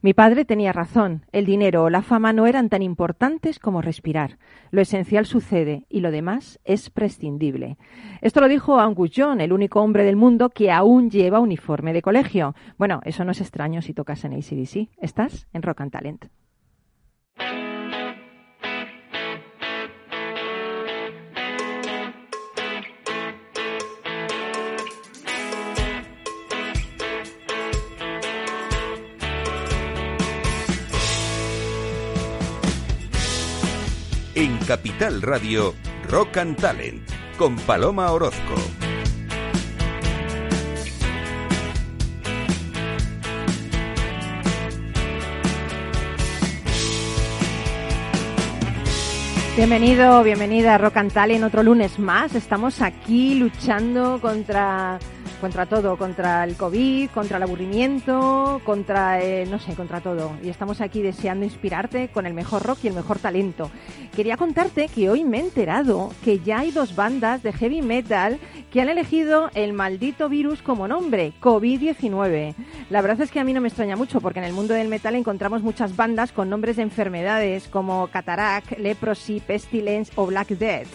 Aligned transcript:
Mi 0.00 0.14
padre 0.14 0.44
tenía 0.44 0.72
razón. 0.72 1.24
El 1.32 1.44
dinero 1.44 1.84
o 1.84 1.90
la 1.90 2.02
fama 2.02 2.32
no 2.32 2.46
eran 2.46 2.68
tan 2.68 2.82
importantes 2.82 3.58
como 3.58 3.82
respirar. 3.82 4.38
Lo 4.70 4.80
esencial 4.80 5.26
sucede 5.26 5.86
y 5.88 6.00
lo 6.00 6.10
demás 6.10 6.60
es 6.64 6.90
prescindible. 6.90 7.76
Esto 8.20 8.40
lo 8.40 8.48
dijo 8.48 8.78
Angus 8.78 9.10
John, 9.14 9.40
el 9.40 9.52
único 9.52 9.80
hombre 9.80 10.04
del 10.04 10.16
mundo 10.16 10.50
que 10.50 10.70
aún 10.70 11.10
lleva 11.10 11.40
uniforme 11.40 11.92
de 11.92 12.02
colegio. 12.02 12.54
Bueno, 12.76 13.00
eso 13.04 13.24
no 13.24 13.32
es 13.32 13.40
extraño 13.40 13.82
si 13.82 13.94
tocas 13.94 14.24
en 14.24 14.34
ACDC. 14.34 14.90
Estás 14.98 15.48
en 15.52 15.62
Rock 15.62 15.80
and 15.80 15.92
Talent. 15.92 16.26
Capital 34.68 35.22
Radio, 35.22 35.74
Rock 36.10 36.36
and 36.36 36.54
Talent, 36.60 37.00
con 37.38 37.56
Paloma 37.56 38.12
Orozco. 38.12 38.54
Bienvenido, 49.56 50.22
bienvenida 50.22 50.74
a 50.74 50.78
Rock 50.78 50.98
and 50.98 51.12
Talent, 51.14 51.44
otro 51.44 51.62
lunes 51.62 51.98
más. 51.98 52.34
Estamos 52.34 52.82
aquí 52.82 53.36
luchando 53.36 54.20
contra 54.20 54.98
contra 55.40 55.66
todo, 55.66 55.96
contra 55.96 56.44
el 56.44 56.56
COVID, 56.56 57.10
contra 57.10 57.36
el 57.36 57.42
aburrimiento, 57.42 58.60
contra, 58.64 59.20
eh, 59.20 59.46
no 59.46 59.58
sé, 59.58 59.74
contra 59.74 60.00
todo. 60.00 60.32
Y 60.42 60.48
estamos 60.48 60.80
aquí 60.80 61.02
deseando 61.02 61.44
inspirarte 61.44 62.08
con 62.08 62.26
el 62.26 62.34
mejor 62.34 62.62
rock 62.64 62.80
y 62.82 62.88
el 62.88 62.94
mejor 62.94 63.18
talento. 63.18 63.70
Quería 64.14 64.36
contarte 64.36 64.88
que 64.88 65.10
hoy 65.10 65.24
me 65.24 65.38
he 65.38 65.40
enterado 65.40 66.12
que 66.24 66.40
ya 66.40 66.60
hay 66.60 66.72
dos 66.72 66.96
bandas 66.96 67.42
de 67.42 67.52
heavy 67.52 67.82
metal 67.82 68.38
que 68.72 68.80
han 68.80 68.88
elegido 68.88 69.50
el 69.54 69.72
maldito 69.72 70.28
virus 70.28 70.60
como 70.60 70.88
nombre, 70.88 71.32
COVID-19. 71.40 72.54
La 72.90 73.00
verdad 73.00 73.20
es 73.22 73.30
que 73.30 73.40
a 73.40 73.44
mí 73.44 73.52
no 73.52 73.60
me 73.60 73.68
extraña 73.68 73.96
mucho 73.96 74.20
porque 74.20 74.40
en 74.40 74.44
el 74.44 74.52
mundo 74.52 74.74
del 74.74 74.88
metal 74.88 75.14
encontramos 75.14 75.62
muchas 75.62 75.96
bandas 75.96 76.32
con 76.32 76.50
nombres 76.50 76.76
de 76.76 76.82
enfermedades 76.82 77.68
como 77.68 78.08
Cataract, 78.08 78.78
Leprosy, 78.78 79.40
Pestilence 79.40 80.12
o 80.16 80.26
Black 80.26 80.48
Death. 80.48 80.88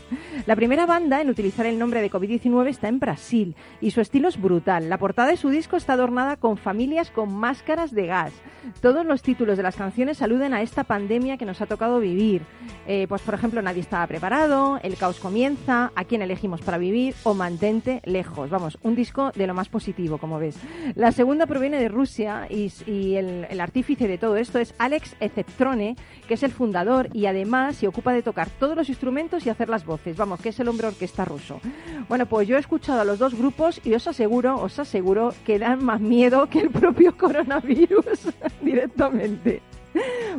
La 0.45 0.55
primera 0.55 0.85
banda 0.85 1.21
en 1.21 1.29
utilizar 1.29 1.65
el 1.65 1.79
nombre 1.79 2.01
de 2.01 2.11
COVID-19 2.11 2.67
está 2.67 2.89
en 2.89 2.99
Brasil 2.99 3.55
y 3.81 3.91
su 3.91 4.01
estilo 4.01 4.27
brutal. 4.41 4.89
La 4.89 4.97
portada 4.97 5.29
de 5.29 5.37
su 5.37 5.49
disco 5.49 5.77
está 5.77 5.93
adornada 5.93 6.37
con 6.37 6.57
familias 6.57 7.11
con 7.11 7.33
máscaras 7.33 7.91
de 7.91 8.07
gas. 8.07 8.33
Todos 8.81 9.05
los 9.05 9.21
títulos 9.21 9.57
de 9.57 9.63
las 9.63 9.75
canciones 9.75 10.21
aluden 10.21 10.53
a 10.53 10.61
esta 10.61 10.83
pandemia 10.83 11.37
que 11.37 11.45
nos 11.45 11.61
ha 11.61 11.65
tocado 11.65 11.99
vivir. 11.99 12.43
Eh, 12.87 13.05
pues 13.07 13.21
por 13.21 13.33
ejemplo, 13.33 13.61
Nadie 13.61 13.81
estaba 13.81 14.07
preparado, 14.07 14.79
El 14.81 14.97
caos 14.97 15.19
comienza, 15.19 15.91
A 15.95 16.05
quién 16.05 16.21
elegimos 16.21 16.61
para 16.61 16.77
vivir 16.77 17.15
o 17.23 17.33
Mantente 17.33 18.01
lejos. 18.05 18.49
Vamos, 18.49 18.77
un 18.83 18.95
disco 18.95 19.31
de 19.35 19.47
lo 19.47 19.53
más 19.53 19.69
positivo, 19.69 20.17
como 20.17 20.39
ves. 20.39 20.57
La 20.95 21.11
segunda 21.11 21.45
proviene 21.45 21.79
de 21.79 21.89
Rusia 21.89 22.47
y, 22.49 22.71
el, 23.15 23.47
el 23.49 23.61
artífice 23.61 24.07
de 24.07 24.17
todo 24.17 24.37
esto 24.37 24.59
es 24.59 24.73
Alex 24.77 25.15
Eceptrone, 25.19 25.95
que 26.27 26.35
es 26.35 26.43
el 26.43 26.51
fundador 26.51 27.09
y 27.13 27.25
además 27.25 27.77
se 27.77 27.87
ocupa 27.87 28.13
de 28.13 28.21
tocar 28.21 28.49
todos 28.49 28.75
los 28.75 28.89
instrumentos 28.89 29.45
y 29.45 29.49
hacer 29.49 29.69
las 29.69 29.85
voces. 29.85 30.17
Vamos, 30.17 30.39
que 30.39 30.49
es 30.49 30.59
el 30.59 30.67
hombre 30.67 30.87
orquesta 30.87 31.25
ruso. 31.25 31.59
Bueno, 32.07 32.25
pues 32.25 32.47
yo 32.47 32.57
he 32.57 32.59
escuchado 32.59 33.01
a 33.01 33.05
los 33.05 33.19
dos 33.19 33.35
grupos 33.35 33.81
y 33.83 33.93
os 33.93 34.07
aseguro, 34.07 34.22
os 34.27 34.79
aseguro 34.79 35.33
que 35.45 35.59
dan 35.59 35.83
más 35.83 36.01
miedo 36.01 36.47
que 36.49 36.59
el 36.59 36.69
propio 36.69 37.15
coronavirus 37.17 38.29
directamente. 38.61 39.61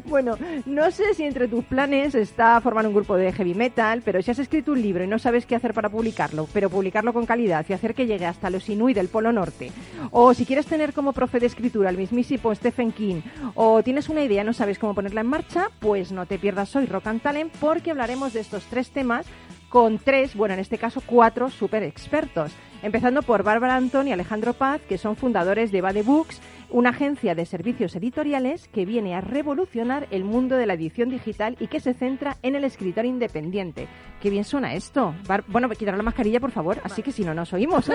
Bueno, 0.06 0.36
no 0.66 0.90
sé 0.90 1.14
si 1.14 1.22
entre 1.22 1.46
tus 1.46 1.64
planes 1.64 2.14
está 2.14 2.60
formar 2.60 2.86
un 2.86 2.94
grupo 2.94 3.16
de 3.16 3.32
heavy 3.32 3.54
metal, 3.54 4.02
pero 4.04 4.20
si 4.20 4.30
has 4.30 4.38
escrito 4.38 4.72
un 4.72 4.82
libro 4.82 5.04
y 5.04 5.06
no 5.06 5.18
sabes 5.18 5.46
qué 5.46 5.54
hacer 5.54 5.72
para 5.72 5.88
publicarlo, 5.88 6.48
pero 6.52 6.68
publicarlo 6.70 7.12
con 7.12 7.26
calidad 7.26 7.64
y 7.68 7.72
hacer 7.72 7.94
que 7.94 8.06
llegue 8.06 8.26
hasta 8.26 8.50
los 8.50 8.68
Inuit 8.68 8.96
del 8.96 9.08
Polo 9.08 9.32
Norte, 9.32 9.70
o 10.10 10.34
si 10.34 10.44
quieres 10.44 10.66
tener 10.66 10.92
como 10.92 11.12
profe 11.12 11.38
de 11.38 11.46
escritura 11.46 11.88
al 11.88 11.96
mismísimo 11.96 12.52
Stephen 12.54 12.90
King, 12.90 13.20
o 13.54 13.82
tienes 13.82 14.08
una 14.08 14.24
idea 14.24 14.42
y 14.42 14.46
no 14.46 14.52
sabes 14.52 14.78
cómo 14.78 14.94
ponerla 14.94 15.20
en 15.20 15.28
marcha, 15.28 15.68
pues 15.78 16.10
no 16.10 16.26
te 16.26 16.38
pierdas 16.38 16.74
hoy 16.74 16.86
Rock 16.86 17.06
and 17.06 17.22
Talent 17.22 17.52
porque 17.60 17.92
hablaremos 17.92 18.32
de 18.32 18.40
estos 18.40 18.64
tres 18.64 18.90
temas 18.90 19.26
con 19.68 19.98
tres, 19.98 20.34
bueno, 20.36 20.54
en 20.54 20.60
este 20.60 20.78
caso 20.78 21.02
cuatro 21.04 21.50
super 21.50 21.82
expertos. 21.82 22.52
Empezando 22.84 23.22
por 23.22 23.44
Bárbara 23.44 23.76
Antón 23.76 24.08
y 24.08 24.12
Alejandro 24.12 24.52
Paz, 24.52 24.78
que 24.86 24.98
son 24.98 25.16
fundadores 25.16 25.72
de 25.72 25.80
Bade 25.80 26.02
Books, 26.02 26.38
una 26.68 26.90
agencia 26.90 27.34
de 27.34 27.46
servicios 27.46 27.96
editoriales 27.96 28.68
que 28.68 28.84
viene 28.84 29.14
a 29.14 29.22
revolucionar 29.22 30.06
el 30.10 30.22
mundo 30.22 30.56
de 30.56 30.66
la 30.66 30.74
edición 30.74 31.08
digital 31.08 31.56
y 31.60 31.68
que 31.68 31.80
se 31.80 31.94
centra 31.94 32.36
en 32.42 32.56
el 32.56 32.64
escritor 32.64 33.06
independiente. 33.06 33.88
Qué 34.20 34.28
bien 34.28 34.44
suena 34.44 34.74
esto. 34.74 35.14
bueno, 35.46 35.70
quitar 35.70 35.96
la 35.96 36.02
mascarilla, 36.02 36.40
por 36.40 36.50
favor, 36.50 36.78
así 36.84 37.00
que 37.00 37.10
si 37.10 37.24
no 37.24 37.32
nos 37.32 37.54
oímos. 37.54 37.90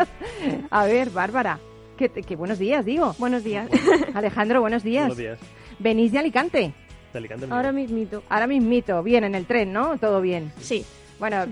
a 0.70 0.86
ver, 0.86 1.10
Bárbara, 1.10 1.58
que, 1.98 2.36
buenos 2.36 2.58
días, 2.58 2.86
digo. 2.86 3.14
Buenos 3.18 3.44
días. 3.44 3.68
Alejandro, 4.14 4.62
buenos 4.62 4.82
días. 4.82 5.08
Buenos 5.08 5.18
días. 5.18 5.38
¿Venís 5.78 6.12
de 6.12 6.20
Alicante? 6.20 6.72
De 7.12 7.18
Alicante. 7.18 7.48
Ahora 7.50 7.70
mismito. 7.70 8.22
Ahora 8.30 8.46
mismito. 8.46 9.02
Bien, 9.02 9.24
en 9.24 9.34
el 9.34 9.44
tren, 9.44 9.74
¿no? 9.74 9.98
Todo 9.98 10.22
bien. 10.22 10.52
Sí. 10.58 10.86
Bueno, 11.18 11.44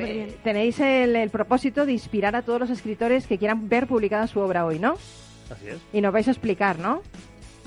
tenéis 0.43 0.79
el, 0.81 1.17
el 1.17 1.31
propósito 1.31 1.87
de 1.87 1.93
inspirar 1.93 2.37
a 2.37 2.43
todos 2.43 2.61
los 2.61 2.71
escritores 2.71 3.27
que 3.27 3.39
quieran 3.39 3.69
ver 3.69 3.87
publicada 3.87 4.27
su 4.27 4.41
obra 4.41 4.65
hoy, 4.67 4.79
¿no? 4.79 4.95
Así 5.51 5.69
es. 5.69 5.79
Y 5.93 6.01
nos 6.01 6.13
vais 6.13 6.29
a 6.29 6.31
explicar, 6.33 6.79
¿no? 6.79 7.01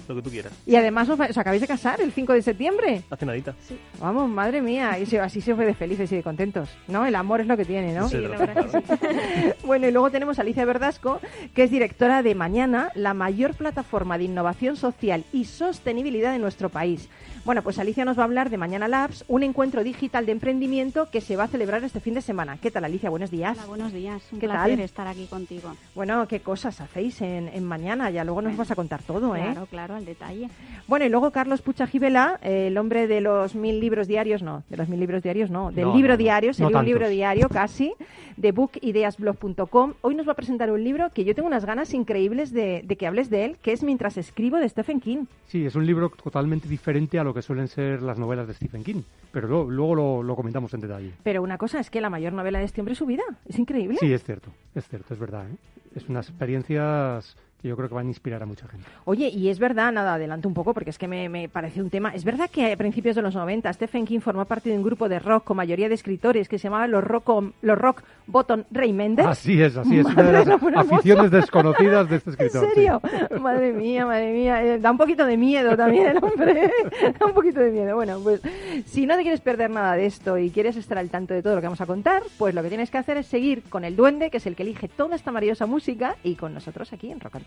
Lo 0.07 0.15
que 0.15 0.21
tú 0.21 0.29
quieras. 0.29 0.53
Y 0.65 0.75
además 0.77 1.09
os, 1.09 1.19
os 1.19 1.37
acabáis 1.37 1.59
de 1.59 1.67
casar 1.67 1.99
el 1.99 2.13
5 2.13 2.31
de 2.31 2.41
septiembre. 2.41 3.01
Hace 3.09 3.25
nadita. 3.25 3.55
Sí. 3.67 3.77
Vamos, 3.99 4.29
madre 4.29 4.61
mía, 4.61 4.97
y 4.99 5.05
se- 5.05 5.19
así 5.19 5.41
se 5.41 5.53
fue 5.53 5.65
de 5.65 5.73
felices 5.73 6.09
y 6.13 6.15
de 6.15 6.23
contentos, 6.23 6.69
¿no? 6.87 7.05
El 7.05 7.13
amor 7.15 7.41
es 7.41 7.47
lo 7.47 7.57
que 7.57 7.65
tiene, 7.65 7.93
¿no? 7.93 8.07
Sí, 8.07 8.15
la 8.19 8.37
verdad 8.37 8.65
que 8.71 8.71
sí. 8.79 9.53
Bueno, 9.65 9.85
y 9.87 9.91
luego 9.91 10.09
tenemos 10.09 10.39
a 10.39 10.43
Alicia 10.43 10.63
Verdasco, 10.63 11.19
que 11.53 11.63
es 11.63 11.71
directora 11.71 12.23
de 12.23 12.35
Mañana, 12.35 12.89
la 12.95 13.13
mayor 13.13 13.53
plataforma 13.55 14.17
de 14.17 14.23
innovación 14.25 14.77
social 14.77 15.25
y 15.33 15.43
sostenibilidad 15.43 16.31
de 16.31 16.39
nuestro 16.39 16.69
país. 16.69 17.09
Bueno, 17.47 17.61
pues 17.61 17.79
Alicia 17.79 18.03
nos 18.03 18.17
va 18.17 18.23
a 18.23 18.25
hablar 18.25 18.49
de 18.49 18.57
Mañana 18.57 18.89
Labs, 18.89 19.23
un 19.29 19.41
encuentro 19.41 19.81
digital 19.81 20.25
de 20.25 20.33
emprendimiento 20.33 21.09
que 21.09 21.21
se 21.21 21.37
va 21.37 21.45
a 21.45 21.47
celebrar 21.47 21.81
este 21.81 22.01
fin 22.01 22.13
de 22.13 22.19
semana. 22.21 22.57
¿Qué 22.57 22.71
tal, 22.71 22.83
Alicia? 22.83 23.09
Buenos 23.09 23.31
días. 23.31 23.57
Hola, 23.57 23.67
buenos 23.67 23.93
días. 23.93 24.21
Un 24.33 24.39
¿Qué 24.41 24.47
placer 24.47 24.71
tal? 24.75 24.79
estar 24.81 25.07
aquí 25.07 25.27
contigo. 25.27 25.73
Bueno, 25.95 26.27
¿qué 26.27 26.41
cosas 26.41 26.81
hacéis 26.81 27.21
en, 27.21 27.47
en 27.47 27.63
Mañana? 27.63 28.09
Ya 28.09 28.25
luego 28.25 28.41
nos 28.41 28.57
vas 28.57 28.69
a 28.71 28.75
contar 28.75 29.01
todo, 29.01 29.33
¿eh? 29.37 29.43
Claro, 29.43 29.65
claro, 29.67 29.95
al 29.95 30.03
detalle. 30.03 30.49
Bueno, 30.87 31.05
y 31.05 31.09
luego 31.09 31.31
Carlos 31.31 31.61
Pucha 31.61 31.87
Gibela, 31.87 32.37
eh, 32.43 32.67
el 32.67 32.77
hombre 32.77 33.07
de 33.07 33.21
los 33.21 33.55
mil 33.55 33.79
libros 33.79 34.09
diarios, 34.09 34.41
no, 34.43 34.63
de 34.69 34.75
los 34.75 34.89
mil 34.89 34.99
libros 34.99 35.23
diarios, 35.23 35.49
no, 35.49 35.71
del 35.71 35.85
No, 35.85 35.95
libro 35.95 36.09
no, 36.09 36.15
no. 36.15 36.17
diario, 36.17 36.53
sería 36.53 36.69
No 36.73 36.79
un 36.79 36.85
libro 36.85 37.07
diario 37.07 37.47
casi, 37.47 37.93
de 38.35 38.51
bookideasblog.com. 38.51 39.93
Hoy 40.01 40.15
nos 40.15 40.27
va 40.27 40.33
a 40.33 40.35
presentar 40.35 40.69
un 40.69 40.83
libro 40.83 41.11
que 41.13 41.23
yo 41.23 41.33
tengo 41.33 41.47
unas 41.47 41.63
ganas 41.63 41.93
increíbles 41.93 42.51
de, 42.51 42.81
de 42.85 42.95
que 42.97 43.07
hables 43.07 43.29
de 43.29 43.45
él, 43.45 43.57
que 43.61 43.71
es 43.71 43.83
Mientras 43.83 44.17
escribo 44.17 44.57
de 44.57 44.67
Stephen 44.67 44.99
King. 44.99 45.25
Sí, 45.47 45.65
es 45.65 45.75
un 45.75 45.85
libro 45.85 46.09
totalmente 46.09 46.67
diferente 46.67 47.17
a 47.17 47.23
lo 47.23 47.33
que 47.37 47.41
suelen 47.41 47.67
ser 47.67 48.01
las 48.01 48.17
novelas 48.19 48.47
de 48.47 48.53
Stephen 48.53 48.83
King, 48.83 49.03
pero 49.31 49.47
luego, 49.47 49.69
luego 49.71 49.95
lo, 49.95 50.23
lo 50.23 50.35
comentamos 50.35 50.73
en 50.73 50.81
detalle. 50.81 51.13
Pero 51.23 51.41
una 51.41 51.57
cosa 51.57 51.79
es 51.79 51.89
que 51.89 52.01
la 52.01 52.09
mayor 52.09 52.33
novela 52.33 52.59
de 52.59 52.65
este 52.65 52.81
hombre 52.81 52.93
es 52.93 52.97
su 52.97 53.05
vida, 53.05 53.23
es 53.45 53.57
increíble. 53.57 53.97
Sí, 53.99 54.11
es 54.11 54.23
cierto, 54.23 54.51
es 54.75 54.87
cierto, 54.87 55.13
es 55.13 55.19
verdad. 55.19 55.47
¿eh? 55.49 55.55
Es 55.95 56.09
unas 56.09 56.27
experiencias 56.29 57.37
que 57.61 57.67
yo 57.67 57.75
creo 57.75 57.89
que 57.89 57.95
van 57.95 58.05
a 58.05 58.09
inspirar 58.09 58.43
a 58.43 58.45
mucha 58.45 58.67
gente. 58.67 58.85
Oye, 59.05 59.29
y 59.29 59.49
es 59.49 59.59
verdad, 59.59 59.91
nada, 59.91 60.13
adelanto 60.13 60.47
un 60.47 60.53
poco 60.53 60.73
porque 60.73 60.91
es 60.91 60.97
que 60.97 61.07
me, 61.07 61.27
me 61.27 61.49
parece 61.49 61.81
un 61.81 61.89
tema. 61.89 62.09
Es 62.13 62.23
verdad 62.23 62.49
que 62.49 62.71
a 62.71 62.77
principios 62.77 63.15
de 63.15 63.21
los 63.21 63.33
90 63.35 63.71
Stephen 63.73 64.05
King 64.05 64.19
formó 64.19 64.45
parte 64.45 64.69
de 64.69 64.77
un 64.77 64.83
grupo 64.83 65.09
de 65.09 65.19
rock 65.19 65.45
con 65.45 65.57
mayoría 65.57 65.89
de 65.89 65.95
escritores 65.95 66.47
que 66.47 66.59
se 66.59 66.65
llamaba 66.65 66.87
los 66.87 67.03
Rock, 67.03 67.53
los 67.61 67.77
rock 67.77 68.03
Bottom 68.27 68.63
Raymonders. 68.71 69.27
Así 69.27 69.61
es, 69.61 69.75
así 69.75 69.99
es. 69.99 70.05
Una 70.05 70.23
de 70.23 70.31
las 70.33 70.47
no 70.47 70.59
aficiones 70.75 71.31
desconocidas 71.31 72.09
de 72.09 72.17
este 72.17 72.29
¿En 72.29 72.33
escritor. 72.33 72.65
sí. 72.65 72.71
serio? 72.75 73.01
Madre 73.41 73.73
mía, 73.73 74.05
madre 74.05 74.33
mía. 74.33 74.63
Eh, 74.63 74.79
da 74.79 74.91
un 74.91 74.97
poquito 74.97 75.25
de 75.25 75.37
miedo 75.37 75.75
también 75.75 76.07
el 76.07 76.23
hombre. 76.23 76.65
¿eh? 76.65 76.71
da 77.19 77.25
un 77.25 77.33
poquito 77.33 77.59
de 77.59 77.71
miedo. 77.71 77.95
Bueno, 77.95 78.19
pues 78.21 78.41
si 78.85 79.05
no 79.05 79.15
te 79.15 79.21
quieres 79.21 79.41
perder 79.41 79.69
nada 79.69 79.93
de 79.93 80.05
esto 80.05 80.37
y 80.37 80.51
quieres 80.51 80.75
estar 80.75 80.97
al 80.97 81.09
tanto 81.09 81.33
de 81.33 81.41
todo 81.41 81.55
lo 81.55 81.61
que 81.61 81.67
vamos 81.67 81.81
a 81.81 81.85
contar, 81.85 82.21
pues 82.37 82.53
lo 82.53 82.61
que 82.61 82.69
tienes 82.69 82.91
que 82.91 82.97
hacer 82.97 83.17
es 83.17 83.27
seguir 83.27 83.63
con 83.63 83.83
el 83.83 83.95
duende, 83.95 84.29
que 84.29 84.37
es 84.37 84.45
el 84.45 84.55
que 84.55 84.63
elige 84.63 84.87
toda 84.87 85.15
esta 85.15 85.31
maravillosa 85.31 85.65
música, 85.65 86.15
y 86.23 86.35
con 86.35 86.53
nosotros 86.53 86.91
aquí 86.93 87.11
en 87.11 87.19
Rock 87.19 87.35
and 87.35 87.46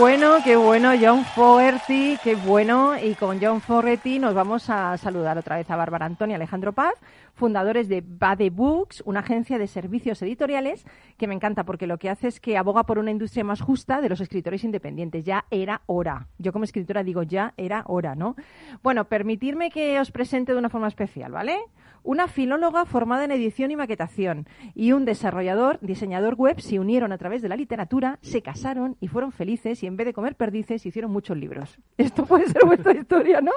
Bueno, 0.00 0.38
qué 0.42 0.56
bueno, 0.56 0.92
John 0.98 1.26
Fogerty, 1.26 2.18
qué 2.24 2.34
bueno. 2.34 2.98
Y 2.98 3.14
con 3.14 3.38
John 3.38 3.60
Fogerty 3.60 4.18
nos 4.18 4.32
vamos 4.32 4.70
a 4.70 4.96
saludar 4.96 5.36
otra 5.36 5.56
vez 5.56 5.70
a 5.70 5.76
Bárbara 5.76 6.06
Antonia 6.06 6.36
Alejandro 6.36 6.72
Paz, 6.72 6.94
fundadores 7.40 7.88
de 7.88 8.04
Bade 8.06 8.50
Books, 8.50 9.02
una 9.06 9.20
agencia 9.20 9.56
de 9.56 9.66
servicios 9.66 10.20
editoriales 10.20 10.84
que 11.16 11.26
me 11.26 11.34
encanta 11.34 11.64
porque 11.64 11.86
lo 11.86 11.96
que 11.96 12.10
hace 12.10 12.28
es 12.28 12.38
que 12.38 12.58
aboga 12.58 12.84
por 12.84 12.98
una 12.98 13.10
industria 13.10 13.44
más 13.44 13.62
justa 13.62 14.02
de 14.02 14.10
los 14.10 14.20
escritores 14.20 14.62
independientes. 14.62 15.24
Ya 15.24 15.46
era 15.50 15.80
hora. 15.86 16.28
Yo 16.36 16.52
como 16.52 16.64
escritora 16.64 17.02
digo, 17.02 17.22
ya 17.22 17.54
era 17.56 17.84
hora, 17.86 18.14
¿no? 18.14 18.36
Bueno, 18.82 19.06
permitirme 19.06 19.70
que 19.70 19.98
os 19.98 20.10
presente 20.10 20.52
de 20.52 20.58
una 20.58 20.68
forma 20.68 20.88
especial, 20.88 21.32
¿vale? 21.32 21.56
Una 22.02 22.28
filóloga 22.28 22.86
formada 22.86 23.24
en 23.24 23.30
edición 23.30 23.70
y 23.70 23.76
maquetación 23.76 24.46
y 24.74 24.92
un 24.92 25.04
desarrollador, 25.04 25.78
diseñador 25.82 26.34
web 26.34 26.58
se 26.60 26.78
unieron 26.78 27.12
a 27.12 27.18
través 27.18 27.42
de 27.42 27.48
la 27.50 27.56
literatura, 27.56 28.18
se 28.22 28.40
casaron 28.40 28.96
y 29.00 29.08
fueron 29.08 29.32
felices 29.32 29.82
y 29.82 29.86
en 29.86 29.98
vez 29.98 30.06
de 30.06 30.14
comer 30.14 30.34
perdices 30.34 30.86
hicieron 30.86 31.10
muchos 31.10 31.36
libros. 31.36 31.78
Esto 31.98 32.24
puede 32.24 32.46
ser 32.46 32.64
vuestra 32.64 32.92
historia, 32.94 33.40
¿no? 33.42 33.52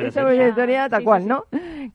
Esa 0.00 0.20
sí. 0.20 0.24
vuestra 0.24 0.48
historia 0.48 0.88
tal 0.88 1.00
Sí, 1.00 1.02
sí, 1.02 1.04
cual, 1.04 1.22
sí. 1.22 1.28
¿no? 1.28 1.44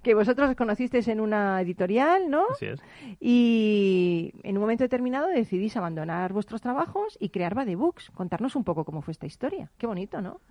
Que 0.01 0.13
vosotros 0.13 0.49
os 0.49 0.55
conocisteis 0.55 1.07
en 1.09 1.19
una 1.29 1.61
editorial, 1.61 2.29
¿no? 2.29 2.45
Así 2.51 2.65
es. 2.65 2.81
Y 3.19 4.33
en 4.43 4.57
un 4.57 4.61
momento 4.61 4.83
determinado 4.83 5.27
decidís 5.27 5.77
abandonar 5.77 6.33
vuestros 6.33 6.61
trabajos 6.61 7.17
y 7.19 7.29
crear 7.29 7.55
Bade 7.55 7.75
Books. 7.75 8.11
Contarnos 8.11 8.55
un 8.55 8.63
poco 8.63 8.83
cómo 8.83 9.01
fue 9.01 9.11
esta 9.11 9.25
historia. 9.25 9.71
Qué 9.77 9.87
bonito, 9.87 10.21
¿no? 10.21 10.41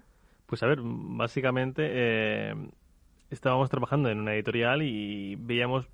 Pues 0.46 0.62
a 0.62 0.66
ver, 0.66 0.78
básicamente 0.82 1.82
eh, 1.84 2.54
estábamos 3.30 3.69
trabajando 3.69 4.08
en 4.08 4.20
una 4.20 4.34
editorial 4.34 4.82
y 4.82 5.36
veíamos 5.36 5.86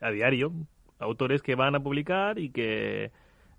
a 0.00 0.10
diario 0.10 0.52
autores 0.98 1.42
que 1.42 1.54
van 1.54 1.74
a 1.74 1.80
publicar 1.80 2.38
y 2.38 2.50
que 2.50 3.10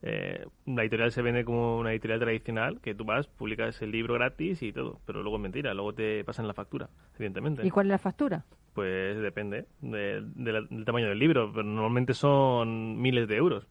eh, 0.03 0.45
la 0.65 0.81
editorial 0.81 1.11
se 1.11 1.21
vende 1.21 1.45
como 1.45 1.77
una 1.77 1.91
editorial 1.91 2.19
tradicional, 2.19 2.79
que 2.81 2.95
tú 2.95 3.05
vas, 3.05 3.27
publicas 3.27 3.81
el 3.81 3.91
libro 3.91 4.13
gratis 4.15 4.61
y 4.63 4.73
todo, 4.73 4.99
pero 5.05 5.21
luego 5.21 5.37
es 5.37 5.43
mentira, 5.43 5.73
luego 5.73 5.93
te 5.93 6.23
pasan 6.23 6.47
la 6.47 6.53
factura, 6.53 6.89
evidentemente. 7.15 7.65
¿Y 7.65 7.69
cuál 7.69 7.85
es 7.87 7.91
la 7.91 7.97
factura? 7.97 8.45
Pues 8.73 9.19
depende 9.21 9.65
de- 9.81 10.21
de 10.23 10.51
la- 10.53 10.61
del 10.61 10.85
tamaño 10.85 11.09
del 11.09 11.19
libro, 11.19 11.51
pero 11.51 11.63
normalmente 11.63 12.13
son 12.13 12.99
miles 13.01 13.27
de 13.27 13.35
euros. 13.35 13.67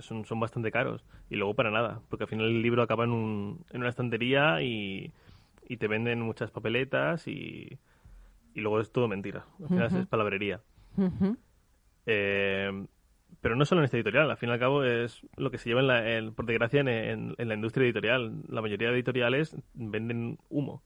Son, 0.00 0.24
son 0.24 0.38
bastante 0.40 0.70
caros. 0.70 1.04
Y 1.30 1.36
luego 1.36 1.54
para 1.54 1.70
nada, 1.70 2.00
porque 2.08 2.24
al 2.24 2.28
final 2.30 2.46
el 2.46 2.62
libro 2.62 2.82
acaba 2.82 3.04
en, 3.04 3.10
un, 3.10 3.64
en 3.70 3.80
una 3.80 3.88
estantería 3.88 4.62
y, 4.62 5.12
y 5.68 5.76
te 5.78 5.88
venden 5.88 6.20
muchas 6.20 6.50
papeletas 6.50 7.26
y, 7.26 7.78
y 8.54 8.60
luego 8.60 8.80
es 8.80 8.92
todo 8.92 9.08
mentira. 9.08 9.46
Al 9.62 9.68
final 9.68 9.86
es 10.00 10.06
palabrería. 10.06 10.60
Eh, 12.06 12.86
pero 13.40 13.56
no 13.56 13.64
solo 13.64 13.80
en 13.80 13.84
esta 13.86 13.96
editorial, 13.96 14.30
al 14.30 14.36
fin 14.36 14.48
y 14.48 14.52
al 14.52 14.58
cabo 14.58 14.84
es 14.84 15.20
lo 15.36 15.50
que 15.50 15.58
se 15.58 15.68
lleva, 15.70 15.80
en 15.80 15.86
la, 15.86 16.12
en- 16.16 16.34
por 16.34 16.46
desgracia, 16.46 16.80
en, 16.80 16.88
en- 16.88 17.34
en 17.38 17.48
la 17.48 17.54
industria 17.54 17.84
editorial. 17.84 18.42
La 18.48 18.60
mayoría 18.62 18.88
de 18.88 18.94
editoriales 18.94 19.56
venden 19.74 20.38
humo, 20.48 20.82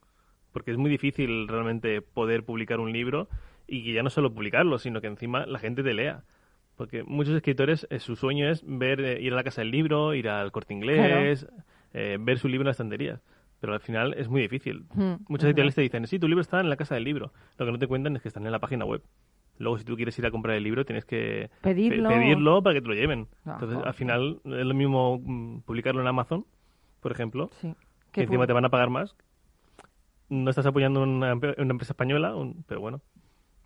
porque 0.53 0.71
es 0.71 0.77
muy 0.77 0.91
difícil 0.91 1.49
realmente 1.49 2.01
poder 2.03 2.45
publicar 2.45 2.81
un 2.81 2.93
libro 2.93 3.29
y 3.67 3.83
que 3.85 3.93
ya 3.93 4.03
no 4.03 4.11
solo 4.11 4.33
publicarlo, 4.35 4.79
sino 4.79 5.01
que 5.01 5.07
encima 5.09 5.47
la 5.47 5.59
gente 5.59 5.83
te 5.83 5.95
lea. 5.95 6.23
Porque 6.77 7.03
muchos 7.05 7.35
escritores, 7.35 7.87
eh, 7.91 8.01
su 8.01 8.17
sueño 8.17 8.49
es 8.51 8.63
ver, 8.67 9.01
eh, 9.01 9.21
ir 9.21 9.33
a 9.33 9.37
la 9.37 9.45
casa 9.45 9.61
del 9.63 9.71
libro, 9.71 10.13
ir 10.15 10.29
al 10.29 10.51
corte 10.53 10.75
inglés, 10.75 11.47
eh, 11.93 12.19
ver 12.21 12.39
su 12.39 12.49
libro 12.49 12.63
en 12.63 12.67
las 12.69 12.75
estanterías. 12.75 13.23
Pero 13.61 13.73
al 13.75 13.81
final 13.81 14.13
es 14.19 14.29
muy 14.29 14.43
difícil. 14.43 14.85
Mm, 14.93 15.13
Muchos 15.29 15.45
es 15.45 15.45
editoriales 15.45 15.75
te 15.77 15.81
dicen, 15.83 16.07
sí, 16.09 16.19
tu 16.19 16.27
libro 16.29 16.43
está 16.43 16.61
en 16.61 16.69
la 16.69 16.77
casa 16.77 16.97
del 16.97 17.05
libro. 17.05 17.33
Lo 17.59 17.65
que 17.65 17.73
no 17.73 17.79
te 17.79 17.87
cuentan 17.87 18.17
es 18.17 18.23
que 18.23 18.29
están 18.29 18.45
en 18.45 18.53
la 18.53 18.59
página 18.59 18.85
web. 18.85 19.03
Luego, 19.59 19.79
si 19.79 19.85
tú 19.85 19.95
quieres 19.97 20.19
ir 20.19 20.27
a 20.27 20.31
comprar 20.31 20.57
el 20.57 20.65
libro, 20.65 20.85
tienes 20.85 21.05
que 21.05 21.49
Pedirlo. 21.61 22.09
pe- 22.09 22.17
pedirlo 22.17 22.63
para 22.63 22.75
que 22.75 22.81
te 22.83 22.89
lo 22.89 22.95
lleven. 22.95 23.29
Ah, 23.47 23.53
Entonces, 23.61 23.79
al 23.85 23.95
final, 23.95 24.41
es 24.45 24.67
lo 24.67 24.75
mismo 24.75 25.19
mm, 25.23 25.61
publicarlo 25.61 26.01
en 26.01 26.09
Amazon, 26.09 26.45
por 27.01 27.13
ejemplo, 27.13 27.51
Sí. 27.61 27.75
que 28.13 28.23
encima 28.23 28.47
te 28.47 28.53
van 28.53 28.65
a 28.65 28.69
pagar 28.71 28.91
más. 28.91 29.15
No 30.29 30.51
estás 30.51 30.67
apoyando 30.67 31.03
una, 31.03 31.35
una 31.35 31.71
empresa 31.71 31.93
española, 31.93 32.35
un- 32.35 32.65
pero 32.67 32.81
bueno. 32.81 33.01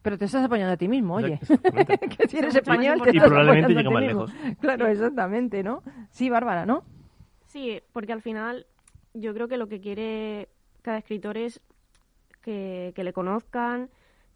Pero 0.02 0.18
te 0.18 0.26
estás 0.26 0.45
apoyando 0.45 0.73
a 0.75 0.76
ti 0.76 0.88
mismo, 0.88 1.14
oye. 1.16 1.38
Que 2.18 2.28
si 2.28 2.38
eres 2.38 2.54
español 2.54 3.00
te. 3.02 3.11
Y 3.12 3.16
estás 3.16 3.28
probablemente 3.30 3.73
apoyando 3.73 3.78
a 3.78 3.83
llegue 3.83 3.88
ti 3.88 3.95
más 3.95 4.02
mismo. 4.02 4.45
lejos. 4.45 4.59
Claro, 4.61 4.87
exactamente, 4.87 5.62
¿no? 5.62 5.83
Sí, 6.11 6.28
Bárbara, 6.30 6.66
¿no? 6.66 6.85
Sí, 7.47 7.80
porque 7.92 8.12
al 8.12 8.21
final 8.23 8.66
yo 9.14 9.33
creo 9.35 9.49
que 9.49 9.57
lo 9.57 9.68
que 9.68 9.80
quiere 9.80 10.49
cada 10.83 10.99
escritor 10.99 11.37
es 11.38 11.61
que, 12.42 12.92
que 12.95 13.04
le 13.04 13.12
conozcan, 13.12 13.88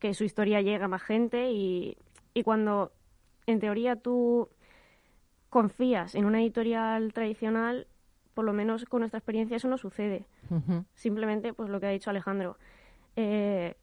que 0.03 0.15
su 0.15 0.25
historia 0.25 0.61
llegue 0.61 0.83
a 0.83 0.89
más 0.89 1.01
gente 1.03 1.53
y, 1.53 1.97
y 2.35 2.43
cuando 2.43 2.91
en 3.47 3.61
teoría 3.61 3.95
tú 3.95 4.49
confías 5.49 6.17
en 6.17 6.25
una 6.25 6.41
editorial 6.43 7.13
tradicional, 7.13 7.87
por 8.35 8.45
lo 8.45 8.53
menos 8.53 8.85
con 8.87 8.99
nuestra 9.03 9.19
experiencia 9.19 9.57
eso 9.57 9.69
no 9.69 9.79
sucede. 9.79 10.27
Simplemente, 10.95 11.53
pues 11.55 11.71
lo 11.71 11.79
que 11.79 11.87
ha 11.87 11.91
dicho 11.91 12.11
Alejandro, 12.11 12.59
eh, 13.15 13.77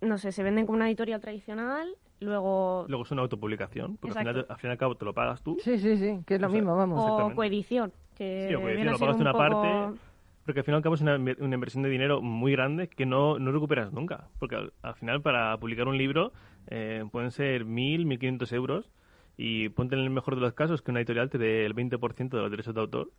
no 0.00 0.16
sé, 0.16 0.32
se 0.32 0.42
venden 0.42 0.64
como 0.64 0.76
una 0.76 0.88
editorial 0.88 1.20
tradicional, 1.20 1.94
luego 2.20 2.86
Luego 2.88 3.04
es 3.04 3.10
una 3.10 3.20
autopublicación, 3.20 3.98
porque 3.98 4.18
al 4.18 4.26
final, 4.26 4.46
al 4.48 4.56
fin 4.56 4.70
y 4.70 4.72
al 4.72 4.78
cabo 4.78 4.94
te 4.94 5.04
lo 5.04 5.12
pagas 5.12 5.42
tú. 5.42 5.58
Sí, 5.62 5.78
sí, 5.78 5.98
sí, 5.98 6.20
que 6.26 6.36
es 6.36 6.40
lo 6.40 6.46
O 6.48 6.50
mismo, 6.50 6.76
vamos. 6.76 7.04
o 7.06 7.34
coedición, 7.34 7.92
que 8.14 8.46
Sí, 8.48 8.54
o 8.54 8.60
coedición, 8.62 8.76
viene 8.76 8.88
a 8.88 8.92
lo 8.92 8.98
ser 8.98 9.06
pagas 9.06 9.16
de 9.18 9.22
un 9.22 9.28
una 9.28 9.32
poco- 9.32 9.44
parte, 9.92 10.00
Porque 10.48 10.60
al 10.60 10.64
fin 10.64 10.72
y 10.72 10.76
al 10.78 10.82
cabo 10.82 10.94
es 10.94 11.02
una, 11.02 11.18
inver- 11.18 11.36
una 11.40 11.56
inversión 11.56 11.82
de 11.82 11.90
dinero 11.90 12.22
muy 12.22 12.52
grande 12.52 12.88
que 12.88 13.04
no, 13.04 13.38
no 13.38 13.52
recuperas 13.52 13.92
nunca. 13.92 14.28
Porque 14.38 14.56
al, 14.56 14.72
al 14.80 14.94
final 14.94 15.20
para 15.20 15.54
publicar 15.58 15.86
un 15.88 15.98
libro 15.98 16.32
eh, 16.68 17.04
pueden 17.12 17.32
ser 17.32 17.66
1.000, 17.66 18.06
1.500 18.18 18.52
euros 18.54 18.90
y 19.36 19.68
ponte 19.68 19.94
en 19.94 20.00
el 20.00 20.08
mejor 20.08 20.36
de 20.36 20.40
los 20.40 20.54
casos 20.54 20.80
que 20.80 20.90
una 20.90 21.00
editorial 21.00 21.28
te 21.28 21.36
dé 21.36 21.66
el 21.66 21.74
20% 21.74 22.30
de 22.30 22.38
los 22.40 22.50
derechos 22.50 22.74
de 22.74 22.80
autor 22.80 23.10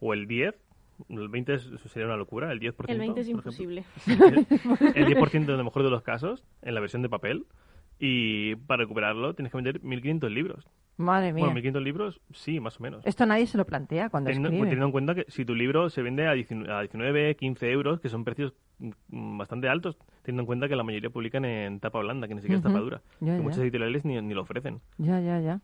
o 0.00 0.14
el 0.14 0.26
10%. 0.26 0.54
El 1.10 1.28
20 1.28 1.52
es- 1.52 1.70
sería 1.92 2.06
una 2.06 2.16
locura, 2.16 2.50
el 2.50 2.60
10%. 2.60 2.74
El 2.88 2.98
20 2.98 3.20
es 3.20 3.28
por 3.30 3.40
ejemplo. 3.46 3.74
imposible. 3.74 3.84
El 4.94 5.04
10% 5.06 5.34
en 5.34 5.50
el 5.50 5.64
mejor 5.64 5.82
de 5.82 5.90
los 5.90 6.02
casos 6.02 6.44
en 6.62 6.72
la 6.74 6.80
versión 6.80 7.02
de 7.02 7.10
papel 7.10 7.44
y 7.98 8.54
para 8.56 8.84
recuperarlo 8.84 9.34
tienes 9.34 9.52
que 9.52 9.58
vender 9.58 9.82
1.500 9.82 10.30
libros. 10.30 10.66
Madre 11.00 11.32
mía. 11.32 11.44
Bueno, 11.46 11.60
1.500 11.60 11.82
libros, 11.82 12.20
sí, 12.32 12.60
más 12.60 12.78
o 12.78 12.82
menos. 12.82 13.06
Esto 13.06 13.24
nadie 13.26 13.46
se 13.46 13.56
lo 13.56 13.64
plantea 13.64 14.10
cuando 14.10 14.28
Teniendo, 14.28 14.48
pues, 14.50 14.54
escribe. 14.58 14.66
teniendo 14.70 14.86
en 14.86 14.92
cuenta 14.92 15.14
que 15.14 15.24
si 15.28 15.44
tu 15.44 15.54
libro 15.54 15.88
se 15.90 16.02
vende 16.02 16.26
a 16.28 16.32
19, 16.32 16.72
a 16.72 16.80
19, 16.80 17.36
15 17.36 17.70
euros, 17.70 18.00
que 18.00 18.08
son 18.08 18.24
precios 18.24 18.52
mm, 18.78 19.38
bastante 19.38 19.68
altos, 19.68 19.96
teniendo 20.22 20.42
en 20.42 20.46
cuenta 20.46 20.68
que 20.68 20.76
la 20.76 20.82
mayoría 20.82 21.10
publican 21.10 21.44
en 21.44 21.80
tapa 21.80 22.00
blanda, 22.00 22.28
que 22.28 22.34
ni 22.34 22.40
siquiera 22.42 22.58
es 22.58 22.64
Ujú. 22.64 22.72
tapa 22.72 22.82
dura. 22.84 23.02
Ya, 23.20 23.32
que 23.32 23.38
ya. 23.38 23.42
muchas 23.42 23.60
editoriales 23.60 24.04
ni, 24.04 24.20
ni 24.20 24.34
lo 24.34 24.42
ofrecen. 24.42 24.80
Ya, 24.98 25.20
ya, 25.20 25.40
ya. 25.40 25.60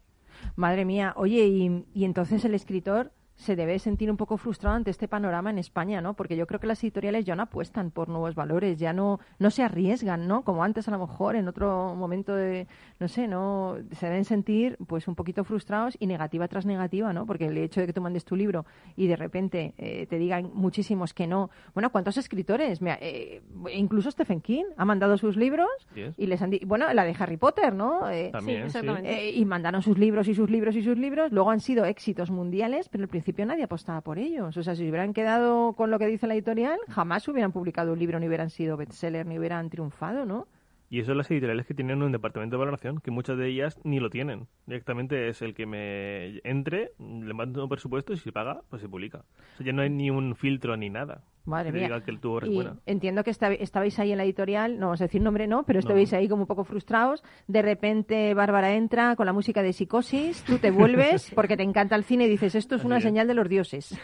Madre 0.54 0.84
mía. 0.84 1.12
Oye, 1.16 1.46
y, 1.46 1.84
y 1.94 2.04
entonces 2.04 2.44
el 2.44 2.54
escritor 2.54 3.12
se 3.36 3.54
debe 3.54 3.78
sentir 3.78 4.10
un 4.10 4.16
poco 4.16 4.38
frustrado 4.38 4.76
ante 4.76 4.90
este 4.90 5.08
panorama 5.08 5.50
en 5.50 5.58
España, 5.58 6.00
¿no? 6.00 6.14
Porque 6.14 6.36
yo 6.36 6.46
creo 6.46 6.58
que 6.58 6.66
las 6.66 6.82
editoriales 6.82 7.24
ya 7.26 7.36
no 7.36 7.42
apuestan 7.42 7.90
por 7.90 8.08
nuevos 8.08 8.34
valores, 8.34 8.78
ya 8.78 8.92
no, 8.94 9.20
no 9.38 9.50
se 9.50 9.62
arriesgan, 9.62 10.26
¿no? 10.26 10.42
Como 10.42 10.64
antes 10.64 10.88
a 10.88 10.90
lo 10.90 10.98
mejor 10.98 11.36
en 11.36 11.46
otro 11.46 11.94
momento 11.94 12.34
de, 12.34 12.66
no 12.98 13.08
sé, 13.08 13.28
no 13.28 13.76
se 13.92 14.06
deben 14.06 14.24
sentir 14.24 14.78
pues 14.86 15.06
un 15.06 15.14
poquito 15.14 15.44
frustrados 15.44 15.96
y 16.00 16.06
negativa 16.06 16.48
tras 16.48 16.64
negativa, 16.64 17.12
¿no? 17.12 17.26
Porque 17.26 17.46
el 17.46 17.58
hecho 17.58 17.80
de 17.80 17.86
que 17.86 17.92
tú 17.92 18.00
mandes 18.00 18.24
tu 18.24 18.36
libro 18.36 18.64
y 18.96 19.06
de 19.06 19.16
repente 19.16 19.74
eh, 19.76 20.06
te 20.08 20.16
digan 20.18 20.50
muchísimos 20.54 21.12
que 21.12 21.26
no. 21.26 21.50
Bueno, 21.74 21.90
¿cuántos 21.92 22.16
escritores? 22.16 22.80
Me 22.80 22.92
ha- 22.92 22.98
eh, 23.02 23.42
incluso 23.74 24.10
Stephen 24.10 24.40
King 24.40 24.64
ha 24.78 24.84
mandado 24.86 25.18
sus 25.18 25.36
libros 25.36 25.68
y 26.16 26.26
les 26.26 26.40
han 26.40 26.48
di- 26.50 26.62
bueno, 26.64 26.90
la 26.94 27.04
de 27.04 27.14
Harry 27.18 27.36
Potter, 27.36 27.74
¿no? 27.74 28.08
Eh, 28.10 28.30
También, 28.32 28.62
sí. 28.62 28.78
exactamente. 28.78 29.28
eh, 29.28 29.32
y 29.32 29.44
mandaron 29.44 29.82
sus 29.82 29.98
libros 29.98 30.26
y 30.26 30.34
sus 30.34 30.48
libros 30.48 30.74
y 30.74 30.82
sus 30.82 30.96
libros. 30.96 31.32
Luego 31.32 31.50
han 31.50 31.60
sido 31.60 31.84
éxitos 31.84 32.30
mundiales, 32.30 32.88
pero 32.88 33.02
al 33.04 33.08
principio 33.08 33.25
nadie 33.32 33.64
apostaba 33.64 34.00
por 34.00 34.18
ellos. 34.18 34.56
O 34.56 34.62
sea, 34.62 34.74
si 34.74 34.88
hubieran 34.88 35.12
quedado 35.12 35.74
con 35.74 35.90
lo 35.90 35.98
que 35.98 36.06
dice 36.06 36.26
la 36.26 36.34
editorial, 36.34 36.78
jamás 36.88 37.26
hubieran 37.28 37.52
publicado 37.52 37.92
un 37.92 37.98
libro, 37.98 38.18
ni 38.18 38.26
hubieran 38.28 38.50
sido 38.50 38.76
bestseller, 38.76 39.26
ni 39.26 39.38
hubieran 39.38 39.70
triunfado, 39.70 40.24
¿no? 40.26 40.46
Y 40.88 41.00
eso 41.00 41.14
las 41.14 41.30
editoriales 41.30 41.66
que 41.66 41.74
tienen 41.74 42.02
un 42.02 42.12
departamento 42.12 42.54
de 42.54 42.60
valoración, 42.60 43.00
que 43.00 43.10
muchas 43.10 43.36
de 43.36 43.48
ellas 43.48 43.76
ni 43.82 43.98
lo 43.98 44.08
tienen. 44.08 44.46
Directamente 44.66 45.28
es 45.28 45.42
el 45.42 45.54
que 45.54 45.66
me 45.66 46.40
entre, 46.44 46.92
le 46.98 47.34
mando 47.34 47.64
un 47.64 47.68
presupuesto 47.68 48.12
y 48.12 48.18
si 48.18 48.30
paga, 48.30 48.62
pues 48.70 48.82
se 48.82 48.88
publica. 48.88 49.24
O 49.54 49.56
sea, 49.56 49.66
ya 49.66 49.72
no 49.72 49.82
hay 49.82 49.90
ni 49.90 50.10
un 50.10 50.36
filtro 50.36 50.76
ni 50.76 50.88
nada. 50.88 51.24
Madre 51.46 51.72
mía. 51.72 51.82
diga 51.84 52.00
que 52.04 52.16
tu 52.18 52.32
obra 52.32 52.46
es 52.46 52.52
Y 52.52 52.56
buena. 52.56 52.76
entiendo 52.86 53.24
que 53.24 53.30
esta- 53.30 53.52
estabais 53.52 53.98
ahí 53.98 54.12
en 54.12 54.18
la 54.18 54.24
editorial, 54.24 54.78
no 54.78 54.86
vamos 54.86 55.00
a 55.00 55.04
decir 55.04 55.22
nombre, 55.22 55.46
no, 55.46 55.62
pero 55.64 55.78
estabais 55.78 56.12
ahí 56.12 56.28
como 56.28 56.42
un 56.42 56.46
poco 56.46 56.64
frustrados. 56.64 57.22
De 57.46 57.62
repente 57.62 58.34
Bárbara 58.34 58.74
entra 58.74 59.14
con 59.16 59.26
la 59.26 59.32
música 59.32 59.62
de 59.62 59.72
psicosis, 59.72 60.42
tú 60.42 60.58
te 60.58 60.70
vuelves 60.70 61.30
porque 61.34 61.56
te 61.56 61.62
encanta 61.62 61.94
el 61.96 62.04
cine 62.04 62.24
y 62.26 62.28
dices, 62.28 62.54
esto 62.54 62.74
es 62.74 62.80
Así 62.80 62.86
una 62.86 62.98
es. 62.98 63.02
señal 63.04 63.26
de 63.28 63.34
los 63.34 63.48
dioses. 63.48 63.98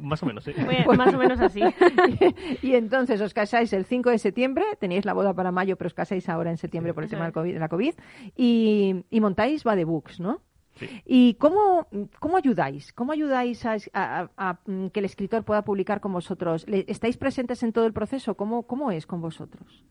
Más 0.00 0.22
o 0.22 0.26
menos, 0.26 0.44
sí. 0.44 0.52
Fue 0.84 0.96
más 0.96 1.14
o 1.14 1.18
menos 1.18 1.40
así. 1.40 1.60
y 2.62 2.74
entonces 2.74 3.20
os 3.20 3.32
casáis 3.34 3.72
el 3.72 3.84
5 3.84 4.10
de 4.10 4.18
septiembre, 4.18 4.64
teníais 4.80 5.04
la 5.04 5.12
boda 5.12 5.34
para 5.34 5.52
mayo, 5.52 5.76
pero 5.76 5.86
os 5.88 5.94
casáis 5.94 6.28
ahora 6.28 6.50
en 6.50 6.56
septiembre 6.56 6.92
Sí. 6.92 6.94
por 6.94 7.04
el 7.04 7.10
tema 7.10 7.30
de 7.30 7.58
la 7.58 7.68
COVID, 7.68 7.94
y, 8.36 9.04
y 9.10 9.20
montáis 9.20 9.64
Va 9.66 9.76
de 9.76 9.84
Books, 9.84 10.20
¿no? 10.20 10.40
Sí. 10.88 11.02
¿Y 11.06 11.34
cómo, 11.34 11.86
cómo 12.20 12.36
ayudáis? 12.36 12.92
¿Cómo 12.92 13.12
ayudáis 13.12 13.64
a, 13.66 13.76
a- 13.92 14.30
a, 14.36 14.58
mm, 14.66 14.88
que 14.88 15.00
el 15.00 15.06
escritor 15.06 15.44
pueda 15.44 15.62
publicar 15.62 16.00
con 16.00 16.12
vosotros? 16.12 16.66
¿Le- 16.68 16.84
¿Estáis 16.88 17.16
presentes 17.16 17.62
en 17.62 17.72
todo 17.72 17.86
el 17.86 17.92
proceso? 17.92 18.36
¿Cómo, 18.36 18.64
cómo 18.66 18.90
es 18.90 19.06
con 19.06 19.20
vosotros? 19.20 19.84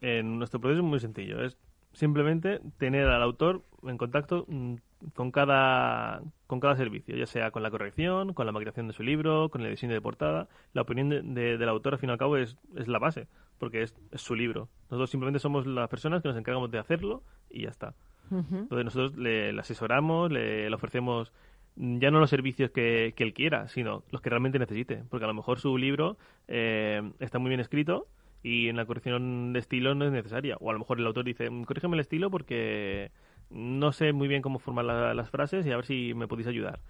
En 0.00 0.38
nuestro 0.38 0.60
proceso 0.60 0.80
es 0.80 0.86
muy 0.88 1.00
sencillo. 1.00 1.42
Es 1.44 1.56
simplemente 1.92 2.60
tener 2.78 3.06
al 3.08 3.22
autor 3.22 3.62
en 3.82 3.96
contacto 3.98 4.44
mm, 4.48 4.74
con 5.14 5.30
cada, 5.30 6.20
con 6.46 6.60
cada 6.60 6.76
servicio, 6.76 7.16
ya 7.16 7.26
sea 7.26 7.50
con 7.50 7.62
la 7.62 7.70
corrección, 7.70 8.34
con 8.34 8.46
la 8.46 8.52
maquetación 8.52 8.88
de 8.88 8.92
su 8.92 9.02
libro, 9.02 9.48
con 9.48 9.62
el 9.62 9.70
diseño 9.70 9.94
de 9.94 10.00
portada. 10.00 10.48
La 10.72 10.82
opinión 10.82 11.08
de- 11.08 11.22
de- 11.22 11.56
del 11.58 11.68
autor, 11.68 11.94
al 11.94 11.98
fin 11.98 12.08
y 12.10 12.12
al 12.12 12.18
cabo, 12.18 12.36
es, 12.36 12.56
es 12.76 12.88
la 12.88 12.98
base, 12.98 13.26
porque 13.58 13.82
es, 13.82 13.94
es 14.12 14.20
su 14.20 14.34
libro. 14.34 14.68
Nosotros 14.90 15.10
simplemente 15.10 15.38
somos 15.38 15.66
las 15.66 15.88
personas 15.88 16.22
que 16.22 16.28
nos 16.28 16.36
encargamos 16.36 16.70
de 16.70 16.78
hacerlo 16.78 17.22
y 17.50 17.62
ya 17.62 17.68
está. 17.70 17.94
Ujú. 18.30 18.56
Entonces 18.56 18.84
nosotros 18.84 19.16
le, 19.16 19.50
asesoramos, 19.58 20.30
le, 20.30 20.72
ofrecemos 20.74 21.32
ya 21.76 22.10
no 22.10 22.18
los 22.20 22.30
servicios 22.30 22.70
que, 22.70 23.14
que 23.16 23.22
él 23.24 23.32
quiera, 23.32 23.68
sino 23.68 24.02
los 24.10 24.20
que 24.20 24.30
realmente 24.30 24.58
necesite. 24.58 25.04
Porque 25.08 25.24
a 25.24 25.28
lo 25.28 25.34
mejor 25.34 25.60
su 25.60 25.78
libro 25.78 26.18
eh, 26.48 27.02
está 27.20 27.38
muy 27.38 27.48
bien 27.48 27.60
escrito 27.60 28.08
y 28.42 28.68
en 28.68 28.76
la 28.76 28.84
corrección 28.86 29.52
de 29.52 29.58
estilo 29.60 29.94
no 29.94 30.04
es 30.04 30.12
necesaria. 30.12 30.56
O 30.60 30.70
a 30.70 30.72
lo 30.72 30.78
mejor 30.80 30.98
el 30.98 31.06
autor 31.06 31.24
dice, 31.24 31.50
"Mm, 31.50 31.64
corrígeme 31.64 31.94
el 31.94 32.00
estilo 32.00 32.30
porque 32.30 33.10
no 33.50 33.92
sé 33.92 34.12
muy 34.12 34.28
bien 34.28 34.42
cómo 34.42 34.58
formar 34.58 34.84
la- 34.84 35.14
las 35.14 35.30
frases 35.30 35.66
y 35.66 35.70
a 35.72 35.76
ver 35.76 35.86
si 35.86 36.14
me 36.14 36.28
podéis 36.28 36.48
ayudar. 36.48 36.80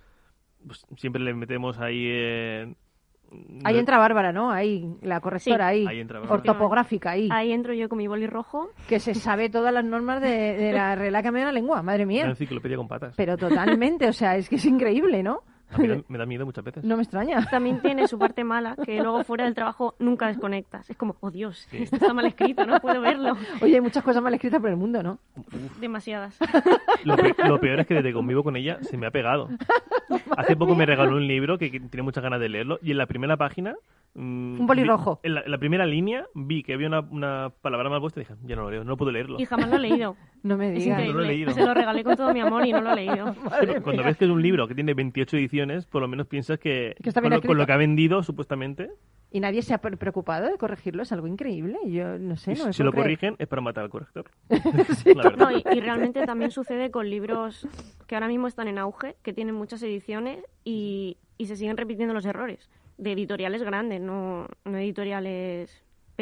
Pues 0.66 0.84
siempre 0.96 1.22
le 1.22 1.34
metemos 1.34 1.78
ahí... 1.78 2.04
eh, 2.08 2.74
Ahí 3.64 3.74
no- 3.74 3.80
entra 3.80 3.98
Bárbara, 3.98 4.32
¿no? 4.32 4.50
Ahí, 4.50 4.86
la 5.02 5.20
correctora, 5.20 5.66
ahí. 5.68 5.86
Ahí 5.86 6.00
entra 6.00 6.18
Bárbara. 6.20 6.34
Ortopográfica, 6.40 7.10
ahí. 7.10 7.28
Ahí 7.30 7.52
entro 7.52 7.74
yo 7.74 7.88
con 7.88 7.98
mi 7.98 8.06
boli 8.06 8.26
rojo. 8.26 8.70
Que 8.88 9.00
se 9.00 9.14
sabe 9.14 9.50
todas 9.50 9.72
las 9.72 9.84
normas 9.84 10.22
de, 10.22 10.56
de 10.56 10.72
la 10.72 10.94
Real 10.94 11.14
Academia 11.14 11.40
de 11.40 11.46
la 11.46 11.52
Lengua, 11.52 11.82
madre 11.82 12.04
Una 12.04 12.08
mía. 12.12 12.24
enciclopedia 12.26 12.76
con 12.76 12.88
patas. 12.88 13.14
Pero 13.16 13.36
totalmente, 13.36 14.08
o 14.08 14.12
sea, 14.12 14.36
es 14.36 14.48
que 14.48 14.56
es 14.56 14.64
increíble, 14.64 15.22
¿no? 15.22 15.42
A 15.70 15.78
mí 15.78 15.88
me- 16.08 16.18
da 16.18 16.26
miedo 16.26 16.44
muchas 16.46 16.64
veces. 16.64 16.84
No 16.84 16.96
me 16.96 17.02
extraña. 17.02 17.44
También 17.50 17.80
tiene 17.80 18.06
su 18.08 18.18
parte 18.18 18.42
mala, 18.44 18.74
que 18.84 19.00
luego 19.02 19.22
fuera 19.24 19.44
del 19.44 19.54
trabajo 19.54 19.94
nunca 19.98 20.26
desconectas. 20.28 20.88
Es 20.88 20.96
como, 20.96 21.16
oh 21.20 21.30
Dios, 21.30 21.68
esto 21.72 21.96
está 21.96 22.12
mal 22.14 22.26
escrito, 22.26 22.64
no 22.66 22.80
puedo 22.80 23.00
verlo. 23.00 23.36
Oye, 23.60 23.74
hay 23.74 23.80
muchas 23.80 24.02
cosas 24.02 24.22
mal 24.22 24.32
escritas 24.34 24.60
por 24.60 24.70
el 24.70 24.76
mundo, 24.76 25.02
¿no? 25.02 25.18
Demasiadas. 25.80 26.36
Lo, 27.04 27.16
pe- 27.16 27.34
lo 27.46 27.60
peor 27.60 27.80
es 27.80 27.86
que 27.86 27.94
desde 27.94 28.08
que 28.08 28.14
convivo 28.14 28.42
con 28.42 28.56
ella 28.56 28.78
se 28.82 28.96
me 28.96 29.06
ha 29.06 29.10
pegado. 29.10 29.48
Hace 30.36 30.56
poco 30.56 30.74
me 30.74 30.86
regaló 30.86 31.16
un 31.16 31.26
libro 31.26 31.58
que 31.58 31.68
tiene 31.70 32.02
muchas 32.02 32.22
ganas 32.22 32.40
de 32.40 32.48
leerlo 32.48 32.78
y 32.82 32.90
en 32.92 32.98
la 32.98 33.06
primera 33.06 33.36
página... 33.36 33.74
mm, 34.18 34.60
Un 34.60 34.66
boli 34.66 34.82
vi- 34.82 34.88
rojo. 34.88 35.20
En 35.22 35.34
la, 35.34 35.40
en 35.42 35.50
la 35.50 35.58
primera 35.58 35.86
línea 35.86 36.26
vi 36.34 36.62
que 36.62 36.74
había 36.74 36.88
una, 36.88 37.00
una 37.00 37.52
palabra 37.62 37.88
mal 37.88 38.00
puesta 38.00 38.20
y 38.20 38.24
dije, 38.24 38.34
ya 38.44 38.56
no 38.56 38.62
lo 38.62 38.70
leo, 38.70 38.84
no 38.84 38.96
puedo 38.96 39.10
leerlo. 39.12 39.38
Y 39.40 39.44
jamás 39.46 39.68
lo 39.70 39.76
he 39.76 39.80
leído. 39.80 40.16
No 40.40 40.56
me 40.56 40.70
digas. 40.70 40.86
No 40.86 40.94
lo 40.94 41.00
he 41.00 41.06
increíble. 41.08 41.26
leído. 41.26 41.50
Se 41.50 41.66
lo 41.66 41.74
regalé 41.74 42.04
con 42.04 42.14
todo 42.16 42.32
mi 42.32 42.38
amor 42.40 42.64
y 42.64 42.70
no 42.70 42.80
lo 42.80 42.92
he 42.92 42.94
leído. 42.94 43.34
Cuando 43.82 44.04
ves 44.04 44.16
que 44.16 44.24
es 44.24 44.30
un 44.30 44.40
libro 44.40 44.68
que 44.68 44.74
tiene 44.76 44.94
28 44.94 45.36
ediciones, 45.36 45.84
por 45.86 46.00
lo 46.00 46.06
menos 46.06 46.28
piensas 46.28 46.60
que, 46.60 46.94
Que 47.02 47.08
está 47.08 47.20
con, 47.20 47.30
lo, 47.30 47.40
con 47.40 47.48
lo 47.56 47.62
escrito. 47.62 47.66
que 47.66 47.72
ha 47.72 47.76
vendido, 47.76 48.22
supuestamente, 48.22 48.88
Y 49.32 49.40
nadie 49.40 49.62
se 49.62 49.74
ha 49.74 49.78
pre- 49.78 49.96
preocupado 49.96 50.46
de 50.46 50.56
corregirlo, 50.56 51.02
es 51.02 51.10
algo 51.10 51.26
increíble. 51.26 51.76
Yo 51.86 52.18
no 52.20 52.36
sé, 52.36 52.54
no 52.54 52.72
si 52.72 52.84
lo 52.84 52.92
corrigen 52.92 53.34
es 53.40 53.48
para 53.48 53.60
matar 53.62 53.82
al 53.82 53.90
corrector. 53.90 54.30
No, 55.38 55.50
y, 55.50 55.64
y 55.72 55.80
realmente 55.80 56.24
también 56.24 56.52
sucede 56.52 56.92
con 56.92 57.10
libros 57.10 57.66
que 58.06 58.14
ahora 58.14 58.28
mismo 58.28 58.46
están 58.46 58.68
en 58.68 58.78
auge, 58.78 59.16
que 59.24 59.32
tienen 59.32 59.56
muchas 59.56 59.82
ediciones 59.82 60.44
y, 60.64 61.18
y 61.36 61.46
se 61.46 61.56
siguen 61.56 61.76
repitiendo 61.76 62.14
los 62.14 62.24
errores. 62.26 62.70
De 62.98 63.12
editoriales 63.12 63.62
grandes, 63.62 64.00
no, 64.00 64.48
no 64.64 64.78
editoriales 64.78 65.70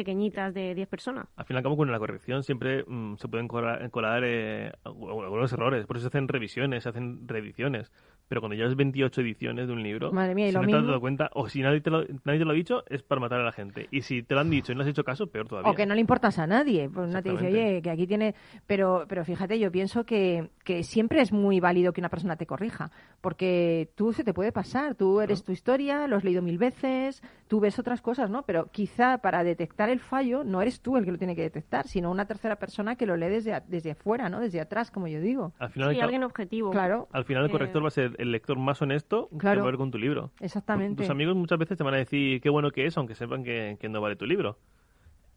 pequeñitas 0.07 0.53
de 0.53 0.75
10 0.75 0.87
personas. 0.87 1.25
Al 1.35 1.45
fin 1.45 1.55
y 1.55 1.57
al 1.57 1.63
cabo, 1.63 1.75
con 1.75 1.91
la 1.91 1.97
corrección 1.97 2.43
siempre 2.43 2.83
mm, 2.87 3.15
se 3.15 3.27
pueden 3.27 3.47
colar, 3.47 3.89
colar, 3.89 4.21
eh, 4.23 4.71
algu- 4.85 5.23
algunos 5.23 5.51
errores. 5.51 5.87
Por 5.87 5.97
eso 5.97 6.03
se 6.03 6.09
hacen 6.09 6.27
revisiones, 6.27 6.83
se 6.83 6.89
hacen 6.89 7.27
reediciones. 7.27 7.91
Pero 8.29 8.41
cuando 8.41 8.55
llevas 8.55 8.75
28 8.75 9.21
ediciones 9.21 9.67
de 9.67 9.73
un 9.73 9.81
libro, 9.81 10.11
Madre 10.11 10.35
mía, 10.35 10.47
y 10.47 10.49
si 10.49 10.55
lo 10.55 10.61
no 10.61 10.67
te 10.67 10.73
has 10.73 10.77
mismo- 10.79 10.87
dado 10.89 10.99
cuenta, 11.01 11.29
o 11.33 11.47
si 11.49 11.61
nadie 11.61 11.79
te, 11.81 11.89
lo, 11.89 12.03
nadie 12.25 12.39
te 12.39 12.45
lo 12.45 12.51
ha 12.51 12.53
dicho, 12.53 12.83
es 12.89 13.01
para 13.01 13.21
matar 13.21 13.39
a 13.39 13.43
la 13.45 13.53
gente. 13.53 13.87
Y 13.89 14.01
si 14.01 14.21
te 14.21 14.35
lo 14.35 14.41
han 14.41 14.49
dicho 14.51 14.71
y 14.71 14.75
no 14.75 14.81
has 14.81 14.87
hecho 14.87 15.03
caso, 15.03 15.27
peor 15.27 15.47
todavía. 15.47 15.71
O 15.71 15.75
que 15.75 15.85
no 15.85 15.95
le 15.95 16.01
importas 16.01 16.37
a 16.37 16.45
nadie. 16.45 16.89
Pues 16.89 17.09
no 17.09 17.23
te 17.23 17.31
dice, 17.31 17.47
oye, 17.47 17.81
que 17.81 17.89
aquí 17.89 18.05
tiene. 18.05 18.35
Pero, 18.67 19.05
pero 19.07 19.25
fíjate, 19.25 19.57
yo 19.57 19.71
pienso 19.71 20.03
que, 20.05 20.49
que 20.63 20.83
siempre 20.83 21.21
es 21.21 21.31
muy 21.31 21.59
válido 21.59 21.91
que 21.93 22.01
una 22.01 22.09
persona 22.09 22.35
te 22.35 22.45
corrija. 22.45 22.91
Porque 23.21 23.89
tú 23.95 24.13
se 24.13 24.23
te 24.23 24.33
puede 24.33 24.51
pasar. 24.51 24.95
Tú 24.95 25.21
eres 25.21 25.43
tu 25.43 25.53
historia, 25.53 26.05
lo 26.07 26.17
has 26.17 26.23
leído 26.25 26.41
mil 26.41 26.57
veces, 26.57 27.23
tú 27.47 27.59
ves 27.61 27.79
otras 27.79 28.01
cosas, 28.01 28.29
¿no? 28.29 28.43
Pero 28.43 28.67
quizá 28.71 29.19
para 29.19 29.43
detectar 29.45 29.86
el 29.91 29.99
fallo 29.99 30.43
no 30.43 30.61
eres 30.61 30.81
tú 30.81 30.97
el 30.97 31.05
que 31.05 31.11
lo 31.11 31.17
tiene 31.17 31.35
que 31.35 31.41
detectar, 31.41 31.87
sino 31.87 32.09
una 32.11 32.25
tercera 32.25 32.57
persona 32.57 32.95
que 32.95 33.05
lo 33.05 33.15
lee 33.17 33.27
desde, 33.29 33.53
a- 33.53 33.59
desde 33.67 33.91
afuera, 33.91 34.29
¿no? 34.29 34.39
Desde 34.39 34.59
atrás, 34.61 34.91
como 34.91 35.07
yo 35.07 35.19
digo. 35.21 35.53
Al 35.59 35.69
final, 35.69 35.93
Sí, 35.93 36.01
alguien 36.01 36.23
objetivo. 36.23 36.71
Claro, 36.71 37.07
al 37.11 37.25
final 37.25 37.43
el 37.43 37.49
Eh, 37.49 37.51
corrector 37.51 37.83
va 37.83 37.87
a 37.87 37.91
ser 37.91 38.15
el 38.19 38.31
lector 38.31 38.57
más 38.57 38.81
honesto 38.81 39.29
Claro. 39.37 39.57
que 39.57 39.61
va 39.61 39.67
a 39.67 39.71
ver 39.71 39.77
con 39.77 39.91
tu 39.91 39.97
libro. 39.97 40.31
exactamente. 40.39 41.01
Tus 41.03 41.09
amigos 41.09 41.35
muchas 41.35 41.57
veces 41.59 41.77
te 41.77 41.83
van 41.83 41.93
a 41.93 41.97
decir 41.97 42.41
qué 42.41 42.49
bueno 42.49 42.71
que 42.71 42.85
es, 42.85 42.97
aunque 42.97 43.15
sepan 43.15 43.43
que, 43.43 43.77
que 43.79 43.89
no 43.89 44.01
vale 44.01 44.15
tu 44.15 44.25
libro. 44.25 44.57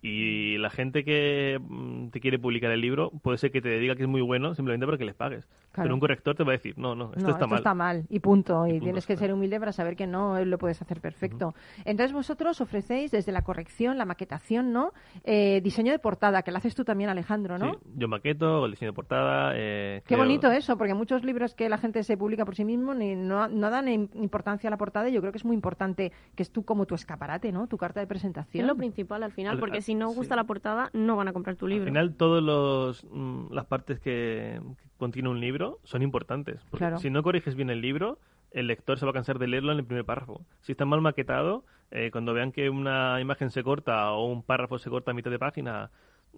Y 0.02 0.56
la 0.58 0.70
gente 0.70 1.04
que 1.04 1.58
mm, 1.60 2.08
te 2.08 2.20
quiere 2.20 2.38
publicar 2.38 2.70
el 2.70 2.80
libro 2.80 3.10
puede 3.22 3.38
ser 3.38 3.50
que 3.50 3.60
te 3.60 3.78
diga 3.78 3.96
que 3.96 4.02
es 4.04 4.08
muy 4.08 4.22
bueno 4.22 4.54
simplemente 4.54 4.86
porque 4.86 5.04
les 5.04 5.14
pagues. 5.14 5.46
Claro. 5.72 5.84
Pero 5.86 5.94
un 5.94 6.00
corrector 6.00 6.34
te 6.34 6.42
va 6.42 6.50
a 6.52 6.56
decir, 6.56 6.76
no, 6.78 6.94
no, 6.94 7.12
esto 7.12 7.20
no, 7.20 7.28
está 7.28 7.32
esto 7.32 7.48
mal. 7.48 7.58
está 7.58 7.74
mal 7.74 8.04
y 8.08 8.18
punto. 8.20 8.66
Y, 8.66 8.70
Y 8.70 8.72
punto, 8.74 8.84
tienes 8.84 9.06
que 9.06 9.14
claro. 9.14 9.26
ser 9.26 9.34
humilde 9.34 9.58
para 9.60 9.72
saber 9.72 9.96
que 9.96 10.06
no 10.06 10.38
eh, 10.38 10.46
lo 10.46 10.58
puedes 10.58 10.80
hacer 10.82 11.00
perfecto. 11.00 11.54
Entonces 11.84 12.12
vosotros 12.12 12.60
ofrecéis 12.60 13.10
desde 13.10 13.30
la 13.32 13.42
corrección, 13.42 13.98
la 13.98 14.04
maquetación, 14.04 14.72
¿no? 14.72 14.92
Eh, 15.24 15.60
diseño 15.62 15.92
de 15.92 15.98
portada, 15.98 16.42
que 16.42 16.50
lo 16.50 16.56
haces 16.58 16.74
tú 16.74 16.84
también, 16.84 17.10
Alejandro, 17.10 17.58
¿no? 17.58 17.74
Sí, 17.74 17.78
yo 17.96 18.08
maqueto, 18.08 18.64
el 18.64 18.72
diseño 18.72 18.90
de 18.92 18.94
portada. 18.96 19.52
eh, 19.54 20.00
Qué 20.06 20.14
creo- 20.14 20.18
bonito 20.18 20.50
eso, 20.50 20.76
porque 20.78 20.94
muchos 20.94 21.24
libros 21.24 21.54
que 21.54 21.68
la 21.68 21.78
gente 21.78 22.02
se 22.02 22.16
publica 22.16 22.44
por 22.44 22.56
sí 22.56 22.64
mismo 22.64 22.94
ni, 22.94 23.14
no, 23.14 23.46
no 23.48 23.70
dan 23.70 23.86
im- 23.86 24.08
importancia 24.14 24.68
a 24.68 24.70
la 24.72 24.76
portada 24.78 25.08
y 25.08 25.12
yo 25.12 25.20
creo 25.20 25.30
que 25.32 25.38
es 25.38 25.44
muy 25.44 25.54
importante 25.54 26.10
que 26.34 26.42
es 26.42 26.50
tú 26.50 26.64
como 26.64 26.86
tu 26.86 26.94
escaparate, 26.94 27.52
¿no? 27.52 27.66
Tu 27.68 27.76
carta 27.76 28.00
de 28.00 28.06
presentación. 28.06 28.62
Es 28.62 28.66
lo 28.68 28.76
principal 28.76 29.22
al 29.22 29.32
final, 29.32 29.54
Al- 29.54 29.60
porque 29.60 29.76
al- 29.78 29.82
si 29.82 29.89
no 29.94 30.10
sí. 30.10 30.16
gusta 30.16 30.36
la 30.36 30.44
portada, 30.44 30.90
no 30.92 31.16
van 31.16 31.28
a 31.28 31.32
comprar 31.32 31.56
tu 31.56 31.66
libro. 31.66 31.84
Al 31.84 31.88
final, 31.90 32.14
todas 32.16 32.42
las 33.50 33.66
partes 33.66 33.98
que, 34.00 34.60
que 34.82 34.88
contiene 34.98 35.28
un 35.28 35.40
libro 35.40 35.78
son 35.84 36.02
importantes. 36.02 36.60
Porque 36.70 36.78
Claro. 36.78 36.98
si 36.98 37.10
no 37.10 37.22
corriges 37.22 37.54
bien 37.54 37.70
el 37.70 37.80
libro, 37.80 38.18
el 38.52 38.66
lector 38.66 38.98
se 38.98 39.04
va 39.06 39.10
a 39.10 39.14
cansar 39.14 39.38
de 39.38 39.46
leerlo 39.48 39.72
en 39.72 39.78
el 39.78 39.84
primer 39.84 40.04
párrafo. 40.04 40.40
Si 40.62 40.72
está 40.72 40.84
mal 40.84 41.00
maquetado, 41.00 41.64
eh, 41.90 42.10
cuando 42.10 42.32
vean 42.34 42.52
que 42.52 42.68
una 42.70 43.20
imagen 43.20 43.50
se 43.50 43.62
corta 43.62 44.10
o 44.12 44.26
un 44.26 44.42
párrafo 44.42 44.78
se 44.78 44.90
corta 44.90 45.10
a 45.12 45.14
mitad 45.14 45.30
de 45.30 45.38
página, 45.38 45.90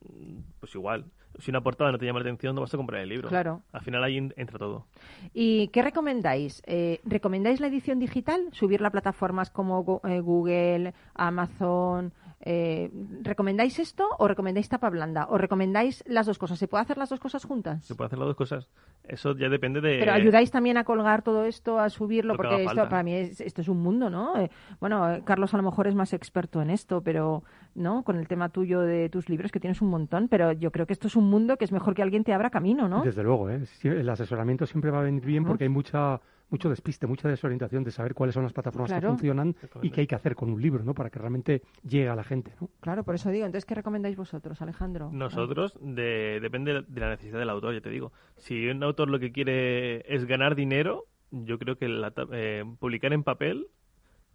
mm, 0.09 0.39
pues 0.61 0.75
igual. 0.75 1.07
Si 1.39 1.51
una 1.51 1.63
portada 1.63 1.91
no 1.91 1.97
te 1.99 2.05
llama 2.05 2.19
la 2.21 2.25
atención, 2.25 2.55
no 2.55 2.61
vas 2.61 2.75
a 2.75 2.77
comprar 2.77 3.01
el 3.01 3.09
libro. 3.09 3.31
Claro. 3.31 3.63
Al 3.73 3.81
final 3.81 4.05
ahí 4.05 4.19
en- 4.19 4.35
entra 4.37 4.59
todo. 4.59 4.87
¿Y 5.33 5.69
qué 5.69 5.81
recomendáis? 5.81 6.63
Eh, 6.67 7.01
¿Recomendáis 7.05 7.59
la 7.61 7.69
edición 7.69 7.99
digital? 7.99 8.49
¿Subirla 8.53 8.89
a 8.89 8.91
plataformas 8.91 9.49
como 9.51 10.01
eh, 10.05 10.21
Google, 10.21 10.93
Amazon? 11.15 12.13
Eh, 12.45 12.91
¿Recomendáis 13.23 13.79
esto 13.79 14.05
o 14.19 14.27
recomendáis 14.27 14.69
tapa 14.69 14.91
blanda? 14.91 15.27
¿O 15.31 15.39
recomendáis 15.39 16.03
las 16.09 16.27
dos 16.27 16.39
cosas? 16.39 16.59
¿Se 16.59 16.67
puede 16.67 16.83
hacer 16.83 16.99
las 16.99 17.09
dos 17.09 17.21
cosas 17.21 17.45
juntas? 17.45 17.85
Se 17.85 17.95
puede 17.95 18.07
hacer 18.07 18.19
las 18.19 18.27
dos 18.27 18.37
cosas. 18.37 18.69
Eso 19.05 19.37
ya 19.37 19.49
depende 19.49 19.81
de... 19.81 19.99
Pero 20.01 20.13
ayudáis 20.13 20.51
también 20.51 20.77
a 20.77 20.85
colgar 20.85 21.23
todo 21.23 21.45
esto, 21.45 21.79
a 21.79 21.89
subirlo, 21.89 22.35
Lo 22.35 22.43
que 22.43 22.49
porque 22.49 22.65
esto 22.65 22.89
para 22.89 23.05
mí 23.05 23.15
es, 23.15 23.41
esto 23.41 23.61
es 23.61 23.69
un 23.69 23.81
mundo, 23.81 24.11
¿no? 24.11 24.37
Eh, 24.37 24.51
bueno, 24.81 25.13
eh, 25.13 25.23
Carlos 25.25 25.55
a 25.55 25.57
lo 25.57 25.63
mejor 25.63 25.87
es 25.87 25.95
más 25.95 26.13
experto 26.13 26.61
en 26.61 26.71
esto, 26.71 27.01
pero 27.01 27.45
no, 27.77 28.03
con 28.03 28.17
el 28.17 28.27
tema 28.27 28.49
tuyo 28.49 28.81
de 28.81 29.09
tus 29.09 29.29
libros 29.29 29.53
que 29.53 29.61
tienes 29.61 29.81
un 29.81 29.91
montón, 29.91 30.27
pero 30.27 30.51
yo 30.53 30.73
creo 30.73 30.87
que 30.87 30.93
esto 30.93 31.07
es 31.07 31.15
un 31.15 31.31
mundo 31.31 31.57
que 31.57 31.65
es 31.65 31.73
mejor 31.73 31.95
que 31.95 32.03
alguien 32.03 32.25
te 32.25 32.33
abra 32.33 32.51
camino, 32.51 32.89
¿no? 32.89 33.03
Desde 33.03 33.23
luego, 33.23 33.51
¿eh? 33.51 33.63
El 33.85 34.09
asesoramiento 34.09 34.67
siempre 34.67 34.91
va 34.91 35.01
a 35.01 35.03
venir 35.03 35.25
bien 35.25 35.45
porque 35.45 35.65
hay 35.65 35.71
mucha 35.71 36.21
mucho 36.53 36.69
despiste, 36.69 37.07
mucha 37.07 37.29
desorientación 37.29 37.83
de 37.83 37.91
saber 37.91 38.15
cuáles 38.15 38.35
son 38.35 38.45
las 38.45 38.53
plataformas 38.53 38.91
Claro. 38.91 39.09
que 39.09 39.13
funcionan 39.15 39.57
y 39.83 39.91
qué 39.91 40.03
hay 40.03 40.07
que 40.07 40.15
hacer 40.15 40.37
con 40.37 40.51
un 40.51 40.61
libro, 40.63 40.85
¿no? 40.85 40.95
Para 40.95 41.11
que 41.11 41.19
realmente 41.19 41.63
llegue 41.83 42.09
a 42.09 42.15
la 42.15 42.23
gente, 42.25 42.53
¿no? 42.61 42.69
Claro, 42.81 43.03
por 43.05 43.15
eso 43.15 43.31
digo. 43.31 43.47
Entonces, 43.47 43.65
¿qué 43.65 43.75
recomendáis 43.75 44.17
vosotros, 44.17 44.61
Alejandro? 44.63 45.11
Nosotros, 45.13 45.77
de- 45.81 46.39
depende 46.41 46.83
de 46.87 47.01
la 47.01 47.09
necesidad 47.11 47.39
del 47.39 47.51
autor, 47.51 47.75
ya 47.75 47.81
te 47.81 47.91
digo. 47.91 48.13
Si 48.37 48.69
un 48.69 48.83
autor 48.83 49.09
lo 49.09 49.19
que 49.19 49.33
quiere 49.33 50.05
es 50.15 50.27
ganar 50.27 50.55
dinero, 50.55 51.07
yo 51.31 51.59
creo 51.59 51.77
que 51.77 51.89
la 51.89 52.13
eh, 52.33 52.65
publicar 52.79 53.13
en 53.15 53.23
papel, 53.25 53.67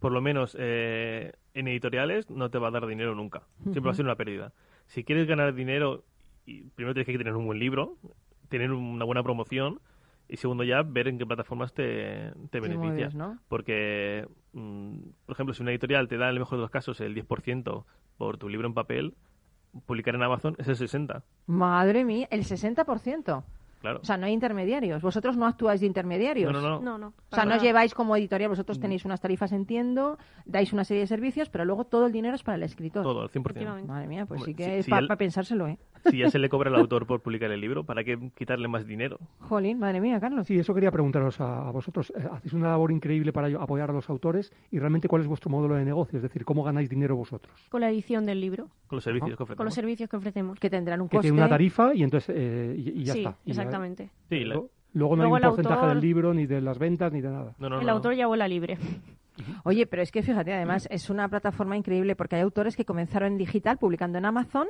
por 0.00 0.10
lo 0.12 0.20
menos 0.20 0.56
eh, 0.58 1.32
en 1.54 1.68
editoriales, 1.68 2.28
no 2.30 2.50
te 2.50 2.58
va 2.58 2.68
a 2.68 2.70
dar 2.72 2.86
dinero 2.86 3.14
nunca. 3.14 3.42
Siempre 3.62 3.82
va 3.82 3.90
a 3.92 3.94
ser 3.94 4.04
una 4.04 4.16
pérdida. 4.16 4.52
Si 4.86 5.04
quieres 5.04 5.26
ganar 5.28 5.54
dinero, 5.54 6.04
y 6.46 6.62
primero 6.70 6.94
tienes 6.94 7.06
que 7.06 7.18
tener 7.18 7.34
un 7.36 7.46
buen 7.46 7.58
libro, 7.58 7.96
tener 8.48 8.72
una 8.72 9.04
buena 9.04 9.22
promoción, 9.22 9.80
y 10.28 10.36
segundo 10.36 10.64
ya, 10.64 10.82
ver 10.82 11.08
en 11.08 11.18
qué 11.18 11.26
plataformas 11.26 11.72
te, 11.72 12.32
te 12.50 12.60
beneficia. 12.60 12.78
mueves, 12.78 13.14
¿no? 13.14 13.38
Porque, 13.48 14.26
mm, 14.52 14.98
por 15.26 15.34
ejemplo, 15.34 15.54
si 15.54 15.62
una 15.62 15.70
editorial 15.70 16.08
te 16.08 16.18
da, 16.18 16.26
en 16.26 16.34
el 16.34 16.40
mejor 16.40 16.58
de 16.58 16.62
los 16.62 16.70
casos, 16.70 17.00
el 17.00 17.14
10% 17.14 17.84
por 18.18 18.36
tu 18.36 18.48
libro 18.48 18.66
en 18.66 18.74
papel, 18.74 19.14
publicar 19.86 20.14
en 20.14 20.22
Amazon 20.22 20.54
es 20.58 20.68
el 20.68 20.76
60%. 20.76 21.22
Madre 21.46 22.04
mía, 22.04 22.28
el 22.30 22.44
60%. 22.44 23.44
Claro. 23.80 24.00
O 24.02 24.04
sea, 24.04 24.16
no 24.16 24.26
hay 24.26 24.32
intermediarios. 24.32 25.00
Vosotros 25.02 25.36
no 25.36 25.46
actuáis 25.46 25.80
de 25.80 25.86
intermediarios. 25.86 26.52
No, 26.52 26.60
no, 26.60 26.68
no. 26.68 26.80
No, 26.80 26.98
no. 26.98 27.06
O 27.30 27.34
sea, 27.34 27.44
no 27.44 27.50
nada. 27.50 27.62
lleváis 27.62 27.94
como 27.94 28.16
editorial, 28.16 28.48
vosotros 28.50 28.80
tenéis 28.80 29.04
unas 29.04 29.20
tarifas, 29.20 29.52
entiendo, 29.52 30.18
dais 30.46 30.72
una 30.72 30.84
serie 30.84 31.02
de 31.02 31.06
servicios, 31.06 31.48
pero 31.48 31.64
luego 31.64 31.84
todo 31.84 32.06
el 32.06 32.12
dinero 32.12 32.34
es 32.34 32.42
para 32.42 32.56
el 32.56 32.62
escritor. 32.64 33.02
Todo, 33.02 33.22
al 33.22 33.28
100%. 33.30 33.40
Efectivamente. 33.50 33.88
Madre 33.88 34.06
mía, 34.08 34.26
pues 34.26 34.40
Hombre, 34.40 34.52
sí 34.52 34.56
que 34.56 34.64
si- 34.64 34.70
es 34.70 34.84
si 34.86 34.90
para 34.90 35.16
pensárselo, 35.16 35.68
¿eh? 35.68 35.78
Si 36.10 36.16
ya 36.18 36.30
se 36.30 36.38
le 36.38 36.48
cobra 36.48 36.70
al 36.70 36.76
autor 36.88 37.06
por 37.06 37.20
publicar 37.20 37.50
el 37.50 37.60
libro, 37.60 37.84
¿para 37.84 38.04
qué 38.04 38.30
quitarle 38.36 38.68
más 38.68 38.86
dinero? 38.86 39.18
Jolín, 39.40 39.78
madre 39.78 40.00
mía, 40.00 40.18
Carlos. 40.20 40.46
Sí, 40.46 40.58
eso 40.58 40.72
quería 40.74 40.90
preguntaros 40.92 41.40
a, 41.40 41.68
a 41.68 41.70
vosotros. 41.70 42.12
Eh, 42.16 42.26
Hacéis 42.32 42.52
una 42.54 42.68
labor 42.68 42.92
increíble 42.92 43.32
para 43.32 43.48
apoyar 43.60 43.90
a 43.90 43.92
los 43.92 44.08
autores 44.08 44.52
y 44.70 44.78
realmente 44.78 45.08
cuál 45.08 45.22
es 45.22 45.28
vuestro 45.28 45.50
modelo 45.50 45.74
de 45.74 45.84
negocio, 45.84 46.16
es 46.18 46.22
decir, 46.22 46.44
cómo 46.44 46.62
ganáis 46.62 46.88
dinero 46.88 47.16
vosotros. 47.16 47.52
Con 47.68 47.80
la 47.80 47.90
edición 47.90 48.26
del 48.26 48.40
libro, 48.40 48.68
Con 48.86 48.96
los 48.96 49.04
servicios 49.04 49.30
Ajá. 49.30 49.36
que 49.36 49.42
ofrecemos. 49.42 49.56
con 49.56 49.64
los 49.66 49.74
servicios 49.74 50.08
que 50.08 50.16
ofrecemos. 50.16 50.58
Que 50.60 50.70
tendrán 50.70 51.00
un 51.00 51.08
Que 51.08 51.16
coste. 51.16 51.28
tiene 51.28 51.38
una 51.42 51.48
tarifa 51.48 51.92
y 51.94 52.02
entonces 52.04 52.34
eh, 52.36 52.74
y, 52.78 53.00
y 53.00 53.04
ya 53.04 53.12
sí, 53.14 53.18
está. 53.20 53.36
Exactamente. 53.68 54.10
Sí, 54.28 54.44
la- 54.44 54.54
luego, 54.54 54.70
no 55.16 55.22
Luego 55.22 55.36
hay 55.36 55.42
el 55.42 55.48
un 55.48 55.50
porcentaje 55.54 55.80
autor- 55.80 55.94
del 55.94 56.00
libro, 56.00 56.34
ni 56.34 56.46
de 56.46 56.60
las 56.60 56.78
ventas, 56.78 57.12
ni 57.12 57.20
de 57.20 57.28
nada. 57.30 57.54
no, 57.58 57.68
no, 57.68 57.80
el 57.80 57.86
no. 57.86 57.92
autor 57.92 58.14
ya 58.14 58.26
vuela 58.26 58.48
libre. 58.48 58.78
Oye, 59.64 59.86
pero 59.86 60.02
es 60.02 60.12
que 60.12 60.22
fíjate, 60.22 60.52
además 60.52 60.88
es 60.90 61.10
una 61.10 61.28
plataforma 61.28 61.76
increíble 61.76 62.16
porque 62.16 62.36
hay 62.36 62.42
autores 62.42 62.76
que 62.76 62.84
comenzaron 62.84 63.32
en 63.32 63.38
digital 63.38 63.78
publicando 63.78 64.18
en 64.18 64.24
Amazon 64.24 64.66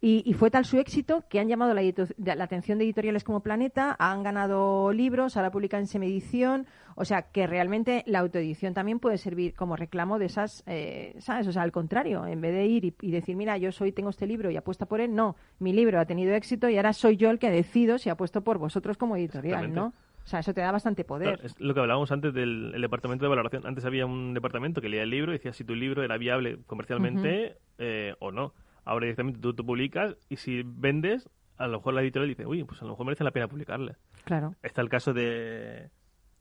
y, 0.00 0.22
y 0.24 0.34
fue 0.34 0.50
tal 0.50 0.64
su 0.64 0.78
éxito 0.78 1.24
que 1.28 1.40
han 1.40 1.48
llamado 1.48 1.74
la, 1.74 1.82
la 1.82 2.44
atención 2.44 2.78
de 2.78 2.84
editoriales 2.84 3.24
como 3.24 3.40
Planeta, 3.40 3.96
han 3.98 4.22
ganado 4.22 4.92
libros, 4.92 5.36
ahora 5.36 5.50
publican 5.50 5.80
en 5.80 5.86
semiedición, 5.86 6.66
o 6.94 7.04
sea 7.04 7.22
que 7.22 7.46
realmente 7.46 8.02
la 8.06 8.20
autoedición 8.20 8.74
también 8.74 8.98
puede 8.98 9.18
servir 9.18 9.54
como 9.54 9.76
reclamo 9.76 10.18
de 10.18 10.26
esas, 10.26 10.62
eh, 10.66 11.14
¿sabes? 11.18 11.46
O 11.46 11.52
sea, 11.52 11.62
al 11.62 11.72
contrario, 11.72 12.26
en 12.26 12.40
vez 12.40 12.52
de 12.52 12.66
ir 12.66 12.84
y, 12.84 12.94
y 13.00 13.10
decir, 13.10 13.36
mira, 13.36 13.56
yo 13.58 13.72
soy 13.72 13.92
tengo 13.92 14.10
este 14.10 14.26
libro 14.26 14.50
y 14.50 14.56
apuesta 14.56 14.86
por 14.86 15.00
él, 15.00 15.14
no, 15.14 15.36
mi 15.58 15.72
libro 15.72 16.00
ha 16.00 16.04
tenido 16.04 16.34
éxito 16.34 16.68
y 16.68 16.76
ahora 16.76 16.92
soy 16.92 17.16
yo 17.16 17.30
el 17.30 17.38
que 17.38 17.50
decido 17.50 17.98
si 17.98 18.10
apuesto 18.10 18.42
por 18.42 18.58
vosotros 18.58 18.96
como 18.96 19.16
editorial, 19.16 19.72
¿no? 19.72 19.92
O 20.26 20.28
sea, 20.28 20.40
eso 20.40 20.52
te 20.52 20.60
da 20.60 20.72
bastante 20.72 21.04
poder. 21.04 21.34
Claro, 21.34 21.42
es 21.46 21.58
lo 21.60 21.72
que 21.72 21.78
hablábamos 21.80 22.10
antes 22.10 22.34
del 22.34 22.72
el 22.74 22.82
departamento 22.82 23.24
de 23.24 23.28
valoración. 23.28 23.64
Antes 23.64 23.84
había 23.84 24.06
un 24.06 24.34
departamento 24.34 24.80
que 24.80 24.88
leía 24.88 25.04
el 25.04 25.10
libro 25.10 25.30
y 25.32 25.36
decía 25.36 25.52
si 25.52 25.62
tu 25.64 25.74
libro 25.76 26.02
era 26.02 26.18
viable 26.18 26.58
comercialmente 26.66 27.56
eh, 27.78 28.14
o 28.18 28.32
no. 28.32 28.52
Ahora 28.84 29.04
directamente 29.04 29.38
tú, 29.40 29.54
tú 29.54 29.64
publicas 29.64 30.16
y 30.28 30.36
si 30.36 30.62
vendes, 30.64 31.28
a 31.58 31.68
lo 31.68 31.78
mejor 31.78 31.94
la 31.94 32.02
editorial 32.02 32.28
dice, 32.28 32.44
uy, 32.44 32.64
pues 32.64 32.82
a 32.82 32.84
lo 32.86 32.90
mejor 32.90 33.06
merece 33.06 33.22
la 33.24 33.30
pena 33.30 33.46
publicarle. 33.48 33.94
Claro. 34.24 34.54
Está 34.62 34.80
el 34.82 34.88
caso 34.88 35.14
de... 35.14 35.90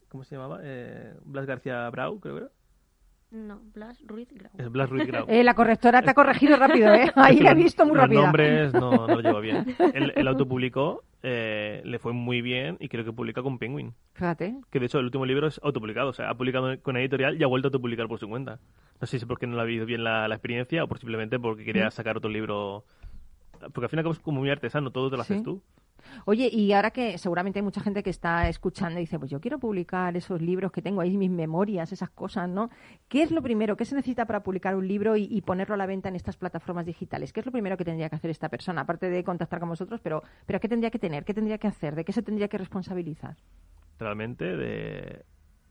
¿Cómo 0.09 0.23
se 0.23 0.35
llamaba? 0.35 0.59
Eh, 0.63 1.13
Blas 1.23 1.45
García 1.45 1.87
Brau, 1.91 2.19
creo 2.19 2.35
que 2.35 2.41
era. 2.41 2.51
No, 3.31 3.59
Blas 3.73 3.99
Ruiz 4.05 4.29
Grau. 4.31 4.51
Es 4.57 4.71
Blas 4.71 4.89
Ruiz 4.89 5.07
Grau. 5.07 5.25
Eh, 5.29 5.43
la 5.43 5.53
correctora 5.55 6.01
te 6.01 6.11
ha 6.11 6.13
corregido 6.13 6.55
rápido, 6.57 6.93
¿eh? 6.93 7.11
Ahí 7.15 7.33
Es 7.33 7.37
que 7.39 7.43
la 7.43 7.51
he 7.51 7.55
los- 7.55 7.63
visto 7.63 7.85
muy 7.85 7.95
los 7.95 8.03
rápida. 8.03 8.21
nombres 8.21 8.73
no, 8.73 8.91
no 9.07 9.07
lo 9.07 9.19
llevo 9.21 9.41
bien. 9.41 9.75
Él, 9.93 10.13
él 10.15 10.27
autopublicó, 10.27 11.03
eh, 11.27 11.81
le 11.83 11.97
fue 11.97 12.13
muy 12.13 12.43
bien 12.43 12.77
y 12.79 12.87
creo 12.87 13.03
que 13.03 13.11
publica 13.11 13.41
con 13.41 13.57
Penguin. 13.57 13.95
Fíjate. 14.13 14.55
Que 14.69 14.79
de 14.79 14.85
hecho 14.85 14.99
el 14.99 15.05
último 15.05 15.25
libro 15.25 15.47
es 15.47 15.59
autopublicado, 15.63 16.09
o 16.09 16.13
sea, 16.13 16.29
ha 16.29 16.35
publicado 16.35 16.79
con 16.83 16.97
editorial 16.97 17.41
y 17.41 17.43
ha 17.43 17.47
vuelto 17.47 17.67
a 17.67 17.69
autopublicar 17.69 18.07
por 18.07 18.19
su 18.19 18.29
cuenta. 18.29 18.59
No 19.01 19.07
sé 19.07 19.17
si 19.17 19.17
es 19.17 19.25
porque 19.25 19.47
no 19.47 19.55
le 19.55 19.61
ha 19.61 19.63
habido 19.63 19.87
bien 19.87 20.03
la, 20.03 20.27
la 20.27 20.35
experiencia 20.35 20.83
o 20.83 20.87
por 20.87 20.99
simplemente 20.99 21.39
porque 21.39 21.65
quería 21.65 21.89
sacar 21.89 22.15
otro 22.15 22.29
libro. 22.29 22.85
Porque 23.73 23.85
al 23.85 23.89
fin 23.89 23.97
y 23.97 23.99
al 24.01 24.03
cabo 24.03 24.13
es 24.13 24.19
como 24.19 24.41
muy 24.41 24.51
artesano, 24.51 24.91
todo 24.91 25.09
te 25.09 25.15
lo 25.15 25.23
haces 25.23 25.41
tú. 25.41 25.63
Oye, 26.25 26.49
y 26.51 26.71
ahora 26.71 26.91
que 26.91 27.17
seguramente 27.17 27.59
hay 27.59 27.63
mucha 27.63 27.81
gente 27.81 28.03
que 28.03 28.09
está 28.09 28.47
escuchando 28.47 28.99
y 28.99 29.03
dice, 29.03 29.19
pues 29.19 29.29
yo 29.29 29.41
quiero 29.41 29.59
publicar 29.59 30.15
esos 30.15 30.41
libros 30.41 30.71
que 30.71 30.81
tengo 30.81 31.01
ahí, 31.01 31.17
mis 31.17 31.29
memorias, 31.29 31.91
esas 31.91 32.09
cosas, 32.09 32.47
¿no? 32.47 32.69
¿Qué 33.09 33.23
es 33.23 33.31
lo 33.31 33.41
primero? 33.41 33.75
¿Qué 33.75 33.85
se 33.85 33.95
necesita 33.95 34.25
para 34.25 34.43
publicar 34.43 34.75
un 34.75 34.87
libro 34.87 35.17
y, 35.17 35.41
ponerlo 35.41 35.75
a 35.75 35.77
la 35.77 35.85
venta 35.85 36.09
en 36.09 36.15
estas 36.15 36.37
plataformas 36.37 36.85
digitales? 36.85 37.33
¿Qué 37.33 37.41
es 37.41 37.45
lo 37.45 37.51
primero 37.51 37.77
que 37.77 37.85
tendría 37.85 38.09
que 38.09 38.15
hacer 38.15 38.31
esta 38.31 38.49
persona? 38.49 38.81
Aparte 38.81 39.09
de 39.09 39.23
contactar 39.23 39.59
con 39.59 39.69
vosotros, 39.69 39.99
pero, 40.01 40.23
pero 40.45 40.59
¿qué 40.59 40.69
tendría 40.69 40.89
que 40.89 40.99
tener? 40.99 41.25
¿Qué 41.25 41.33
tendría 41.33 41.57
que 41.57 41.67
hacer? 41.67 41.95
¿De 41.95 42.05
qué 42.05 42.13
se 42.13 42.23
tendría 42.23 42.47
que 42.47 42.57
responsabilizar? 42.57 43.35
Realmente 43.99 44.45
de, 44.57 45.25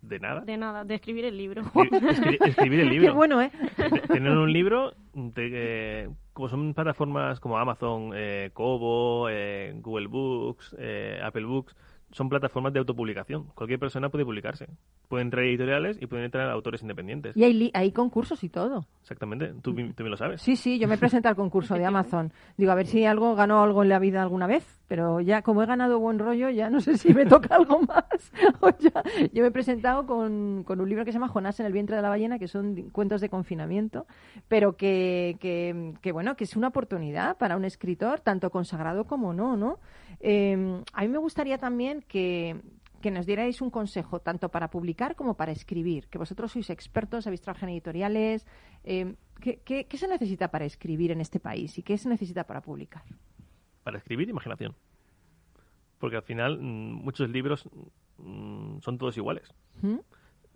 de 0.08 0.18
nada. 0.20 0.40
De 0.42 0.56
nada, 0.56 0.84
de 0.84 0.94
escribir 0.94 1.24
el 1.24 1.36
libro. 1.36 1.62
Escri- 1.62 2.46
escribir 2.46 2.80
el 2.80 2.88
libro. 2.90 3.08
Qué 3.08 3.14
bueno, 3.16 3.40
¿eh? 3.42 3.50
Te- 3.76 4.00
Tener 4.08 4.32
un 4.36 4.52
libro, 4.52 4.94
eh, 5.36 6.08
como 6.32 6.48
son 6.48 6.74
plataformas 6.74 7.40
como 7.40 7.58
Amazon, 7.58 8.10
eh, 8.14 8.50
Kobo, 8.52 9.28
eh, 9.30 9.72
Google 9.76 10.06
Books, 10.08 10.74
eh, 10.78 11.20
Apple 11.22 11.44
Books, 11.44 11.74
son 12.14 12.29
plataformas 12.29 12.72
de 12.72 12.79
autopublicación. 12.79 13.46
Cualquier 13.57 13.81
persona 13.81 14.09
puede 14.09 14.24
publicarse. 14.24 14.68
Pueden 15.09 15.27
entrar 15.27 15.44
editoriales 15.44 15.98
y 16.00 16.07
pueden 16.07 16.27
entrar 16.27 16.48
autores 16.48 16.81
independientes. 16.83 17.37
Y 17.37 17.42
hay, 17.42 17.53
li- 17.53 17.70
hay 17.74 17.90
concursos 17.90 18.44
y 18.44 18.48
todo. 18.48 18.87
Exactamente, 19.03 19.48
tú, 19.62 19.72
tú 19.74 19.74
bien 19.74 20.11
lo 20.11 20.16
sabes. 20.16 20.40
Sí, 20.40 20.55
sí, 20.55 20.79
yo 20.79 20.87
me 20.87 20.96
presenté 20.96 21.27
al 21.27 21.35
concurso 21.35 21.74
de 21.74 21.85
Amazon. 21.85 22.33
Digo, 22.57 22.70
a 22.70 22.77
ver 22.77 22.87
si 22.87 23.05
algo 23.05 23.35
ganó 23.35 23.64
algo 23.64 23.83
en 23.83 23.88
la 23.88 23.98
vida 23.98 24.22
alguna 24.22 24.46
vez, 24.46 24.81
pero 24.87 25.20
ya 25.20 25.42
como 25.42 25.62
he 25.64 25.66
ganado 25.66 25.98
buen 25.98 26.20
rollo, 26.20 26.50
ya 26.50 26.70
no 26.70 26.81
sé 26.81 26.96
si 26.98 27.12
me 27.12 27.27
toca 27.27 27.57
algo 27.57 27.81
más. 27.81 28.05
O 28.61 28.68
ya- 28.79 29.03
yo 29.33 29.42
me 29.42 29.48
he 29.48 29.50
presentado 29.50 30.07
con, 30.07 30.62
con 30.64 30.81
un 30.81 30.88
libro 30.88 31.05
que 31.05 31.11
se 31.11 31.18
llama 31.18 31.27
Jonás 31.29 31.59
en 31.59 31.66
el 31.66 31.72
vientre 31.72 31.96
de 31.96 32.03
la 32.03 32.11
ballena, 32.11 32.38
que 32.38 32.46
son 32.46 32.90
cuentos 32.92 33.20
de 33.20 33.29
confinamiento, 33.29 34.07
pero 34.46 34.77
que, 34.77 35.37
que, 35.40 35.94
que, 36.00 36.12
bueno, 36.12 36.37
que 36.37 36.44
es 36.44 36.55
una 36.55 36.68
oportunidad 36.68 37.37
para 37.38 37.57
un 37.57 37.64
escritor, 37.64 38.20
tanto 38.20 38.50
consagrado 38.50 39.05
como 39.05 39.33
no, 39.35 39.57
¿no? 39.57 39.81
Eh, 40.20 40.81
a 40.92 41.03
mí 41.03 41.09
me 41.09 41.18
gustaría 41.18 41.59
también 41.59 42.03
que, 42.08 42.60
que 43.00 43.10
nos 43.10 43.26
dierais 43.26 43.60
un 43.60 43.70
consejo 43.70 44.20
tanto 44.20 44.48
para 44.48 44.68
publicar 44.70 45.14
como 45.16 45.34
para 45.36 45.52
escribir, 45.52 46.08
que 46.08 46.18
vosotros 46.18 46.52
sois 46.52 46.70
expertos, 46.70 47.26
habéis 47.26 47.40
trabajado 47.42 47.68
en 47.68 47.74
editoriales. 47.74 48.46
eh, 48.84 49.14
¿qué, 49.40 49.60
qué, 49.64 49.86
qué 49.86 49.96
se 49.98 50.08
necesita 50.08 50.48
para 50.48 50.64
escribir 50.64 51.10
en 51.10 51.20
este 51.20 51.40
país 51.40 51.76
y 51.78 51.82
qué 51.82 51.98
se 51.98 52.08
necesita 52.08 52.44
para 52.44 52.60
publicar? 52.62 53.02
Para 53.82 53.98
escribir, 53.98 54.28
imaginación. 54.28 54.74
Porque 55.98 56.16
al 56.16 56.22
final 56.22 56.58
mm, 56.60 57.02
muchos 57.04 57.28
libros 57.30 57.68
mm, 58.18 58.78
son 58.80 58.98
todos 58.98 59.16
iguales. 59.16 59.52
¿Mm? 59.82 59.96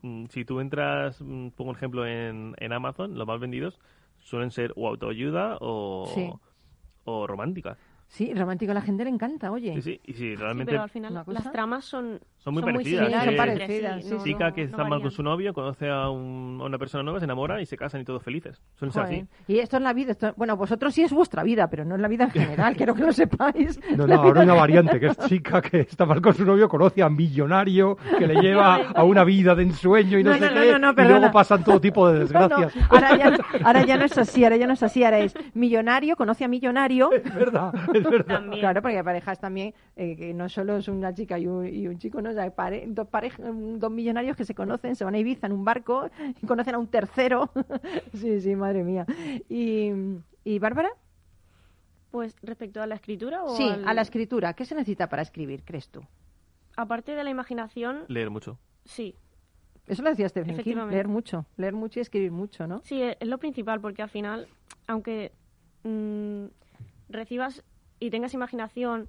Mm, 0.02 0.26
Si 0.28 0.44
tú 0.44 0.61
entras, 0.61 1.18
pongo 1.18 1.70
un 1.70 1.76
ejemplo 1.76 2.06
en, 2.06 2.54
en 2.58 2.72
Amazon, 2.72 3.16
los 3.18 3.26
más 3.26 3.40
vendidos 3.40 3.78
suelen 4.20 4.50
ser 4.50 4.72
o 4.76 4.88
autoayuda 4.88 5.58
o, 5.61 6.06
Sí. 6.14 6.30
o 7.04 7.26
románticas. 7.26 7.78
Sí, 8.09 8.33
romántico 8.35 8.73
a 8.73 8.75
la 8.75 8.81
gente 8.81 9.05
le 9.05 9.11
encanta, 9.11 9.53
oye. 9.53 9.75
Sí, 9.75 9.83
sí, 9.83 10.01
y 10.05 10.12
si 10.14 10.18
Sí, 10.18 10.37
realmente 10.37 10.71
pero 10.71 10.83
al 10.83 10.88
final 10.88 11.23
las 11.27 11.53
tramas 11.53 11.85
son, 11.85 12.21
Son 12.48 12.54
muy 12.54 12.72
parecidas, 12.72 13.06
similares 13.06 13.30
sí, 13.30 13.37
son 13.37 13.46
parecidas, 13.46 14.04
sí, 14.04 14.11
no- 14.14 14.24
chica 14.24 14.48
no- 14.48 14.54
que 14.54 14.61
no 14.64 14.70
está 14.70 14.84
mal 14.84 15.00
con 15.02 15.11
su 15.11 15.22
novio, 15.22 15.54
conoce 15.54 15.88
a, 15.88 16.08
un- 16.11 16.58
a 16.61 16.64
una 16.64 16.78
persona 16.78 17.02
nueva, 17.04 17.18
se 17.20 17.24
enamora 17.24 17.61
y 17.61 17.66
se 17.66 17.76
casan 17.76 18.00
y 18.00 18.04
todos 18.04 18.22
felices. 18.22 18.61
Joder. 18.80 18.98
así. 19.04 19.24
Y 19.46 19.58
esto 19.58 19.76
es 19.76 19.82
la 19.82 19.92
vida. 19.92 20.12
esto- 20.12 20.32
bueno, 20.37 20.56
vosotros 20.56 20.94
sí 20.94 21.02
es 21.02 21.12
vuestra 21.12 21.42
vida, 21.42 21.68
pero 21.68 21.84
no 21.84 21.94
es 21.96 22.00
la 22.00 22.08
vida 22.08 22.24
en 22.24 22.30
general. 22.30 22.76
Quiero 22.76 22.94
que 22.94 23.02
lo 23.02 23.12
sepáis. 23.12 23.78
No, 23.96 24.06
no, 24.06 24.14
ahora 24.14 24.42
una 24.42 24.54
variante, 24.54 24.98
que 25.00 25.06
es 25.06 25.18
chica 25.26 25.61
que 25.62 25.80
está 25.80 26.06
mal 26.06 26.20
con 26.20 26.34
su 26.34 26.44
novio, 26.44 26.68
conoce 26.68 27.02
a 27.02 27.06
un 27.06 27.16
millonario 27.16 27.96
que 28.18 28.26
le 28.26 28.34
lleva 28.40 28.76
a 28.94 29.04
una 29.04 29.24
vida 29.24 29.54
de 29.54 29.64
ensueño 29.64 30.18
y 30.18 30.24
no, 30.24 30.30
No, 30.30 30.37
sé 30.38 30.40
no, 30.42 30.54
no, 30.54 30.61
qué, 30.62 30.72
no, 30.78 30.92
no, 30.92 31.02
y 31.02 31.08
luego 31.08 31.30
pasan 31.32 31.64
todo 31.64 31.80
tipo 31.80 32.08
de 32.11 32.24
No, 32.32 32.48
no, 32.48 32.56
desgracias. 32.58 32.90
ahora, 32.90 33.16
ya, 33.16 33.38
ahora 33.64 33.84
ya 33.84 33.96
no 33.96 34.04
es 34.04 34.16
así, 34.18 34.44
ahora 34.44 34.56
ya 34.56 34.66
no 34.66 34.72
es 34.74 34.82
así, 34.82 35.04
ahora 35.04 35.18
es 35.20 35.34
millonario, 35.54 36.16
conoce 36.16 36.44
a 36.44 36.48
millonario. 36.48 37.11
Es 37.28 37.34
verdad, 37.34 37.72
es 37.94 38.02
verdad. 38.04 38.37
También. 38.38 38.61
Claro, 38.61 38.82
porque 38.82 38.96
hay 38.98 39.02
parejas 39.02 39.38
también, 39.40 39.74
eh, 39.96 40.16
que 40.16 40.32
no 40.34 40.48
solo 40.48 40.76
es 40.78 40.88
una 40.88 41.12
chica 41.14 41.38
y 41.38 41.46
un, 41.46 41.66
y 41.66 41.87
un 41.88 41.98
chico, 41.98 42.20
¿no? 42.22 42.32
Sea, 42.38 42.55
pare- 42.55 42.85
dos, 42.87 43.09
parejas, 43.09 43.40
dos 43.51 43.90
millonarios 43.90 44.37
que 44.37 44.44
se 44.44 44.55
conocen, 44.55 44.94
se 44.94 45.05
van 45.05 45.14
a 45.14 45.18
Ibiza 45.18 45.46
en 45.48 45.53
un 45.53 45.64
barco 45.64 46.09
y 46.40 46.46
conocen 46.46 46.77
a 46.77 46.79
un 46.79 46.87
tercero. 46.87 47.51
sí, 48.14 48.40
sí, 48.40 48.55
madre 48.55 48.85
mía. 48.85 49.07
¿Y, 49.48 49.90
y 50.44 50.59
Bárbara? 50.61 50.90
Pues 52.12 52.37
respecto 52.42 52.81
a 52.81 52.87
la 52.87 52.94
escritura 52.94 53.42
o 53.42 53.57
Sí, 53.57 53.64
al- 53.64 53.87
a 53.88 53.92
la 53.92 54.03
escritura. 54.03 54.53
¿Qué 54.55 54.64
se 54.64 54.74
necesita 54.77 55.09
para 55.09 55.22
escribir, 55.22 55.64
crees 55.64 55.88
tú? 55.88 56.03
aparte 56.77 57.16
de 57.16 57.24
la 57.24 57.31
imaginación, 57.31 58.05
Leer 58.07 58.31
mucho. 58.31 58.57
sí, 58.85 59.16
Eso 59.88 60.01
lo 60.05 60.11
decía 60.11 60.29
Stephen 60.29 60.59
King, 60.59 60.77
leer 60.90 61.09
mucho, 61.09 61.44
leer 61.57 61.72
mucho 61.74 61.98
y 61.98 62.03
escribir 62.03 62.31
mucho, 62.31 62.68
¿no? 62.68 62.83
sí 62.85 63.03
es 63.03 63.16
es 63.18 63.27
lo 63.27 63.38
principal 63.38 63.81
porque 63.81 64.01
al 64.01 64.11
final, 64.11 64.46
aunque 64.87 65.33
mm, 65.83 66.44
recibas 67.09 67.64
y 67.98 68.11
tengas 68.11 68.33
imaginación 68.33 69.09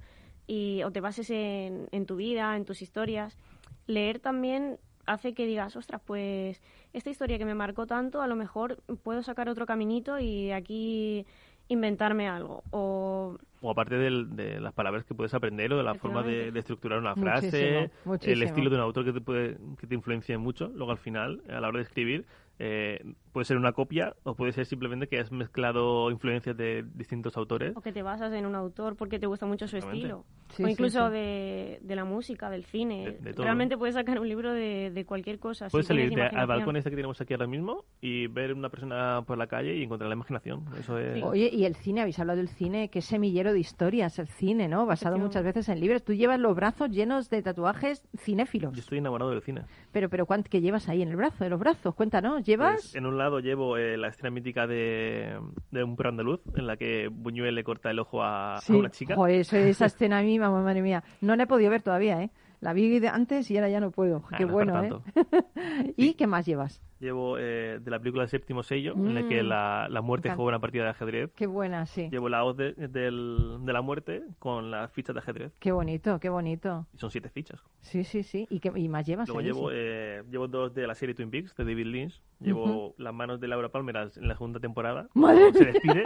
y 0.50 0.82
o 0.84 0.92
te 0.92 1.00
bases 1.00 1.30
en, 1.30 1.88
en 1.92 2.06
tu 2.08 2.16
vida, 2.16 2.56
en 2.58 2.66
tus 2.66 2.82
historias, 2.82 3.38
leer 3.86 4.20
también 4.20 4.80
hace 5.06 5.34
que 5.36 5.46
digas, 5.46 5.76
ostras, 5.76 6.02
pues 6.06 6.60
esta 6.94 7.10
historia 7.12 7.38
que 7.38 7.46
me 7.46 7.54
marcó 7.54 7.86
tanto, 7.86 8.22
a 8.22 8.28
lo 8.28 8.36
mejor 8.36 8.78
puedo 9.04 9.22
sacar 9.22 9.48
otro 9.48 9.66
caminito 9.68 10.20
y 10.20 10.52
aquí 10.52 11.26
inventarme 11.68 12.28
algo. 12.28 12.64
O 12.72 13.38
O 13.62 13.70
aparte 13.70 13.96
del- 13.96 14.36
de 14.36 14.60
las 14.60 14.74
palabras 14.74 15.04
que 15.06 15.14
puedes 15.14 15.34
aprender 15.36 15.72
o 15.74 15.78
de 15.78 15.84
la 15.84 15.94
forma 15.96 16.24
de, 16.24 16.52
de 16.52 16.60
estructurar 16.60 16.98
una 17.00 17.14
Muchísimo, 17.16 17.30
frase, 17.32 17.84
el 17.84 17.90
muchísimo. 18.06 18.44
estilo 18.46 18.70
de 18.72 18.76
un 18.78 18.82
autor 18.82 19.06
que 19.06 19.14
te, 19.14 19.22
puede, 19.22 19.58
que 19.80 19.86
te 19.86 19.94
influencia 19.96 20.38
mucho. 20.40 20.68
Luego 20.70 20.92
al 20.92 20.98
final, 20.98 21.42
a 21.50 21.60
la 21.60 21.68
hora 21.68 21.78
de 21.78 21.84
escribir, 21.84 22.26
eh, 22.60 23.02
puede 23.32 23.46
ser 23.46 23.58
una 23.58 23.72
copia 23.72 24.16
o 24.24 24.36
puede 24.36 24.52
ser 24.52 24.66
simplemente 24.66 25.08
que 25.08 25.18
has 25.20 25.32
mezclado 25.32 26.12
influencias 26.12 26.58
de 26.58 26.84
distintos 26.96 27.38
autores. 27.38 27.76
o 27.76 27.82
que 27.82 27.92
te 27.94 28.02
basas 28.04 28.34
en 28.34 28.46
un 28.46 28.56
autor 28.56 28.96
porque 28.98 29.18
te 29.20 29.28
gusta 29.28 29.46
mucho 29.46 29.68
su 29.68 29.78
estilo. 29.78 30.26
Sí, 30.50 30.64
o 30.64 30.68
incluso 30.68 31.08
sí. 31.08 31.14
De, 31.14 31.80
de 31.82 31.96
la 31.96 32.06
música, 32.06 32.50
del 32.50 32.66
cine. 32.66 33.06
De- 33.06 33.12
de 33.20 33.34
todo. 33.34 33.44
Realmente 33.44 33.78
puedes 33.78 33.96
sacar 33.96 34.20
un 34.20 34.28
libro 34.28 34.52
de, 34.54 34.92
de 34.92 35.06
cualquier 35.06 35.40
cosa. 35.40 35.70
si 35.70 35.72
Puedes 35.72 35.88
tienes 35.88 36.10
salirte 36.12 36.36
al 36.36 36.48
balcón 36.48 36.76
este 36.76 36.90
que 36.90 36.96
tenemos 36.96 37.22
aquí 37.22 37.34
ahora 37.34 37.48
mismo 37.48 37.86
y 38.02 38.28
ver 38.28 38.54
una 38.54 38.70
persona 38.70 39.22
por 39.26 39.38
la 39.38 39.48
calle 39.48 39.76
y 39.78 39.84
encontrar 39.84 40.10
la 40.10 40.16
imaginación. 40.16 40.66
Eso 40.80 40.98
es... 40.98 41.24
Oye, 41.24 41.50
y 41.54 41.66
el 41.66 41.76
cine, 41.76 42.02
habéis 42.02 42.20
hablado 42.20 42.38
del 42.38 42.50
cine, 42.50 42.90
que 42.90 43.02
semillero 43.02 43.54
de 43.54 43.60
historias, 43.60 44.18
el 44.20 44.28
cine, 44.28 44.68
¿no? 44.68 44.86
Basado 44.86 45.18
muchas 45.18 45.44
veces 45.44 45.70
en 45.70 45.80
libros. 45.80 46.04
Tú 46.04 46.14
llevas 46.14 46.40
los 46.40 46.56
brazos 46.56 46.90
llenos 46.90 47.30
de 47.30 47.42
tatuajes 47.42 48.04
cinéfilos. 48.18 48.74
Yo 48.74 48.80
estoy 48.82 48.98
enamorado 48.98 49.32
del 49.32 49.42
cine. 49.44 49.62
Pero, 49.92 50.10
pero 50.10 50.26
¿cuánto 50.26 50.50
que 50.50 50.62
llevas 50.62 50.90
ahí 50.90 51.02
en 51.04 51.10
el 51.10 51.16
brazo, 51.16 51.44
de 51.44 51.50
los 51.52 51.60
brazos? 51.60 51.94
Cuéntanos, 51.96 52.44
¿llevas? 52.50 52.82
Pues, 52.82 52.96
en 52.96 53.06
un 53.06 53.18
lado 53.18 53.40
llevo 53.40 53.78
eh, 53.78 53.98
la 53.98 54.10
escena 54.10 54.30
mítica 54.30 54.68
de, 54.68 55.40
de 55.72 55.84
un 55.84 55.96
perro 55.96 56.10
andaluz 56.10 56.42
en 56.56 56.68
la 56.68 56.78
que 56.78 57.08
Buñuel 57.08 57.56
le 57.56 57.64
corta 57.64 57.92
el 57.92 58.00
ojo 58.00 58.24
a, 58.24 58.60
una 58.70 58.90
chica. 58.92 59.16
Joder, 59.16 59.40
eso- 59.42 59.56
esa 59.58 59.86
escena 59.88 60.20
a 60.20 60.22
mí, 60.24 60.38
mamá, 60.40 60.62
madre 60.62 60.82
mía. 60.82 61.04
No 61.22 61.36
la 61.36 61.44
he 61.44 61.48
podido 61.48 61.70
ver 61.72 61.82
todavía, 61.82 62.22
¿eh? 62.22 62.30
La 62.62 62.74
vi 62.74 63.00
de 63.00 63.08
antes 63.08 63.50
y 63.52 63.56
ahora 63.58 63.70
ya 63.70 63.80
no 63.80 63.92
puedo. 63.92 64.24
Ah, 64.32 64.38
Qué 64.38 64.46
no 64.46 64.52
bueno, 64.52 64.84
¿eh? 64.84 64.92
¿Y 65.96 66.16
qué 66.16 66.28
más 66.28 66.46
llevas? 66.46 66.82
Llevo 67.00 67.38
eh, 67.38 67.80
de 67.82 67.92
la 67.92 67.98
película 68.00 68.24
El 68.24 68.30
séptimo 68.30 68.62
sello, 68.64 68.94
en 68.94 69.16
la 69.16 69.28
que 69.28 69.42
Mm. 69.42 69.48
la, 69.48 69.88
la 69.90 70.02
muerte 70.02 70.30
juega 70.32 70.50
una 70.50 70.60
partida 70.60 70.84
de 70.84 70.90
ajedrez. 70.90 71.32
Qué 71.36 71.48
buena, 71.48 71.86
sí. 71.86 72.10
Llevo 72.12 72.28
la 72.30 72.44
hoz 72.44 72.58
de, 72.58 72.74
del- 72.74 73.58
de 73.62 73.74
la 73.74 73.82
muerte 73.82 74.24
con 74.40 74.70
las 74.70 74.92
fichas 74.92 75.14
de 75.14 75.20
ajedrez. 75.20 75.54
Qué 75.60 75.72
bonito, 75.72 76.20
qué 76.20 76.30
bonito. 76.30 76.86
Y 76.94 76.98
son 76.98 77.10
siete 77.10 77.30
fichas. 77.30 77.62
Sí, 77.80 78.04
sí, 78.04 78.24
sí. 78.24 78.48
¿Y 78.50 78.60
qué 78.60 78.72
y 78.76 78.90
más 78.90 79.06
llevas 79.06 79.28
Luego 79.30 79.42
llevo, 79.42 79.70
eh, 79.72 80.24
llevo 80.30 80.48
dos 80.50 80.74
de 80.74 80.86
la 80.88 80.94
serie 80.96 81.16
Twin 81.16 81.30
Peaks 81.32 81.56
de 81.56 81.64
David 81.64 81.86
Lynch. 81.86 82.22
Llevo 82.42 82.94
las 82.98 83.14
manos 83.14 83.40
de 83.40 83.48
Laura 83.50 83.70
Palmeras 83.70 84.18
en 84.18 84.28
la 84.28 84.34
segunda 84.36 84.60
temporada. 84.60 85.08
Madre 85.14 85.52
Se 85.54 85.66
despide. 85.66 86.04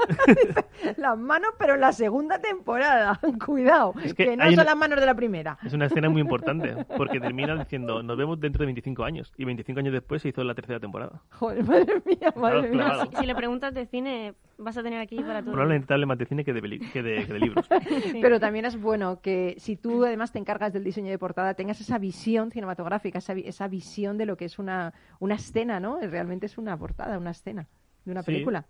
Las 0.97 1.17
manos, 1.17 1.51
pero 1.58 1.75
en 1.75 1.82
la 1.82 1.91
segunda 1.91 2.39
temporada. 2.39 3.19
Cuidado, 3.45 3.93
Es 4.03 4.13
que, 4.13 4.25
que 4.25 4.38
no 4.38 4.43
son 4.45 4.53
una- 4.53 4.63
las 4.63 4.75
manos 4.77 4.99
de 4.99 5.06
la 5.06 5.15
primera. 5.15 5.58
Es 5.63 5.73
una 5.73 5.86
escena 5.86 6.10
muy 6.10 6.21
importante 6.21 6.75
porque 6.97 7.19
termina 7.19 7.56
diciendo 7.56 8.01
nos 8.03 8.17
vemos 8.17 8.39
dentro 8.39 8.60
de 8.60 8.65
25 8.67 9.03
años 9.03 9.32
y 9.38 9.45
25 9.45 9.79
años 9.79 9.93
después 9.93 10.21
se 10.21 10.29
hizo 10.29 10.43
la 10.43 10.56
tercera 10.56 10.79
temporada. 10.83 11.21
Joder, 11.31 11.63
madre 11.65 12.01
mía, 12.05 12.31
madre 12.35 12.69
Claro, 12.69 13.01
mía. 13.01 13.07
Si, 13.11 13.17
si 13.17 13.25
le 13.25 13.33
preguntas 13.35 13.73
de 13.73 13.85
cine, 13.87 14.35
vas 14.57 14.77
a 14.77 14.83
tener 14.83 14.99
aquí 15.01 15.17
para 15.23 15.41
todo. 15.41 15.51
Probablemente 15.53 15.91
hable 15.93 16.05
más 16.05 16.17
de 16.19 16.25
cine 16.27 16.45
que 16.45 16.53
de, 16.53 16.61
peli- 16.61 16.79
que 16.91 17.01
de, 17.01 17.25
que 17.25 17.33
de 17.33 17.39
libros. 17.39 17.67
Sí. 18.11 18.19
Pero 18.21 18.39
también 18.39 18.65
es 18.65 18.79
bueno 18.79 19.19
que 19.21 19.55
si 19.57 19.75
tú 19.75 20.05
además 20.05 20.31
te 20.31 20.39
encargas 20.39 20.71
del 20.73 20.83
diseño 20.83 21.09
de 21.09 21.17
portada, 21.17 21.53
tengas 21.55 21.81
esa 21.81 21.97
visión 21.97 22.51
cinematográfica, 22.51 23.17
esa, 23.17 23.33
vi- 23.33 23.47
esa 23.47 23.67
visión 23.67 24.17
de 24.17 24.25
lo 24.27 24.37
que 24.37 24.45
es 24.45 24.59
una, 24.59 24.93
una 25.19 25.35
escena, 25.35 25.79
¿no? 25.79 25.99
Realmente 25.99 26.45
es 26.45 26.57
una 26.57 26.77
portada, 26.77 27.17
una 27.17 27.31
escena 27.31 27.67
de 28.05 28.11
una 28.11 28.21
Sí. 28.21 28.27
película. 28.31 28.65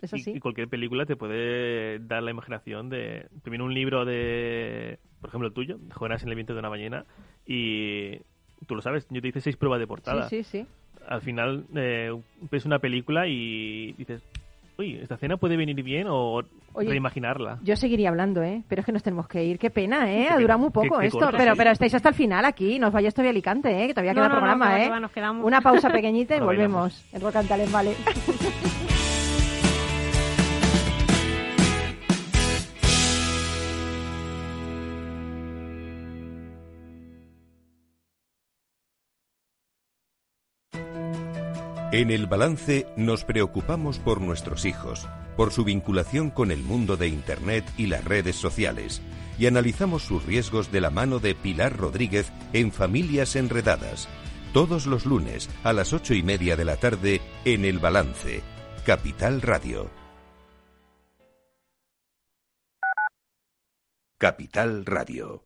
¿Es 0.00 0.12
Y, 0.12 0.16
así? 0.20 0.32
y 0.36 0.40
cualquier 0.40 0.68
película 0.68 1.06
te 1.06 1.16
puede 1.16 1.98
dar 2.00 2.22
la 2.22 2.30
imaginación 2.30 2.90
de... 2.90 3.28
Viene 3.44 3.64
un 3.64 3.72
libro 3.72 4.04
de, 4.04 4.98
por 5.20 5.28
ejemplo, 5.30 5.48
el 5.48 5.54
tuyo, 5.54 5.78
Jonas 5.98 6.22
en 6.22 6.28
el 6.28 6.34
viento 6.34 6.52
de 6.52 6.58
una 6.60 6.68
ballena, 6.68 7.06
y 7.46 8.18
tú 8.66 8.74
lo 8.74 8.82
sabes, 8.82 9.06
yo 9.10 9.22
te 9.22 9.28
hice 9.28 9.40
seis 9.40 9.56
pruebas 9.56 9.80
de 9.80 9.86
portada. 9.86 10.28
Sí, 10.28 10.42
sí, 10.44 10.62
sí. 10.62 10.66
Al 11.08 11.20
final 11.22 11.64
eh, 11.74 12.10
ves 12.50 12.64
una 12.66 12.78
película 12.78 13.26
y 13.26 13.92
dices, 13.92 14.22
uy, 14.78 14.98
esta 15.00 15.14
escena 15.14 15.36
puede 15.36 15.56
venir 15.56 15.80
bien 15.82 16.06
o 16.08 16.42
Oye, 16.72 16.90
reimaginarla. 16.90 17.58
Yo 17.62 17.76
seguiría 17.76 18.08
hablando, 18.10 18.42
¿eh? 18.42 18.62
Pero 18.68 18.80
es 18.80 18.86
que 18.86 18.92
nos 18.92 19.02
tenemos 19.02 19.28
que 19.28 19.44
ir. 19.44 19.58
Qué 19.58 19.70
pena, 19.70 20.12
¿eh? 20.12 20.28
Ha 20.28 20.38
durado 20.38 20.58
muy 20.60 20.70
poco 20.70 20.98
qué 20.98 21.06
esto. 21.06 21.18
corto, 21.18 21.36
pero, 21.36 21.52
sí. 21.52 21.58
pero 21.58 21.70
estáis 21.70 21.94
hasta 21.94 22.10
el 22.10 22.14
final 22.14 22.44
aquí. 22.44 22.78
No 22.78 22.88
os 22.88 22.92
vayáis 22.92 23.14
todavía 23.14 23.30
a 23.30 23.32
Alicante, 23.32 23.84
¿eh? 23.84 23.86
Que 23.86 23.94
todavía 23.94 24.12
No, 24.12 24.20
queda 24.20 24.28
no, 24.28 24.34
programa, 24.36 24.80
¿eh? 24.80 24.84
que 24.84 24.90
va, 24.90 25.00
nos 25.00 25.10
quedamos. 25.12 25.46
Una 25.46 25.60
pausa 25.60 25.88
pequeñita 25.90 26.36
y 26.36 26.40
volvemos. 26.40 27.04
En 27.12 27.20
Rock 27.20 27.36
and 27.36 27.48
Talent, 27.48 27.72
vale. 27.72 27.94
En 41.96 42.10
el 42.10 42.26
balance 42.26 42.86
nos 42.98 43.24
preocupamos 43.24 43.98
por 43.98 44.20
nuestros 44.20 44.66
hijos, 44.66 45.08
por 45.34 45.50
su 45.50 45.64
vinculación 45.64 46.28
con 46.28 46.50
el 46.50 46.62
mundo 46.62 46.98
de 46.98 47.08
Internet 47.08 47.64
y 47.78 47.86
las 47.86 48.04
redes 48.04 48.36
sociales, 48.36 49.00
y 49.38 49.46
analizamos 49.46 50.02
sus 50.02 50.22
riesgos 50.26 50.70
de 50.70 50.82
la 50.82 50.90
mano 50.90 51.20
de 51.20 51.34
Pilar 51.34 51.74
Rodríguez 51.74 52.30
en 52.52 52.70
Familias 52.70 53.34
Enredadas, 53.34 54.08
todos 54.52 54.84
los 54.84 55.06
lunes 55.06 55.48
a 55.64 55.72
las 55.72 55.94
ocho 55.94 56.12
y 56.12 56.22
media 56.22 56.54
de 56.54 56.66
la 56.66 56.76
tarde 56.76 57.22
en 57.46 57.64
el 57.64 57.78
balance, 57.78 58.42
Capital 58.84 59.40
Radio. 59.40 59.90
Capital 64.18 64.84
Radio. 64.84 65.45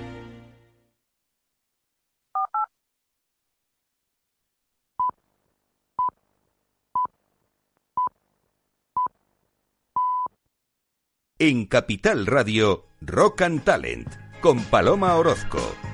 En 11.43 11.65
Capital 11.65 12.27
Radio, 12.27 12.85
Rock 13.01 13.41
and 13.41 13.63
Talent, 13.63 14.07
con 14.41 14.63
Paloma 14.65 15.15
Orozco. 15.15 15.90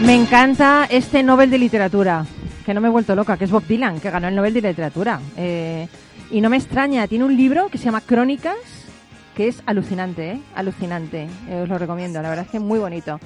Me 0.00 0.14
encanta 0.14 0.86
este 0.88 1.24
Nobel 1.24 1.50
de 1.50 1.58
Literatura, 1.58 2.24
que 2.64 2.72
no 2.72 2.80
me 2.80 2.86
he 2.86 2.90
vuelto 2.90 3.16
loca, 3.16 3.36
que 3.36 3.44
es 3.44 3.50
Bob 3.50 3.66
Dylan, 3.66 3.98
que 3.98 4.10
ganó 4.10 4.28
el 4.28 4.36
Nobel 4.36 4.54
de 4.54 4.62
Literatura. 4.62 5.20
Eh, 5.36 5.88
y 6.30 6.40
no 6.40 6.48
me 6.48 6.56
extraña, 6.56 7.08
tiene 7.08 7.24
un 7.24 7.36
libro 7.36 7.68
que 7.68 7.78
se 7.78 7.86
llama 7.86 8.00
Crónicas, 8.00 8.54
que 9.38 9.46
es 9.46 9.62
alucinante, 9.66 10.32
¿eh? 10.32 10.40
Alucinante. 10.56 11.28
Eh, 11.48 11.60
os 11.62 11.68
lo 11.68 11.78
recomiendo, 11.78 12.20
la 12.20 12.28
verdad 12.28 12.44
es 12.46 12.50
que 12.50 12.56
es 12.56 12.62
muy 12.62 12.80
bonito. 12.80 13.20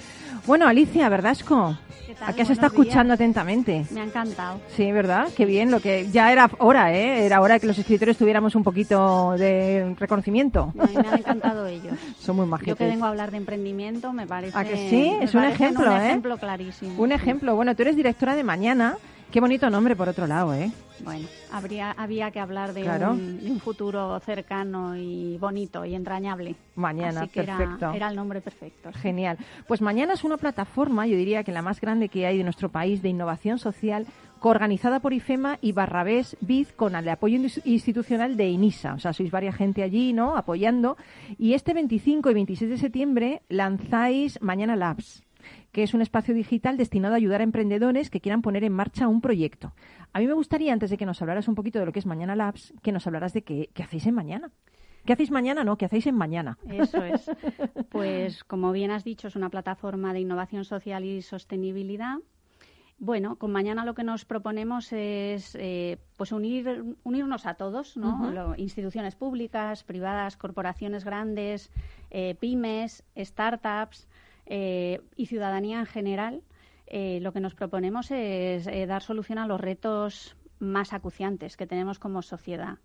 Bueno, 0.46 0.68
Alicia, 0.68 1.08
¿verdadasco? 1.08 1.78
¿Qué 2.06 2.14
tal? 2.14 2.28
¿A 2.28 2.32
qué 2.34 2.42
has 2.42 2.50
estado 2.50 2.66
escuchando 2.66 3.14
atentamente? 3.14 3.86
Me 3.90 4.02
ha 4.02 4.04
encantado. 4.04 4.60
Sí, 4.76 4.92
¿verdad? 4.92 5.28
Qué 5.34 5.46
bien, 5.46 5.70
lo 5.70 5.80
que 5.80 6.10
ya 6.10 6.30
era 6.30 6.50
hora, 6.58 6.92
¿eh? 6.92 7.24
Era 7.24 7.40
hora 7.40 7.58
que 7.58 7.66
los 7.66 7.78
escritores 7.78 8.18
tuviéramos 8.18 8.54
un 8.54 8.62
poquito 8.62 9.32
de 9.38 9.96
reconocimiento. 9.98 10.74
A 10.78 10.84
mí 10.84 10.92
me 11.02 11.08
han 11.08 11.18
encantado 11.20 11.66
ellos. 11.66 11.94
Son 12.20 12.36
muy 12.36 12.44
Yo 12.44 12.50
majetes. 12.50 12.76
que 12.76 12.84
vengo 12.88 13.06
a 13.06 13.08
hablar 13.08 13.30
de 13.30 13.38
emprendimiento, 13.38 14.12
me 14.12 14.26
parece. 14.26 14.58
¿A 14.58 14.64
que 14.64 14.90
sí? 14.90 15.16
Es 15.18 15.34
un 15.34 15.44
ejemplo, 15.44 15.90
un 15.90 15.96
¿eh? 15.96 16.08
ejemplo 16.08 16.36
clarísimo. 16.36 17.02
Un 17.02 17.12
ejemplo. 17.12 17.56
Bueno, 17.56 17.74
tú 17.74 17.80
eres 17.80 17.96
directora 17.96 18.34
de 18.34 18.44
Mañana. 18.44 18.98
Qué 19.32 19.40
bonito 19.40 19.70
nombre, 19.70 19.96
por 19.96 20.10
otro 20.10 20.26
lado, 20.26 20.52
¿eh? 20.52 20.70
Bueno, 21.02 21.26
habría, 21.50 21.90
había 21.92 22.30
que 22.30 22.38
hablar 22.38 22.74
de, 22.74 22.82
Claro. 22.82 23.12
un, 23.12 23.42
de 23.42 23.50
un 23.50 23.60
futuro 23.60 24.20
cercano 24.20 24.94
y 24.94 25.38
bonito 25.38 25.84
y 25.86 25.94
entrañable. 25.94 26.54
Mañana, 26.76 27.22
Así 27.22 27.30
que 27.30 27.40
era- 27.40 27.56
perfecto. 27.56 27.90
Era, 27.92 28.08
el 28.10 28.14
nombre 28.16 28.42
perfecto. 28.42 28.90
Genial. 28.92 29.38
Pues 29.66 29.80
mañana 29.80 30.12
es 30.12 30.22
una 30.22 30.36
plataforma, 30.36 31.06
yo 31.06 31.16
diría 31.16 31.44
que 31.44 31.50
la 31.50 31.62
más 31.62 31.80
grande 31.80 32.10
que 32.10 32.26
hay 32.26 32.36
de 32.36 32.44
nuestro 32.44 32.68
país 32.68 33.00
de 33.00 33.08
innovación 33.08 33.58
social, 33.58 34.06
coorganizada 34.38 35.00
por 35.00 35.14
IFEMA 35.14 35.56
y 35.62 35.72
Barrabés 35.72 36.36
Biz 36.42 36.72
con 36.74 36.94
el 36.94 37.08
apoyo 37.08 37.38
ins- 37.38 37.62
institucional 37.64 38.36
de 38.36 38.50
INISA. 38.50 38.92
O 38.94 38.98
sea, 38.98 39.14
sois 39.14 39.30
varias 39.30 39.56
gente 39.56 39.82
allí, 39.82 40.12
¿no? 40.12 40.36
Apoyando. 40.36 40.98
Y 41.38 41.54
este 41.54 41.72
25 41.72 42.30
y 42.30 42.34
26 42.34 42.70
de 42.70 42.76
septiembre 42.76 43.42
lanzáis 43.48 44.40
Mañana 44.42 44.76
Labs 44.76 45.22
que 45.72 45.82
es 45.82 45.94
un 45.94 46.02
espacio 46.02 46.34
digital 46.34 46.76
destinado 46.76 47.14
a 47.14 47.16
ayudar 47.16 47.40
a 47.40 47.44
emprendedores 47.44 48.10
que 48.10 48.20
quieran 48.20 48.42
poner 48.42 48.62
en 48.64 48.72
marcha 48.72 49.08
un 49.08 49.20
proyecto. 49.20 49.72
A 50.12 50.20
mí 50.20 50.26
me 50.26 50.34
gustaría, 50.34 50.72
antes 50.72 50.90
de 50.90 50.98
que 50.98 51.06
nos 51.06 51.20
hablaras 51.22 51.48
un 51.48 51.54
poquito 51.54 51.78
de 51.78 51.86
lo 51.86 51.92
que 51.92 51.98
es 51.98 52.06
Mañana 52.06 52.36
Labs, 52.36 52.74
que 52.82 52.92
nos 52.92 53.06
hablaras 53.06 53.32
de 53.32 53.42
qué, 53.42 53.70
qué 53.72 53.82
hacéis 53.82 54.06
en 54.06 54.14
mañana. 54.14 54.50
¿Qué 55.06 55.14
hacéis 55.14 55.30
mañana? 55.32 55.64
No, 55.64 55.76
¿qué 55.76 55.86
hacéis 55.86 56.06
en 56.06 56.14
mañana? 56.14 56.58
Eso 56.68 57.02
es. 57.02 57.28
Pues 57.90 58.44
como 58.44 58.70
bien 58.72 58.90
has 58.90 59.02
dicho, 59.04 59.28
es 59.28 59.34
una 59.36 59.50
plataforma 59.50 60.12
de 60.12 60.20
innovación 60.20 60.64
social 60.64 61.04
y 61.04 61.22
sostenibilidad. 61.22 62.18
Bueno, 62.98 63.34
con 63.36 63.50
mañana 63.50 63.84
lo 63.84 63.94
que 63.94 64.04
nos 64.04 64.24
proponemos 64.24 64.92
es 64.92 65.56
eh, 65.58 65.98
pues 66.16 66.30
unir, 66.30 66.84
unirnos 67.02 67.46
a 67.46 67.54
todos, 67.54 67.96
¿no? 67.96 68.30
Lo- 68.30 68.54
instituciones 68.56 69.16
públicas, 69.16 69.82
privadas, 69.82 70.36
corporaciones 70.36 71.04
grandes, 71.04 71.72
eh, 72.10 72.36
pymes, 72.38 73.02
startups 73.18 74.06
eh, 74.46 75.00
y 75.16 75.26
ciudadanía 75.26 75.78
en 75.80 75.86
general. 75.86 76.42
Eh, 76.86 77.20
lo 77.22 77.32
que 77.32 77.40
nos 77.40 77.54
proponemos 77.54 78.10
es 78.10 78.66
eh, 78.66 78.86
dar 78.86 79.02
solución 79.02 79.38
a 79.38 79.46
los 79.46 79.60
retos 79.60 80.36
más 80.58 80.92
acuciantes 80.92 81.56
que 81.56 81.66
tenemos 81.66 81.98
como 81.98 82.22
sociedad. 82.22 82.78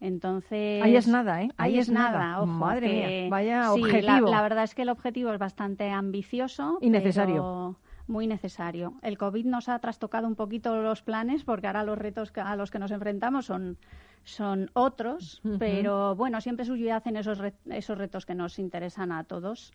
Entonces, 0.00 0.82
Ahí 0.82 0.96
es 0.96 1.06
nada, 1.06 1.42
¿eh? 1.42 1.50
Ahí, 1.58 1.78
es 1.78 1.88
nada, 1.88 2.38
ojo, 2.38 2.46
Madre 2.46 2.88
que- 2.88 3.20
mía, 3.22 3.30
vaya 3.30 3.70
sí, 3.74 3.80
la- 3.80 3.86
objetivo. 3.86 4.30
La, 4.30 4.42
verdad 4.42 4.64
es 4.64 4.74
que 4.74 4.82
el 4.82 4.88
objetivo 4.88 5.32
es 5.32 5.38
bastante 5.38 5.90
ambicioso. 5.90 6.78
Y 6.80 6.90
necesario. 6.90 7.76
Muy 8.08 8.26
necesario. 8.26 8.94
El 9.02 9.16
COVID 9.16 9.46
nos 9.46 9.68
ha 9.68 9.78
trastocado 9.78 10.26
un 10.26 10.34
poquito 10.34 10.74
los 10.82 11.02
planes 11.02 11.44
porque 11.44 11.68
ahora 11.68 11.84
los 11.84 11.96
retos 11.96 12.32
a 12.36 12.56
los 12.56 12.72
que 12.72 12.80
nos 12.80 12.90
enfrentamos 12.90 13.46
son, 13.46 13.78
son 14.24 14.70
otros, 14.72 15.40
pero 15.60 16.16
bueno, 16.16 16.40
siempre 16.40 16.64
subyacen 16.64 17.16
esos, 17.16 17.38
re- 17.38 17.54
esos 17.70 17.96
retos 17.96 18.26
que 18.26 18.34
nos 18.34 18.58
interesan 18.58 19.12
a 19.12 19.22
todos 19.22 19.72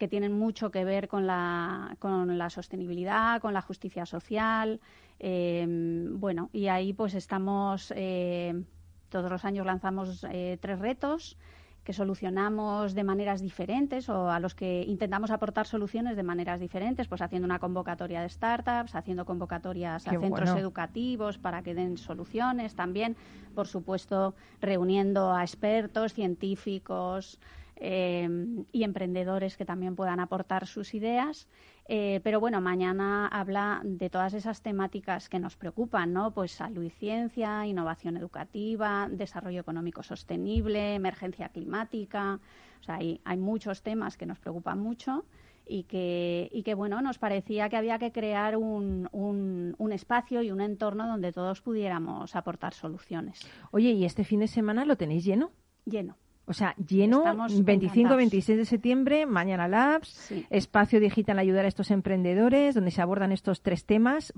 que 0.00 0.08
tienen 0.08 0.32
mucho 0.32 0.70
que 0.70 0.82
ver 0.82 1.08
con 1.08 1.26
la, 1.26 1.94
con 1.98 2.38
la 2.38 2.48
sostenibilidad, 2.48 3.38
con 3.40 3.52
la 3.52 3.60
justicia 3.60 4.06
social. 4.06 4.80
eh, 5.18 5.66
bueno, 6.12 6.48
y 6.54 6.68
ahí 6.68 6.94
pues 6.94 7.14
estamos, 7.14 7.92
eh, 7.94 8.64
todos 9.10 9.30
los 9.30 9.44
años 9.44 9.66
lanzamos 9.66 10.24
eh, 10.30 10.56
tres 10.58 10.78
retos 10.78 11.36
que 11.84 11.92
solucionamos 11.92 12.94
de 12.94 13.04
maneras 13.04 13.42
diferentes 13.42 14.08
o 14.08 14.30
a 14.30 14.40
los 14.40 14.54
que 14.54 14.84
intentamos 14.86 15.30
aportar 15.30 15.66
soluciones 15.66 16.16
de 16.16 16.22
maneras 16.22 16.60
diferentes, 16.60 17.06
pues 17.06 17.20
haciendo 17.20 17.44
una 17.44 17.58
convocatoria 17.58 18.22
de 18.22 18.28
startups, 18.30 18.94
haciendo 18.94 19.26
convocatorias 19.26 20.06
a 20.06 20.10
centros 20.10 20.50
bueno. 20.50 20.58
educativos 20.58 21.36
para 21.36 21.62
que 21.62 21.74
den 21.74 21.98
soluciones 21.98 22.74
también, 22.74 23.16
por 23.54 23.66
supuesto, 23.66 24.34
reuniendo 24.62 25.32
a 25.32 25.42
expertos, 25.42 26.14
científicos 26.14 27.38
eh, 27.80 28.28
y 28.70 28.84
emprendedores 28.84 29.56
que 29.56 29.64
también 29.64 29.96
puedan 29.96 30.20
aportar 30.20 30.66
sus 30.66 30.94
ideas. 30.94 31.48
Eh, 31.88 32.20
pero 32.22 32.38
bueno, 32.38 32.60
mañana 32.60 33.26
habla 33.26 33.80
de 33.82 34.10
todas 34.10 34.34
esas 34.34 34.62
temáticas 34.62 35.28
que 35.28 35.40
nos 35.40 35.56
preocupan, 35.56 36.12
¿no? 36.12 36.32
Pues 36.32 36.52
salud 36.52 36.84
y 36.84 36.90
ciencia, 36.90 37.66
innovación 37.66 38.16
educativa, 38.16 39.08
desarrollo 39.10 39.60
económico 39.60 40.02
sostenible, 40.02 40.94
emergencia 40.94 41.48
climática. 41.48 42.38
O 42.80 42.82
sea, 42.84 42.96
hay, 42.96 43.20
hay 43.24 43.38
muchos 43.38 43.82
temas 43.82 44.16
que 44.16 44.26
nos 44.26 44.38
preocupan 44.38 44.78
mucho 44.78 45.24
y 45.66 45.84
que, 45.84 46.48
y 46.52 46.62
que, 46.62 46.74
bueno, 46.74 47.00
nos 47.00 47.18
parecía 47.18 47.68
que 47.68 47.76
había 47.76 47.98
que 47.98 48.12
crear 48.12 48.56
un, 48.56 49.08
un, 49.12 49.74
un 49.78 49.92
espacio 49.92 50.42
y 50.42 50.50
un 50.50 50.60
entorno 50.60 51.06
donde 51.06 51.32
todos 51.32 51.60
pudiéramos 51.60 52.36
aportar 52.36 52.74
soluciones. 52.74 53.40
Oye, 53.70 53.90
¿y 53.90 54.04
este 54.04 54.24
fin 54.24 54.40
de 54.40 54.48
semana 54.48 54.84
lo 54.84 54.96
tenéis 54.96 55.24
lleno? 55.24 55.50
Lleno. 55.86 56.16
O 56.50 56.52
sea, 56.52 56.74
lleno 56.76 57.18
Estamos 57.18 57.64
25, 57.64 57.94
encantados. 58.00 58.16
26 58.18 58.58
de 58.58 58.64
septiembre, 58.64 59.24
mañana 59.24 59.68
Labs, 59.68 60.08
Sí. 60.08 60.44
espacio 60.50 60.98
digital 60.98 61.38
ayudar 61.38 61.64
a 61.64 61.68
estos 61.68 61.92
emprendedores, 61.92 62.74
donde 62.74 62.90
se 62.90 63.00
abordan 63.00 63.30
estos 63.30 63.62
tres 63.62 63.86
temas. 63.86 64.32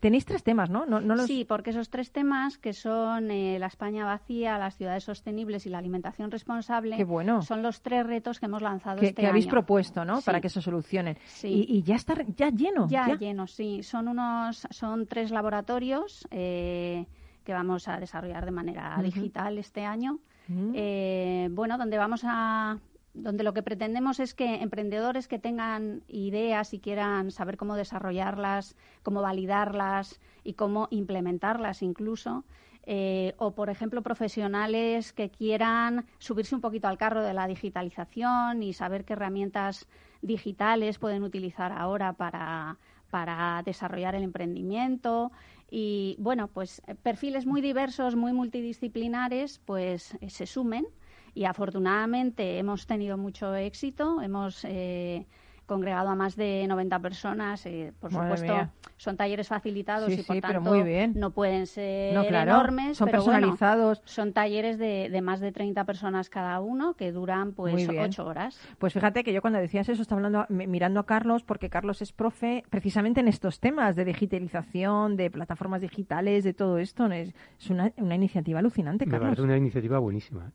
Tenéis 0.00 0.24
tres 0.24 0.44
temas, 0.44 0.70
¿no? 0.70 0.86
no, 0.86 1.00
no 1.00 1.16
los... 1.16 1.26
Sí, 1.26 1.44
porque 1.44 1.70
esos 1.70 1.90
tres 1.90 2.12
temas, 2.12 2.58
que 2.58 2.72
son 2.72 3.32
eh, 3.32 3.58
la 3.58 3.66
España 3.66 4.04
vacía, 4.04 4.56
las 4.56 4.76
ciudades 4.76 5.02
sostenibles 5.02 5.66
y 5.66 5.70
la 5.70 5.78
alimentación 5.78 6.30
responsable, 6.30 6.96
Qué 6.96 7.02
bueno. 7.02 7.42
son 7.42 7.60
los 7.60 7.82
tres 7.82 8.06
retos 8.06 8.38
que 8.38 8.46
hemos 8.46 8.62
lanzado 8.62 9.00
que, 9.00 9.06
este 9.08 9.22
que 9.22 9.26
habéis 9.26 9.48
propuesto, 9.48 10.04
¿no? 10.04 10.20
Sí. 10.20 10.26
Para 10.26 10.40
que 10.40 10.50
se 10.50 10.62
solucionen. 10.62 11.18
Sí. 11.26 11.48
Y, 11.68 11.78
y 11.78 11.82
ya 11.82 11.96
está 11.96 12.14
ya 12.36 12.50
lleno. 12.50 12.86
Ya, 12.88 13.16
lleno, 13.16 13.48
sí. 13.48 13.82
Son 13.82 14.06
unos, 14.06 14.64
son 14.70 15.06
tres 15.06 15.32
laboratorios 15.32 16.24
eh, 16.30 17.06
que 17.42 17.52
vamos 17.52 17.88
a 17.88 17.98
desarrollar 17.98 18.44
de 18.44 18.52
manera 18.52 18.96
digital 19.02 19.58
este 19.58 19.84
año. 19.84 20.20
Eh, 20.50 21.48
bueno, 21.50 21.76
donde 21.76 21.98
vamos 21.98 22.22
a 22.24 22.78
donde 23.14 23.42
lo 23.42 23.52
que 23.52 23.62
pretendemos 23.62 24.20
es 24.20 24.34
que 24.34 24.56
emprendedores 24.56 25.28
que 25.28 25.38
tengan 25.38 26.02
ideas 26.08 26.72
y 26.72 26.78
quieran 26.78 27.30
saber 27.30 27.56
cómo 27.56 27.74
desarrollarlas, 27.74 28.76
cómo 29.02 29.22
validarlas 29.22 30.20
y 30.44 30.54
cómo 30.54 30.88
implementarlas 30.90 31.82
incluso, 31.82 32.44
eh, 32.84 33.34
o 33.38 33.54
por 33.54 33.70
ejemplo 33.70 34.02
profesionales 34.02 35.12
que 35.12 35.30
quieran 35.30 36.06
subirse 36.18 36.54
un 36.54 36.60
poquito 36.60 36.88
al 36.88 36.96
carro 36.96 37.22
de 37.22 37.34
la 37.34 37.46
digitalización 37.46 38.62
y 38.62 38.72
saber 38.72 39.04
qué 39.04 39.14
herramientas 39.14 39.86
digitales 40.22 40.98
pueden 40.98 41.22
utilizar 41.22 41.72
ahora 41.72 42.12
para, 42.12 42.78
para 43.10 43.62
desarrollar 43.64 44.14
el 44.14 44.22
emprendimiento. 44.22 45.32
Y 45.70 46.16
bueno 46.18 46.48
pues 46.48 46.82
eh, 46.86 46.94
perfiles 46.94 47.44
muy 47.44 47.60
diversos 47.60 48.16
muy 48.16 48.32
multidisciplinares 48.32 49.60
pues 49.64 50.14
eh, 50.20 50.30
se 50.30 50.46
sumen. 50.46 50.86
Y 51.34 51.44
afortunadamente 51.44 52.58
hemos 52.58 52.86
tenido 52.86 53.16
mucho 53.16 53.54
éxito 53.54 54.20
hemos 54.22 54.64
eh, 54.64 55.26
congregado 55.68 56.08
a 56.08 56.16
más 56.16 56.34
de 56.34 56.64
90 56.66 56.98
personas 56.98 57.64
eh, 57.66 57.92
por 58.00 58.10
Madre 58.10 58.24
supuesto 58.38 58.52
mía. 58.54 58.70
son 58.96 59.16
talleres 59.16 59.46
facilitados 59.46 60.12
Sí, 60.12 60.14
y 60.20 60.22
por 60.24 60.34
sí, 60.34 60.40
pero 60.40 60.54
tanto 60.54 60.70
muy 60.74 60.82
bien. 60.82 61.12
no 61.14 61.30
pueden 61.30 61.66
ser 61.68 62.14
No, 62.14 62.26
claro, 62.26 62.50
enormes 62.52 62.96
son 62.98 63.06
pero 63.06 63.22
bueno, 63.22 63.38
personalizados. 63.38 64.02
son 64.04 64.32
talleres 64.32 64.78
de, 64.78 65.08
de 65.10 65.20
más 65.20 65.38
de 65.40 65.52
30 65.52 65.84
personas 65.84 66.30
cada 66.30 66.58
uno 66.60 66.94
que 66.94 67.12
duran 67.12 67.52
pues 67.52 67.74
Muy 67.74 67.86
bien. 67.86 68.06
ocho 68.06 68.26
horas 68.26 68.58
Pues 68.78 68.92
fíjate 68.94 69.22
que 69.22 69.32
yo 69.32 69.40
cuando 69.42 69.60
decías 69.60 69.88
eso 69.88 70.02
estaba 70.02 70.18
hablando, 70.18 70.46
mi- 70.48 70.66
mirando 70.66 70.98
a 70.98 71.06
Carlos, 71.06 71.44
porque 71.44 71.68
Carlos 71.70 72.02
es 72.02 72.12
profe 72.12 72.64
precisamente 72.70 73.20
en 73.20 73.28
estos 73.28 73.60
temas 73.60 73.94
de 73.94 74.04
digitalización, 74.06 75.16
de 75.16 75.30
plataformas 75.30 75.82
digitales, 75.82 76.42
de 76.44 76.54
todo 76.54 76.78
esto. 76.78 77.06
Es, 77.12 77.34
es 77.60 77.70
una, 77.70 77.92
una 77.98 78.14
iniciativa 78.14 78.58
alucinante, 78.58 79.04
Me 79.06 79.12
Carlos. 79.12 79.26
parece 79.28 79.42
una 79.42 79.56
iniciativa 79.58 79.98
buenísima. 79.98 80.50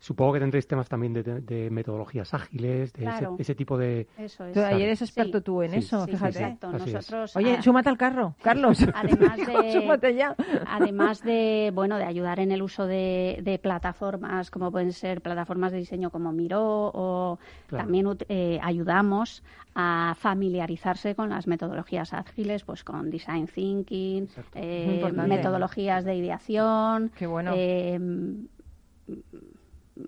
Supongo 0.00 0.32
que 0.32 0.40
tendréis 0.40 0.66
temas 0.66 0.88
también 0.88 1.12
de, 1.12 1.22
de- 1.22 1.40
de 1.42 1.68
metodologías 1.70 2.32
ágiles, 2.32 2.90
de 2.94 3.02
Claro. 3.02 3.34
ese, 3.34 3.42
ese 3.42 3.54
tipo 3.54 3.76
de... 3.76 4.08
eso 4.16 4.46
es 4.46 4.54
Tú 4.54 4.60
ayer 4.60 4.80
eres 4.88 5.02
experto 5.02 5.38
Sí. 5.38 5.44
tú 5.44 5.62
en 5.62 5.72
Sí, 5.72 5.76
eso, 5.80 6.04
Sí, 6.06 6.12
fíjate. 6.12 6.38
exacto. 6.38 6.68
Así 6.68 6.88
es. 6.88 6.94
Nosotros, 6.94 7.36
Oye, 7.36 7.56
a- 7.56 7.62
súmate 7.62 7.90
al 7.90 7.98
carro, 7.98 8.34
Carlos. 8.42 8.78
Además 8.94 9.36
de- 10.00 10.14
ya. 10.16 10.34
además 10.66 11.22
de 11.22 11.70
bueno 11.74 11.98
de 11.98 12.04
ayudar 12.04 12.40
en 12.40 12.50
el 12.50 12.62
uso 12.62 12.86
de, 12.86 13.40
de 13.42 13.58
plataformas 13.58 14.50
como 14.50 14.72
pueden 14.72 14.92
ser 14.92 15.20
plataformas 15.20 15.70
de 15.72 15.78
diseño 15.78 16.10
como 16.10 16.32
Miro 16.32 16.90
o 16.94 17.38
Claro. 17.66 17.84
también 17.84 18.06
eh, 18.28 18.58
ayudamos 18.62 19.42
a 19.74 20.14
familiarizarse 20.18 21.14
con 21.14 21.28
las 21.28 21.46
metodologías 21.46 22.12
ágiles 22.14 22.64
pues 22.64 22.82
con 22.84 23.10
design 23.10 23.46
thinking 23.46 24.28
eh, 24.54 25.12
metodologías 25.28 26.04
de 26.04 26.16
ideación 26.16 27.12
Qué 27.16 27.26
bueno. 27.26 27.52
eh, 27.54 27.98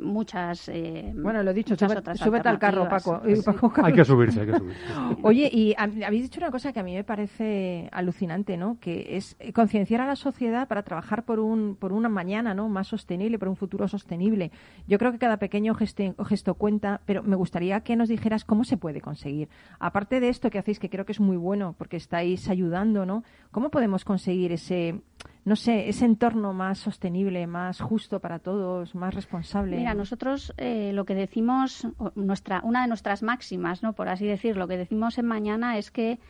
muchas. 0.00 0.68
eh, 0.68 1.12
Bueno, 1.14 1.42
lo 1.42 1.50
he 1.50 1.54
dicho, 1.54 1.74
sube- 1.76 1.98
otras 1.98 2.18
súbete 2.18 2.48
al 2.48 2.58
carro. 2.58 2.88
Paco. 2.88 3.22
Paco, 3.44 3.72
Hay 3.82 3.92
que 3.92 4.04
subirse, 4.04 4.40
hay 4.40 4.46
que 4.46 4.58
subirse. 4.58 4.80
Oye, 5.22 5.48
y 5.52 5.72
a- 5.74 5.82
habéis 6.06 6.22
dicho 6.22 6.40
una 6.40 6.50
cosa 6.50 6.72
que 6.72 6.80
a 6.80 6.82
mí 6.82 6.94
me 6.94 7.04
parece 7.04 7.88
alucinante, 7.92 8.56
¿no? 8.56 8.78
Que 8.80 9.16
es 9.16 9.36
eh, 9.38 9.52
concienciar 9.52 10.00
a 10.00 10.06
la 10.06 10.16
sociedad 10.16 10.68
para 10.68 10.82
trabajar 10.82 11.24
por 11.24 11.40
un 11.40 11.76
por 11.76 11.92
una 11.92 12.08
mañana, 12.08 12.54
¿no? 12.54 12.68
Más 12.68 12.88
sostenible, 12.88 13.38
por 13.38 13.48
un 13.48 13.56
futuro 13.56 13.88
sostenible. 13.88 14.50
Yo 14.86 14.98
creo 14.98 15.12
que 15.12 15.18
cada 15.18 15.36
pequeño 15.38 15.74
gesto, 15.74 16.14
gesto 16.24 16.54
cuenta, 16.54 17.00
pero 17.06 17.22
me 17.22 17.36
gustaría 17.36 17.80
que 17.80 17.96
nos 17.96 18.08
dijeras 18.08 18.44
cómo 18.44 18.64
se 18.64 18.76
puede 18.76 19.00
conseguir. 19.00 19.48
Aparte 19.78 20.20
de 20.20 20.28
esto 20.28 20.50
que 20.50 20.58
hacéis, 20.58 20.78
que 20.78 20.90
creo 20.90 21.04
que 21.04 21.12
es 21.12 21.20
muy 21.20 21.36
bueno, 21.36 21.74
porque 21.78 21.96
estáis 21.96 22.48
ayudando, 22.48 23.06
¿no? 23.06 23.24
¿Cómo 23.50 23.70
podemos 23.70 24.04
conseguir 24.04 24.52
ese 24.52 25.00
no 25.44 25.56
sé, 25.56 25.88
ese 25.88 26.04
entorno 26.04 26.52
más 26.52 26.78
sostenible, 26.78 27.46
más 27.46 27.80
justo 27.80 28.20
para 28.20 28.38
todos, 28.38 28.94
más 28.94 29.12
responsable. 29.14 29.76
Mira, 29.76 29.94
nosotros 29.94 30.54
eh, 30.56 30.92
lo 30.94 31.04
que 31.04 31.14
decimos, 31.14 31.86
nuestra, 32.14 32.60
una 32.62 32.82
de 32.82 32.88
nuestras 32.88 33.22
máximas, 33.22 33.82
¿no? 33.82 33.92
por 33.92 34.08
así 34.08 34.26
decirlo, 34.26 34.64
lo 34.64 34.68
que 34.68 34.76
decimos 34.76 35.18
en 35.18 35.26
mañana 35.26 35.78
es 35.78 35.90
que 35.90 36.20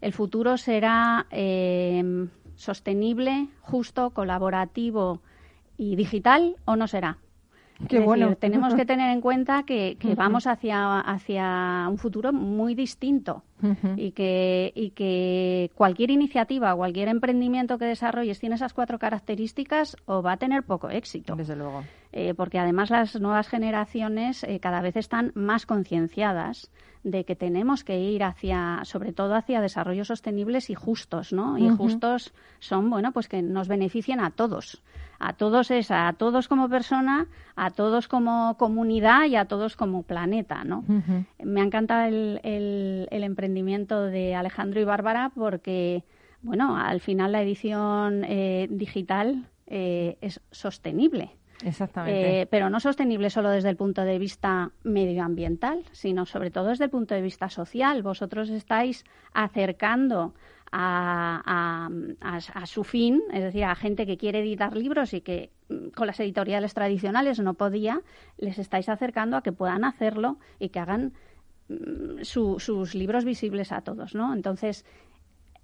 el 0.00 0.12
futuro 0.12 0.56
será 0.56 1.26
eh, 1.30 2.28
sostenible, 2.56 3.48
justo, 3.60 4.10
colaborativo 4.10 5.20
y 5.76 5.94
digital 5.94 6.56
o 6.64 6.74
no 6.74 6.88
será. 6.88 7.18
Qué 7.88 8.00
bueno. 8.00 8.26
decir, 8.26 8.40
tenemos 8.40 8.74
que 8.74 8.84
tener 8.86 9.12
en 9.12 9.20
cuenta 9.20 9.62
que, 9.62 9.96
vamos 10.16 10.46
hacia, 10.46 11.00
hacia 11.00 11.86
un 11.88 11.98
futuro 11.98 12.32
muy 12.32 12.74
distinto 12.74 13.44
Y 13.96 14.12
que, 14.12 14.72
y 14.74 14.90
que 14.90 15.70
cualquier 15.74 16.10
iniciativa, 16.10 16.74
cualquier 16.74 17.08
emprendimiento 17.08 17.78
que 17.78 17.86
desarrolles 17.86 18.38
tiene 18.38 18.56
esas 18.56 18.74
cuatro 18.74 18.98
características 18.98 19.96
o 20.04 20.22
va 20.22 20.32
a 20.32 20.36
tener 20.36 20.62
poco 20.62 20.90
éxito. 20.90 21.34
Desde 21.36 21.56
luego. 21.56 21.82
Eh, 22.12 22.34
porque 22.34 22.58
además 22.58 22.90
las 22.90 23.20
nuevas 23.20 23.48
generaciones 23.48 24.42
eh, 24.44 24.60
cada 24.60 24.80
vez 24.80 24.96
están 24.96 25.32
más 25.34 25.66
concienciadas 25.66 26.70
de 27.06 27.24
que 27.24 27.36
tenemos 27.36 27.84
que 27.84 28.00
ir 28.00 28.24
hacia, 28.24 28.80
sobre 28.84 29.12
todo 29.12 29.36
hacia 29.36 29.60
desarrollos 29.60 30.08
sostenibles 30.08 30.70
y 30.70 30.74
justos, 30.74 31.32
¿no? 31.32 31.56
Y 31.56 31.68
justos 31.68 32.34
son, 32.58 32.90
bueno, 32.90 33.12
pues 33.12 33.28
que 33.28 33.42
nos 33.42 33.68
beneficien 33.68 34.18
a 34.18 34.30
todos. 34.30 34.82
A 35.20 35.32
todos 35.34 35.70
es 35.70 35.90
a 35.92 36.12
todos 36.14 36.48
como 36.48 36.68
persona, 36.68 37.28
a 37.54 37.70
todos 37.70 38.08
como 38.08 38.56
comunidad 38.58 39.26
y 39.26 39.36
a 39.36 39.44
todos 39.44 39.76
como 39.76 40.02
planeta, 40.02 40.64
¿no? 40.64 40.84
Me 41.42 41.60
encanta 41.60 42.08
el, 42.08 42.40
el, 42.42 43.06
el 43.10 43.22
emprendimiento 43.22 43.45
de 43.54 44.34
Alejandro 44.34 44.80
y 44.80 44.84
Bárbara 44.84 45.32
porque, 45.34 46.04
bueno, 46.42 46.76
al 46.76 47.00
final 47.00 47.32
la 47.32 47.42
edición 47.42 48.24
eh, 48.24 48.66
digital 48.70 49.48
eh, 49.66 50.16
es 50.20 50.40
sostenible. 50.50 51.30
Exactamente. 51.64 52.42
Eh, 52.42 52.46
pero 52.46 52.68
no 52.68 52.80
sostenible 52.80 53.30
solo 53.30 53.48
desde 53.48 53.70
el 53.70 53.76
punto 53.76 54.02
de 54.02 54.18
vista 54.18 54.72
medioambiental, 54.84 55.84
sino 55.92 56.26
sobre 56.26 56.50
todo 56.50 56.68
desde 56.68 56.84
el 56.84 56.90
punto 56.90 57.14
de 57.14 57.22
vista 57.22 57.48
social. 57.48 58.02
Vosotros 58.02 58.50
estáis 58.50 59.04
acercando 59.32 60.34
a, 60.70 61.88
a- 62.20 62.36
a- 62.60 62.66
su 62.66 62.84
fin, 62.84 63.22
es 63.32 63.42
decir, 63.42 63.64
a 63.64 63.74
gente 63.74 64.04
que 64.06 64.16
quiere 64.18 64.40
editar 64.40 64.76
libros 64.76 65.14
y 65.14 65.20
que 65.22 65.50
mm, 65.70 65.88
con 65.94 66.06
las 66.06 66.20
editoriales 66.20 66.74
tradicionales 66.74 67.38
no 67.40 67.54
podía, 67.54 68.02
les 68.36 68.58
estáis 68.58 68.88
acercando 68.88 69.36
a 69.38 69.42
que 69.42 69.52
puedan 69.52 69.84
hacerlo 69.84 70.38
y 70.58 70.68
que 70.68 70.80
hagan 70.80 71.14
su- 72.22 72.58
sus 72.58 72.94
libros 72.94 73.24
visibles 73.24 73.72
a 73.72 73.80
todos, 73.82 74.14
¿no? 74.14 74.32
Entonces, 74.34 74.84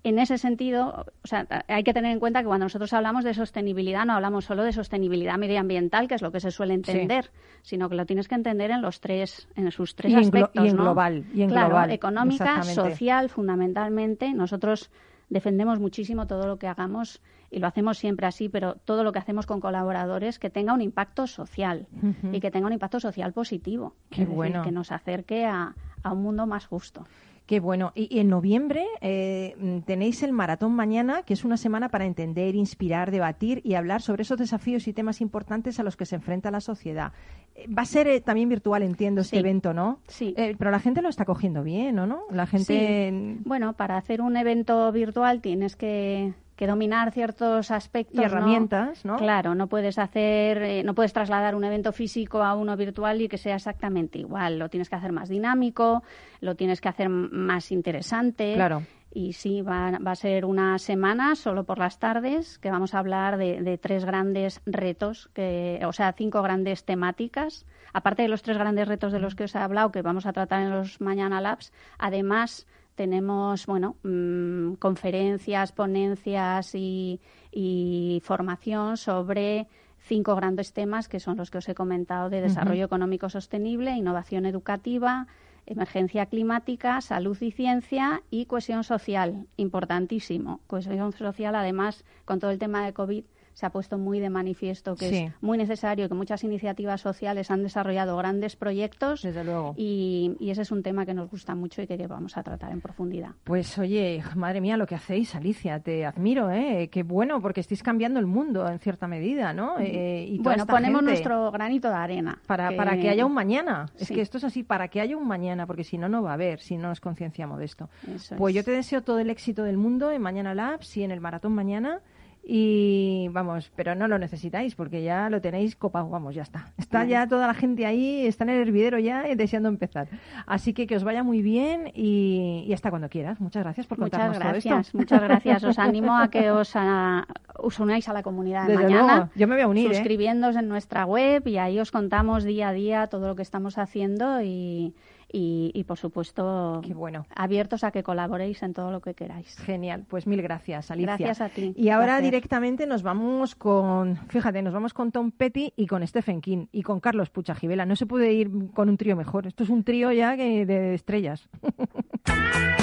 en 0.05 0.19
ese 0.19 0.37
sentido, 0.37 1.07
o 1.23 1.27
sea, 1.29 1.47
hay 1.69 1.85
que 1.85 1.95
tener 1.95 2.11
en 2.11 2.19
cuenta 2.19 2.41
que 2.41 2.47
cuando 2.47 2.65
nosotros 2.67 2.93
hablamos 2.93 3.23
de 3.23 3.35
sostenibilidad 3.35 4.05
no 4.05 4.15
hablamos 4.15 4.45
solo 4.47 4.65
de 4.65 4.73
sostenibilidad 4.73 5.39
medioambiental, 5.39 6.09
que 6.09 6.17
es 6.17 6.23
lo 6.23 6.33
que 6.33 6.41
se 6.41 6.51
suele 6.51 6.75
entender, 6.75 7.31
sino 7.63 7.89
que 7.89 7.95
lo 7.95 8.05
tienes 8.05 8.27
que 8.27 8.35
entender 8.35 8.73
en 8.73 8.83
los 8.83 9.01
tres, 9.01 9.47
en 9.55 9.71
sus 9.71 9.95
tres 9.95 10.11
Y 10.11 10.15
en 10.15 10.21
aspectos, 10.21 10.65
y 10.65 10.69
en 10.71 10.77
¿no? 10.77 10.83
global, 10.83 11.25
y 11.33 11.43
en 11.43 11.51
claro, 11.51 11.69
global, 11.69 11.91
económica, 11.93 12.63
social, 12.65 13.29
fundamentalmente. 13.29 14.33
Nosotros 14.35 14.91
defendemos 15.31 15.79
muchísimo 15.79 16.27
todo 16.27 16.47
lo 16.49 16.59
que 16.59 16.67
hagamos 16.67 17.23
y 17.51 17.61
lo 17.61 17.69
hacemos 17.69 17.97
siempre 17.97 18.27
así, 18.27 18.49
pero 18.49 18.75
todo 18.85 19.05
lo 19.05 19.13
que 19.13 19.21
hacemos 19.21 19.47
con 19.47 19.61
colaboradores 19.61 20.39
que 20.41 20.51
tenga 20.51 20.73
un 20.75 20.81
impacto 20.81 21.29
social 21.29 21.87
y 22.33 22.41
que 22.41 22.51
tenga 22.51 22.67
un 22.67 22.73
impacto 22.73 22.99
social 22.99 23.33
positivo, 23.33 23.95
Qué 24.11 24.23
es 24.23 24.27
decir, 24.29 24.35
bueno. 24.35 24.63
que 24.63 24.73
nos 24.73 24.91
acerque 24.91 25.45
a, 25.47 25.75
a 26.03 26.13
un 26.13 26.23
mundo 26.23 26.47
más 26.47 26.67
justo. 26.67 27.05
Qué 27.47 27.59
bueno. 27.59 27.91
Y, 27.97 28.07
y 28.17 28.21
en 28.21 28.29
noviembre 28.29 28.87
eh, 29.01 29.83
tenéis 29.85 30.23
el 30.23 30.33
Maratón 30.33 30.75
Mañana, 30.75 31.23
que 31.25 31.35
es 31.35 31.45
una 31.45 31.57
semana 31.57 31.89
para 31.89 32.07
entender, 32.07 32.55
inspirar, 32.55 33.11
debatir 33.11 33.61
y 33.65 33.75
hablar 33.75 34.01
sobre 34.01 34.23
esos 34.23 34.39
desafíos 34.39 34.87
y 34.87 34.93
temas 34.93 35.21
importantes 35.21 35.81
a 35.81 35.83
los 35.83 35.97
que 35.97 36.07
se 36.07 36.15
enfrenta 36.15 36.53
la 36.53 36.61
sociedad. 36.61 37.13
Eh, 37.57 37.67
Va 37.69 37.83
a 37.83 37.87
ser 37.87 38.07
eh, 38.07 38.21
también 38.21 38.49
virtual, 38.49 38.85
entiendo, 38.85 39.23
este 39.23 39.37
Sí. 39.37 39.41
evento, 39.41 39.75
¿no? 39.75 39.99
Sí. 40.07 40.35
Eh, 40.37 40.55
pero 40.57 40.71
la 40.71 40.79
gente 40.79 41.03
lo 41.03 41.09
está 41.09 41.25
cogiendo 41.25 41.65
bien, 41.65 41.99
¿o 41.99 42.07
no? 42.07 42.23
La 42.31 42.47
gente... 42.47 43.11
Sí. 43.11 43.41
Bueno, 43.45 43.73
para 43.73 43.97
hacer 43.97 44.23
un 44.23 44.37
evento 44.37 44.91
virtual 44.93 45.41
tienes 45.41 45.75
que, 45.75 46.35
que 46.57 46.67
dominar 46.67 47.13
ciertos 47.13 47.71
aspectos. 47.71 48.21
Y 48.21 48.25
herramientas, 48.25 49.05
¿no? 49.05 49.17
Claro, 49.17 49.55
no 49.55 49.67
puedes 49.67 49.99
hacer, 49.99 50.63
eh, 50.63 50.83
no 50.83 50.95
puedes 50.95 51.13
trasladar 51.13 51.55
un 51.55 51.65
evento 51.65 51.93
físico 51.93 52.43
a 52.43 52.55
uno 52.55 52.77
virtual 52.77 53.21
y 53.21 53.29
que 53.29 53.39
sea 53.39 53.57
exactamente 53.57 54.19
igual. 54.19 54.59
Lo 54.59 54.69
tienes 54.69 54.89
que 54.89 54.97
hacer 54.97 55.13
más 55.13 55.29
dinámico, 55.29 56.03
lo 56.41 56.55
tienes 56.55 56.81
que 56.81 56.89
hacer 56.89 57.09
más 57.09 57.73
interesante. 57.73 58.55
Claro. 58.55 58.83
Y 59.15 59.35
sí, 59.35 59.61
va, 59.61 59.99
va 59.99 60.13
a 60.13 60.17
ser 60.17 60.47
una 60.47 60.79
semana 60.79 61.35
solo 61.35 61.65
por 61.65 61.79
las 61.79 61.99
tardes 61.99 62.59
que 62.59 62.71
vamos 62.71 62.95
a 62.95 62.99
hablar 62.99 63.37
de, 63.37 63.61
de 63.61 63.77
tres 63.77 64.07
grandes 64.07 64.63
retos, 64.65 65.29
que, 65.35 65.83
o 65.85 65.93
sea, 65.93 66.15
cinco 66.15 66.41
grandes 66.41 66.85
temáticas. 66.85 67.67
Aparte 67.93 68.23
de 68.23 68.29
los 68.29 68.43
tres 68.43 68.57
grandes 68.57 68.89
retos 68.89 69.13
de 69.13 69.19
los 69.19 69.35
que 69.35 69.45
os 69.45 69.55
he 69.55 69.59
hablado, 69.59 69.93
que 69.93 70.01
vamos 70.01 70.25
a 70.25 70.33
tratar 70.33 70.63
en 70.63 70.71
los 70.71 71.03
Mañana 71.03 71.43
Labs, 71.43 71.75
además 71.99 72.67
tenemos, 72.95 73.67
bueno, 73.67 73.97
mm, 74.03 74.75
conferencias, 74.75 75.73
ponencias 75.73 76.75
y, 76.75 77.21
y 77.51 78.21
formación 78.25 78.97
sobre 78.97 79.69
cinco 79.99 80.35
grandes 80.35 80.73
temas 80.73 81.09
que 81.09 81.21
son 81.21 81.37
los 81.37 81.51
que 81.51 81.59
os 81.59 81.69
he 81.69 81.75
comentado 81.75 82.29
de 82.29 82.41
desarrollo 82.41 82.85
económico 82.85 83.29
sostenible, 83.29 83.93
innovación 83.93 84.47
educativa, 84.47 85.29
emergencia 85.67 86.27
climática, 86.27 87.01
salud 87.01 87.41
y 87.41 87.53
ciencia 87.53 88.23
y 88.31 88.47
cohesión 88.47 88.85
social, 88.85 89.47
importantísimo. 89.57 90.61
Cohesión 90.67 91.13
social, 91.13 91.55
además, 91.55 92.05
con 92.25 92.41
todo 92.41 92.51
el 92.51 92.59
tema 92.59 92.85
de 92.85 92.93
COVID, 92.93 93.25
se 93.55 93.67
ha 93.67 93.71
puesto 93.71 93.99
muy 93.99 94.21
de 94.21 94.31
manifiesto 94.31 94.95
que 94.97 95.09
Sí. 95.09 95.17
es 95.17 95.33
muy 95.43 95.59
necesario, 95.59 96.09
que 96.09 96.15
muchas 96.15 96.43
iniciativas 96.45 97.01
sociales 97.01 97.51
han 97.51 97.63
desarrollado 97.63 98.17
grandes 98.17 98.57
proyectos 98.57 99.23
Desde 99.23 99.45
luego. 99.45 99.75
y, 99.77 100.37
y 100.41 100.51
ese 100.51 100.63
es 100.63 100.71
un 100.73 100.83
tema 100.83 101.05
que 101.07 101.15
nos 101.15 101.31
gusta 101.31 101.55
mucho 101.55 101.83
y 101.83 101.87
que, 101.87 101.97
que 101.97 102.07
vamos 102.07 102.37
a 102.37 102.43
tratar 102.43 102.73
en 102.73 102.81
profundidad. 102.81 103.31
Pues 103.45 103.77
oye, 103.79 104.23
madre 104.37 104.61
mía, 104.61 104.77
lo 104.77 104.87
que 104.87 104.95
hacéis, 104.95 105.35
Alicia, 105.35 105.81
te 105.81 106.05
admiro, 106.07 106.51
¿eh? 106.51 106.89
Qué 106.91 107.03
bueno, 107.03 107.41
porque 107.41 107.61
estáis 107.61 107.83
cambiando 107.83 108.19
el 108.21 108.27
mundo 108.27 108.69
en 108.69 108.79
cierta 108.79 109.07
medida, 109.07 109.53
¿no? 109.53 109.79
Eh, 109.79 110.27
y 110.29 110.39
bueno, 110.39 110.67
ponemos 110.67 111.03
nuestro 111.03 111.51
granito 111.51 111.89
de 111.89 111.95
arena. 111.95 112.39
Para, 112.47 112.75
para 112.77 112.97
que 112.99 113.09
haya 113.09 113.27
un 113.27 113.35
mañana. 113.35 113.87
Es 113.99 114.09
que 114.09 114.21
esto 114.21 114.39
es 114.39 114.45
así, 114.45 114.63
para 114.63 114.89
que 114.89 115.01
haya 115.01 115.17
un 115.17 115.27
mañana, 115.29 115.67
porque 115.67 115.85
si 115.85 115.99
no, 115.99 116.09
no 116.09 116.23
va 116.23 116.31
a 116.31 116.35
haber, 116.35 116.61
si 116.61 116.77
no 116.77 116.89
nos 116.89 117.01
concienciamos 117.01 117.59
de 117.59 117.65
esto. 117.67 117.89
Eso 118.15 118.37
Pues 118.37 118.53
es. 118.55 118.57
yo 118.57 118.65
te 118.65 118.71
deseo 118.73 119.03
todo 119.03 119.19
el 119.19 119.31
éxito 119.31 119.63
del 119.65 119.77
mundo 119.77 120.11
en 120.11 120.23
Mañana 120.23 120.55
Labs 120.55 120.97
y 120.97 121.03
en 121.03 121.11
el 121.11 121.21
Maratón 121.21 121.53
Mañana. 121.55 122.01
Y 122.45 123.29
vamos, 123.31 123.71
pero 123.77 123.95
no 123.95 124.09
lo 124.09 124.19
necesitáis 124.19 124.75
porque 124.75 125.03
ya 125.03 125.31
lo 125.31 125.41
tenéis 125.41 125.77
copado, 125.77 126.09
vamos, 126.09 126.35
ya 126.35 126.43
está. 126.43 126.73
Está 126.77 127.05
ya 127.05 127.29
toda 127.29 127.47
la 127.47 127.55
gente 127.55 127.87
ahí, 127.87 128.27
está 128.27 128.43
en 128.45 128.51
el 128.51 128.63
hervidero 128.63 128.99
ya 128.99 129.29
eh, 129.29 129.37
deseando 129.37 129.69
empezar. 129.69 130.09
Así 130.47 130.73
que 130.75 130.87
que 130.89 130.97
os 130.97 131.05
vaya 131.05 131.23
muy 131.23 131.41
bien 131.41 131.91
y, 131.95 132.65
y 132.67 132.73
hasta 132.73 132.91
cuando 132.91 133.09
quieras. 133.09 133.41
Muchas 133.41 133.63
gracias 133.63 133.87
por 133.87 133.99
Muchas 133.99 134.11
contarnos 134.11 134.39
todo 134.39 134.49
gracias, 134.51 134.87
esto. 134.89 134.99
muchas 134.99 135.23
gracias. 135.23 135.65
Os 135.65 135.79
animo 135.79 136.17
a 136.17 136.29
que 136.29 136.51
os, 136.51 136.73
a- 136.75 137.27
os 137.55 137.79
unáis 137.79 138.09
a 138.09 138.13
la 138.13 138.23
comunidad 138.25 138.67
de 138.67 138.73
Desde 138.73 138.83
mañana. 138.85 139.15
luego, 139.17 139.31
yo 139.37 139.47
me 139.49 139.55
voy 139.55 139.63
a 139.63 139.69
unir, 139.69 139.91
¿eh? 139.93 139.95
Suscribiéndoos 139.95 140.57
en 140.57 140.69
nuestra 140.69 141.07
web 141.07 141.47
y 141.47 141.59
ahí 141.59 141.79
os 141.79 141.93
contamos 141.93 142.43
día 142.43 142.69
a 142.69 142.73
día 142.73 143.07
todo 143.07 143.29
lo 143.29 143.37
que 143.37 143.43
estamos 143.43 143.79
haciendo 143.79 144.43
y, 144.43 144.95
y, 145.33 145.71
y, 145.75 145.85
por 145.85 145.99
supuesto, 145.99 146.81
Qué 146.85 146.95
bueno. 146.95 147.27
abiertos 147.35 147.85
a 147.85 147.91
que 147.91 148.03
colaboréis 148.03 148.63
en 148.63 148.75
todo 148.75 148.91
lo 148.91 149.01
que 149.01 149.15
queráis. 149.15 149.57
Genial, 149.59 150.05
pues 150.09 150.27
mil 150.27 150.43
gracias, 150.43 150.91
Alicia. 150.91 151.17
Gracias 151.17 151.41
a 151.41 151.49
ti. 151.49 151.73
Y 151.77 151.89
ahora 151.89 152.21
directamente 152.21 152.87
nos 152.87 153.03
vamos 153.03 153.55
con, 153.55 154.17
fíjate, 154.29 154.63
nos 154.63 154.75
vamos 154.75 154.93
con 154.95 155.11
Tom 155.13 155.31
Petty 155.31 155.73
y 155.77 155.87
con 155.87 156.07
Stephen 156.07 156.41
King 156.41 156.67
y 156.73 156.83
con 156.83 157.01
Carlos 157.01 157.31
Puchajivela. 157.31 157.87
No 157.87 157.97
se 157.97 158.07
puede 158.07 158.33
ir 158.33 158.51
con 158.75 158.89
un 158.89 158.97
trío 158.97 159.17
mejor. 159.17 159.47
Esto 159.47 159.65
es 159.65 159.71
un 159.71 159.85
trío 159.85 160.13
ya 160.13 160.37
que 160.37 160.67
de 160.67 160.95
estrellas. 160.95 161.49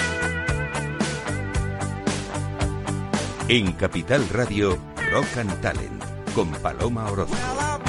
En 3.49 3.71
Capital 3.71 4.29
Radio, 4.29 4.77
Rock 5.11 5.37
and 5.39 5.59
Talent, 5.59 6.03
con 6.35 6.51
Paloma 6.61 7.09
Orozco. 7.11 7.88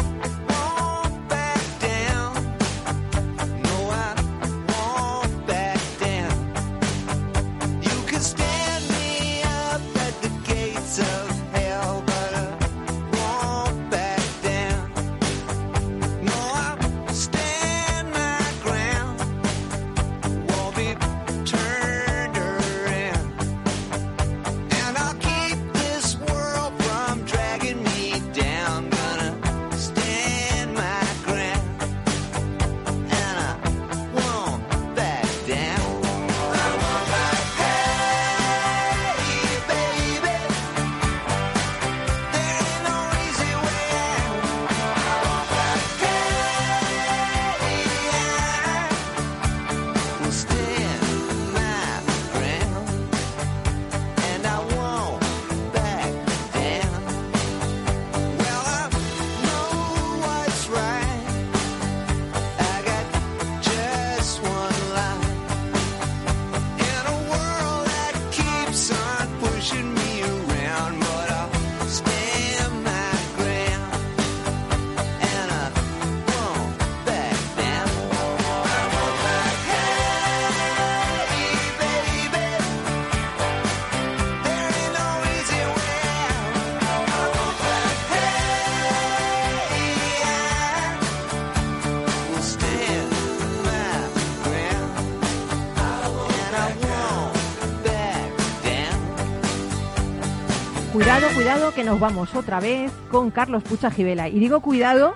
Cuidado, 101.21 101.35
cuidado, 101.35 101.75
que 101.75 101.85
nos 101.85 102.01
vamos 102.01 102.35
otra 102.35 102.61
vez 102.61 102.91
con 103.11 103.31
Carlos 103.31 103.63
Pucha 103.63 103.91
Gibela. 103.91 104.29
Y 104.31 104.39
digo 104.39 104.61
cuidado 104.61 105.15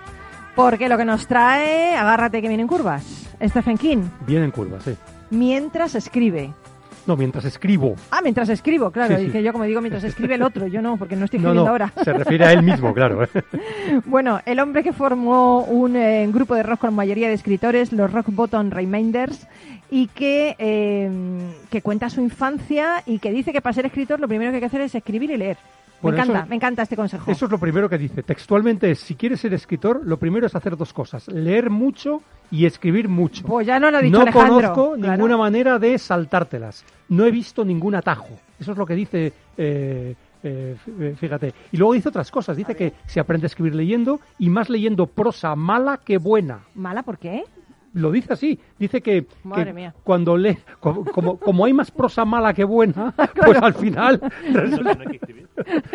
porque 0.55 0.91
lo 0.91 0.99
que 0.99 1.07
nos 1.07 1.27
trae, 1.27 1.97
agárrate 1.97 2.43
que 2.43 2.49
vienen 2.49 2.67
curvas, 2.67 3.27
Stephen 3.43 3.79
King, 3.79 4.03
Bien 4.27 4.43
en 4.43 4.51
curva, 4.51 4.81
sí. 4.83 4.95
mientras 5.31 5.95
escribe. 5.95 6.53
No, 7.07 7.17
mientras 7.17 7.47
escribo. 7.47 7.97
Ah, 8.11 8.21
mientras 8.23 8.51
escribo, 8.51 8.91
claro. 8.91 9.15
Sí, 9.17 9.21
sí. 9.23 9.27
Dije 9.29 9.43
yo, 9.43 9.53
como 9.53 9.65
digo, 9.65 9.81
mientras 9.81 10.05
escribe 10.05 10.35
el 10.35 10.43
otro. 10.43 10.67
Yo 10.67 10.83
no, 10.83 10.99
porque 10.99 11.17
no 11.17 11.25
estoy 11.25 11.41
No, 11.41 11.49
escribiendo 11.49 11.65
no, 11.65 11.71
ahora. 11.71 11.93
se 12.05 12.13
refiere 12.13 12.45
a 12.45 12.53
él 12.53 12.63
mismo, 12.63 12.93
claro. 12.93 13.27
Bueno, 14.05 14.41
el 14.45 14.61
hombre 14.61 14.83
que 14.83 14.93
formó 14.93 15.61
un 15.65 15.97
eh, 15.97 16.27
grupo 16.31 16.55
de 16.55 16.65
rock 16.65 16.81
con 16.81 16.95
mayoría 16.95 17.29
de 17.29 17.35
escritores, 17.35 17.93
los 17.93 18.13
Rock 18.13 18.27
Bottom 18.29 18.69
Reminders, 18.71 19.47
y 19.91 20.09
que, 20.09 20.55
eh, 20.59 21.11
que 21.71 21.81
cuenta 21.81 22.11
su 22.11 22.21
infancia 22.21 23.03
y 23.07 23.21
que 23.21 23.33
dice 23.33 23.53
que 23.53 23.63
para 23.63 23.73
ser 23.73 23.87
escritor 23.87 24.21
lo 24.21 24.29
primero 24.29 24.51
que 24.51 24.57
hay 24.57 24.61
que 24.61 24.67
hacer 24.67 24.83
es 24.83 24.95
escribir 24.95 25.31
y 25.31 25.39
leer. 25.39 25.57
Bueno, 26.05 26.17
me 26.17 26.23
encanta, 26.23 26.39
eso- 26.41 26.49
me 26.51 26.57
encanta 26.57 26.83
este 26.83 26.97
consejo. 26.97 27.31
Eso 27.31 27.45
es 27.47 27.51
lo 27.51 27.59
primero 27.59 27.89
que 27.89 27.99
dice. 27.99 28.23
Textualmente 28.23 28.91
es, 28.91 29.01
si 29.01 29.15
quieres 29.15 29.41
ser 29.41 29.53
escritor, 29.55 30.01
lo 30.05 30.17
primero 30.19 30.47
es 30.47 30.55
hacer 30.55 30.77
dos 30.77 30.93
cosas. 30.93 31.29
Leer 31.29 31.71
mucho 31.71 32.23
y 32.51 32.67
escribir 32.67 33.09
mucho. 33.09 33.45
Pues 33.47 33.67
ya 33.67 33.79
no 33.81 33.91
lo 33.91 33.99
ha 33.99 34.01
dicho 34.01 34.17
no 34.17 34.23
Alejandro. 34.23 34.55
conozco 34.55 34.95
Claro. 34.95 35.13
ninguna 35.17 35.37
manera 35.37 35.79
de 35.79 35.99
saltártelas. 35.99 36.85
No 37.09 37.25
he 37.25 37.31
visto 37.31 37.65
ningún 37.65 37.95
atajo. 37.95 38.29
Eso 38.59 38.73
es 38.73 38.79
lo 38.79 38.87
que 38.87 38.95
dice, 38.95 39.33
eh, 39.57 40.15
eh, 40.43 40.77
fí- 40.87 41.17
fíjate. 41.17 41.55
Y 41.73 41.77
luego 41.79 41.95
dice 41.95 42.09
otras 42.11 42.31
cosas. 42.31 42.57
Dice 42.57 42.75
que 42.77 42.93
se 43.07 43.19
aprende 43.21 43.47
a 43.47 43.49
escribir 43.49 43.75
leyendo 43.75 44.21
y 44.39 44.51
más 44.51 44.69
leyendo 44.69 45.07
prosa 45.07 45.55
mala 45.57 45.99
que 46.05 46.19
buena. 46.19 46.61
¿Mala 46.75 47.03
por 47.03 47.19
qué? 47.19 47.45
Lo 47.95 48.11
dice 48.11 48.33
así. 48.33 48.59
Dice 48.79 49.01
que, 49.01 49.27
Madre 49.45 49.67
que 49.67 49.73
mía. 49.73 49.95
cuando 50.05 50.37
lee, 50.37 50.59
como, 50.81 51.05
como, 51.05 51.39
como 51.39 51.65
hay 51.65 51.73
más 51.73 51.91
prosa 51.91 52.25
mala 52.25 52.53
que 52.53 52.65
buena, 52.65 53.15
pues 53.45 53.57
al 53.63 53.75
final 53.75 54.21
Es 54.45 54.53
lo 54.73 54.77
que 54.79 54.83
no 54.83 54.91
hay 54.91 55.07
que 55.07 55.17
escribir. 55.17 55.49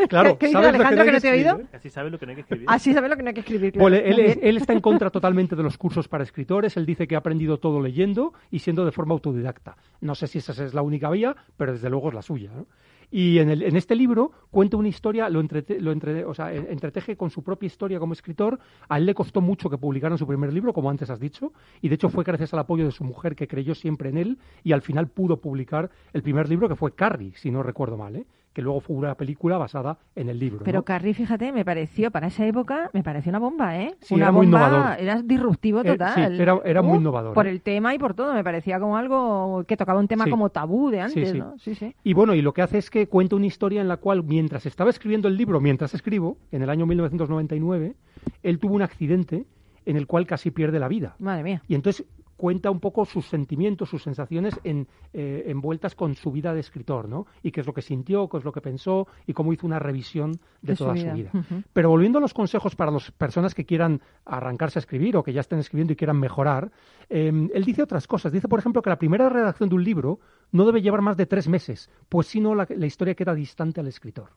Claro, 0.07 0.37
¿Qué 0.37 0.51
¿sabes 0.51 0.67
lo 0.67 0.71
que 0.71 0.77
Alejandro 0.77 0.95
no 0.95 1.01
hay 1.01 1.05
que 1.07 1.11
no 1.13 1.19
te 1.21 1.27
he 1.27 1.31
escribir, 1.35 1.47
oído? 1.53 1.67
Así 1.73 1.89
sabes 1.89 2.11
lo 2.11 2.17
que 2.17 2.25
no 2.25 2.29
hay 2.31 2.35
que 2.37 2.41
escribir. 2.41 2.65
Así 2.69 2.93
sabe 2.93 3.09
lo 3.09 3.17
que 3.17 3.23
no 3.23 3.27
hay 3.27 3.33
que 3.33 3.39
escribir. 3.41 3.71
claro. 3.73 3.81
Bueno, 3.83 3.97
él, 3.97 4.19
es- 4.19 4.39
él 4.41 4.57
está 4.57 4.71
en 4.73 4.79
contra 4.81 5.09
totalmente 5.11 5.55
de 5.57 5.63
los 5.63 5.77
cursos 5.77 6.07
para 6.07 6.23
escritores. 6.23 6.77
Él 6.77 6.85
dice 6.85 7.07
que 7.07 7.15
ha 7.15 7.19
aprendido 7.19 7.57
todo 7.59 7.81
leyendo 7.81 8.33
y 8.49 8.59
siendo 8.59 8.85
de 8.85 8.91
forma 8.93 9.13
autodidacta. 9.13 9.75
No 9.99 10.15
sé 10.15 10.27
si 10.27 10.37
esa 10.37 10.53
es 10.63 10.73
la 10.73 10.81
única 10.81 11.09
vía, 11.09 11.35
pero 11.57 11.73
desde 11.73 11.89
luego 11.89 12.07
es 12.07 12.15
la 12.15 12.21
suya. 12.21 12.51
¿no? 12.55 12.65
Y 13.11 13.39
en, 13.39 13.49
el- 13.49 13.63
en 13.63 13.75
este 13.75 13.95
libro 13.95 14.31
cuenta 14.51 14.77
una 14.77 14.87
historia, 14.87 15.29
lo, 15.29 15.41
entrete- 15.41 15.79
lo 15.79 15.91
entre- 15.91 16.25
o 16.25 16.33
sea, 16.33 16.53
en- 16.53 16.67
entreteje 16.69 17.17
con 17.17 17.29
su 17.29 17.43
propia 17.43 17.67
historia 17.67 17.99
como 17.99 18.13
escritor. 18.13 18.59
A 18.87 18.97
él 18.97 19.05
le 19.05 19.13
costó 19.15 19.41
mucho 19.41 19.69
que 19.69 19.77
publicaran 19.77 20.17
su 20.17 20.27
primer 20.27 20.53
libro, 20.53 20.73
como 20.73 20.89
antes 20.89 21.09
has 21.09 21.19
dicho, 21.19 21.51
y 21.81 21.89
de 21.89 21.95
hecho 21.95 22.09
fue 22.09 22.23
gracias 22.23 22.53
al 22.53 22.59
apoyo 22.59 22.85
de 22.85 22.91
su 22.91 23.03
mujer 23.03 23.35
que 23.35 23.47
creyó 23.47 23.73
siempre 23.73 24.09
en 24.09 24.17
él 24.17 24.37
y 24.63 24.71
al 24.73 24.81
final 24.81 25.07
pudo 25.07 25.37
publicar 25.37 25.89
el 26.13 26.21
primer 26.21 26.47
libro 26.49 26.67
que 26.69 26.75
fue 26.75 26.93
Carrie, 26.93 27.33
si 27.35 27.49
no 27.51 27.63
recuerdo 27.63 27.97
mal, 27.97 28.15
¿eh? 28.15 28.25
Que 28.53 28.61
luego 28.61 28.81
fue 28.81 28.95
una 28.95 29.15
película 29.15 29.57
basada 29.57 29.97
en 30.15 30.27
el 30.29 30.39
libro. 30.39 30.61
Pero 30.65 30.79
¿no? 30.79 30.83
Carrie, 30.83 31.13
fíjate, 31.13 31.51
me 31.51 31.63
pareció, 31.63 32.09
para 32.11 32.27
esa 32.27 32.45
época, 32.45 32.89
me 32.93 33.03
pareció 33.03 33.29
una 33.29 33.39
bomba, 33.39 33.77
¿eh? 33.79 33.95
Sí, 34.01 34.15
una 34.15 34.25
era 34.25 34.31
muy 34.31 34.47
bomba, 34.47 34.67
innovador. 34.67 34.99
Era 34.99 35.21
disruptivo 35.21 35.81
Eh, 35.81 35.83
total. 35.85 36.35
sí, 36.35 36.41
era- 36.41 36.59
era 36.65 36.81
muy 36.81 36.97
innovador, 36.97 37.33
Por 37.33 37.47
¿eh? 37.47 37.51
el 37.51 37.61
tema 37.61 37.93
y 37.93 37.99
por 37.99 38.13
todo, 38.15 38.33
me 38.33 38.43
parecía 38.43 38.79
como 38.79 38.97
algo 38.97 39.63
que 39.67 39.77
tocaba 39.77 39.99
un 39.99 40.07
tema 40.07 40.23
Sí. 40.25 40.29
como 40.31 40.49
tabú 40.49 40.89
de 40.89 41.01
antes. 41.01 41.35
¿no? 41.35 41.57
Sí, 41.59 41.75
sí. 41.75 41.95
Y 42.03 42.13
bueno, 42.13 42.33
y 42.33 42.41
lo 42.41 42.53
que 42.53 42.61
hace 42.63 42.79
es 42.79 42.89
que 42.89 43.07
cuenta 43.07 43.35
una 43.35 43.45
historia 43.45 43.81
en 43.81 43.87
la 43.87 43.97
cual, 43.97 44.23
mientras 44.23 44.65
estaba 44.65 44.89
escribiendo 44.89 45.27
el 45.27 45.37
libro, 45.37 45.61
mientras 45.61 45.93
escribo, 45.93 46.37
en 46.51 46.63
el 46.63 46.69
año 46.69 46.85
1999, 46.85 47.95
él 48.43 48.59
tuvo 48.59 48.73
un 48.75 48.81
accidente 48.81 49.45
en 49.85 49.95
el 49.95 50.07
cual 50.07 50.25
casi 50.27 50.51
pierde 50.51 50.79
la 50.79 50.87
vida. 50.87 51.15
Madre 51.19 51.43
mía. 51.43 51.61
Y 51.67 51.75
entonces 51.75 52.05
cuenta 52.39 52.71
un 52.71 52.79
poco 52.79 53.05
sus 53.05 53.27
sentimientos, 53.27 53.89
sus 53.89 54.01
sensaciones 54.01 54.59
en, 54.63 54.87
eh, 55.13 55.43
envueltas 55.47 55.93
con 55.93 56.15
su 56.15 56.31
vida 56.31 56.53
de 56.53 56.61
escritor, 56.61 57.09
¿no? 57.09 57.27
Y 57.43 57.51
qué 57.51 57.59
es 57.59 57.67
lo 57.67 57.73
que 57.73 57.81
sintió, 57.81 58.29
qué 58.29 58.37
es 58.37 58.45
lo 58.45 58.53
que 58.53 58.61
pensó 58.61 59.07
y 59.27 59.33
cómo 59.33 59.51
hizo 59.51 59.67
una 59.67 59.77
revisión 59.77 60.31
de, 60.31 60.39
De 60.71 60.75
su 60.77 60.85
toda 60.85 60.93
vida. 60.93 61.11
su 61.11 61.15
vida. 61.17 61.31
Pero 61.73 61.89
volviendo 61.89 62.17
a 62.17 62.21
los 62.21 62.33
consejos 62.33 62.75
para 62.75 62.91
las 62.91 63.11
personas 63.11 63.53
que 63.53 63.65
quieran 63.65 64.01
arrancarse 64.25 64.79
a 64.79 64.81
escribir 64.81 65.17
o 65.17 65.23
que 65.23 65.33
ya 65.33 65.41
estén 65.41 65.59
escribiendo 65.59 65.91
y 65.93 65.97
quieran 65.97 66.17
mejorar, 66.19 66.71
eh, 67.09 67.27
él 67.53 67.63
dice 67.65 67.83
otras 67.83 68.07
cosas. 68.07 68.31
Dice, 68.31 68.47
por 68.47 68.59
ejemplo, 68.59 68.81
que 68.81 68.89
la 68.89 68.97
primera 68.97 69.27
redacción 69.27 69.67
de 69.67 69.75
un 69.75 69.83
libro 69.83 70.19
no 70.53 70.65
debe 70.65 70.81
llevar 70.81 71.01
más 71.01 71.17
de 71.17 71.25
tres 71.25 71.49
meses, 71.49 71.89
pues 72.07 72.27
si 72.27 72.39
no 72.39 72.55
la, 72.55 72.65
la 72.69 72.85
historia 72.85 73.15
queda 73.15 73.35
distante 73.35 73.81
al 73.81 73.87
escritor. 73.87 74.29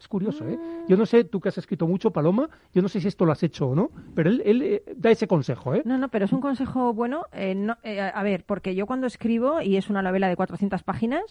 Es 0.00 0.08
curioso, 0.08 0.48
¿eh? 0.48 0.58
Yo 0.88 0.96
no 0.96 1.04
sé, 1.04 1.24
tú 1.24 1.40
que 1.40 1.50
has 1.50 1.58
escrito 1.58 1.86
mucho, 1.86 2.10
Paloma, 2.10 2.48
yo 2.72 2.80
no 2.80 2.88
sé 2.88 3.00
si 3.02 3.08
esto 3.08 3.26
lo 3.26 3.32
has 3.32 3.42
hecho 3.42 3.68
o 3.68 3.74
no, 3.74 3.90
pero 4.14 4.30
él, 4.30 4.40
él, 4.46 4.62
eh, 4.62 4.82
da 4.96 5.10
ese 5.10 5.26
consejo, 5.28 5.74
¿eh? 5.74 5.82
No, 5.84 5.98
no, 5.98 6.08
pero 6.08 6.24
es 6.24 6.32
un 6.32 6.40
consejo 6.40 6.94
bueno. 6.94 7.26
eh, 7.32 7.54
no- 7.54 7.76
eh, 7.82 8.00
a 8.00 8.22
ver, 8.22 8.44
porque 8.46 8.74
yo 8.74 8.86
cuando 8.86 9.06
escribo, 9.06 9.60
y 9.60 9.76
es 9.76 9.90
una 9.90 10.00
novela 10.00 10.28
de 10.28 10.36
400 10.36 10.82
páginas, 10.84 11.22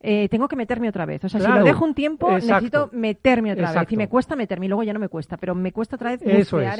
eh, 0.00 0.28
tengo 0.30 0.48
que 0.48 0.56
meterme 0.56 0.88
otra 0.88 1.04
vez. 1.04 1.22
O 1.24 1.28
sea, 1.28 1.38
si 1.38 1.46
lo 1.46 1.64
dejo 1.64 1.84
un 1.84 1.94
tiempo, 1.94 2.30
exacto. 2.32 2.54
necesito 2.54 2.88
meterme 2.92 3.52
otra 3.52 3.64
vez. 3.82 3.92
Y 3.92 3.96
me 3.98 4.08
cuesta 4.08 4.36
meterme, 4.36 4.66
y 4.66 4.68
luego 4.70 4.82
ya 4.84 4.94
no 4.94 4.98
me 5.00 5.08
cuesta. 5.08 5.36
Pero 5.36 5.54
me 5.54 5.72
cuesta 5.72 5.96
otra 5.96 6.10
vez 6.12 6.22
es. 6.22 6.28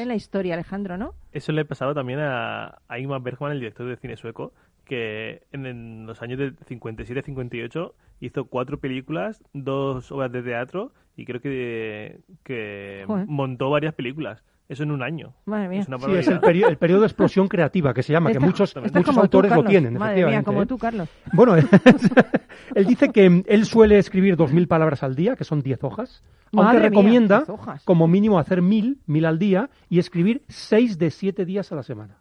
en 0.02 0.08
la 0.08 0.14
historia, 0.14 0.54
Alejandro, 0.54 0.96
¿no? 0.96 1.12
Eso 1.32 1.52
le 1.52 1.66
pasaba 1.66 1.92
también 1.92 2.20
a, 2.20 2.78
a 2.88 2.98
Ingmar 2.98 3.20
Bergman, 3.20 3.52
el 3.52 3.60
director 3.60 3.86
de 3.86 3.96
cine 3.96 4.16
sueco, 4.16 4.52
que 4.84 5.42
en, 5.52 5.64
en 5.66 6.06
los 6.06 6.20
años 6.22 6.38
de 6.38 6.52
57-58 6.54 7.92
hizo 8.26 8.44
cuatro 8.46 8.78
películas, 8.78 9.42
dos 9.52 10.10
obras 10.12 10.32
de 10.32 10.42
teatro 10.42 10.92
y 11.16 11.24
creo 11.24 11.40
que, 11.40 12.20
que 12.42 13.04
Joder. 13.06 13.26
montó 13.26 13.70
varias 13.70 13.94
películas. 13.94 14.42
Eso 14.66 14.82
en 14.82 14.92
un 14.92 15.02
año. 15.02 15.34
Madre 15.44 15.68
mía. 15.68 15.80
Es 15.82 15.88
una 15.88 15.98
Sí, 15.98 16.12
es 16.12 16.26
el, 16.28 16.40
perio- 16.40 16.68
el 16.68 16.78
periodo 16.78 17.00
de 17.02 17.06
explosión 17.08 17.48
creativa 17.48 17.92
que 17.92 18.02
se 18.02 18.14
llama, 18.14 18.32
que 18.32 18.40
muchos, 18.40 18.72
tú, 18.72 18.80
autores 19.20 19.50
lo 19.50 19.56
Carlos. 19.56 19.70
tienen, 19.70 19.92
Madre 19.92 20.14
mía, 20.24 20.40
efectivamente. 20.40 20.44
como 20.46 20.62
¿eh? 20.62 20.66
tú, 20.66 20.78
Carlos. 20.78 21.08
Bueno, 21.34 21.54
él 22.74 22.86
dice 22.86 23.10
que 23.10 23.42
él 23.46 23.64
suele 23.66 23.98
escribir 23.98 24.36
2.000 24.38 24.66
palabras 24.66 25.02
al 25.02 25.14
día, 25.16 25.36
que 25.36 25.44
son 25.44 25.60
10 25.60 25.84
hojas, 25.84 26.22
aunque 26.52 26.56
Madre 26.64 26.78
mía, 26.80 26.88
recomienda 26.88 27.36
10 27.40 27.48
hojas. 27.50 27.84
como 27.84 28.08
mínimo 28.08 28.38
hacer 28.38 28.62
1.000, 28.62 28.96
1.000 29.06 29.26
al 29.26 29.38
día 29.38 29.70
y 29.90 29.98
escribir 29.98 30.42
6 30.48 30.98
de 30.98 31.10
7 31.10 31.44
días 31.44 31.70
a 31.70 31.74
la 31.76 31.82
semana. 31.82 32.16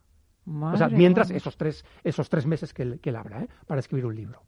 o 0.46 0.76
sea, 0.76 0.90
mientras 0.90 1.32
esos 1.32 1.56
tres, 1.56 1.86
esos 2.04 2.30
tres 2.30 2.46
meses 2.46 2.74
que 2.74 2.84
él, 2.84 3.00
que 3.00 3.12
él 3.12 3.16
habla, 3.16 3.44
¿eh? 3.44 3.48
para 3.68 3.80
escribir 3.80 4.06
un 4.06 4.16
libro. 4.18 4.42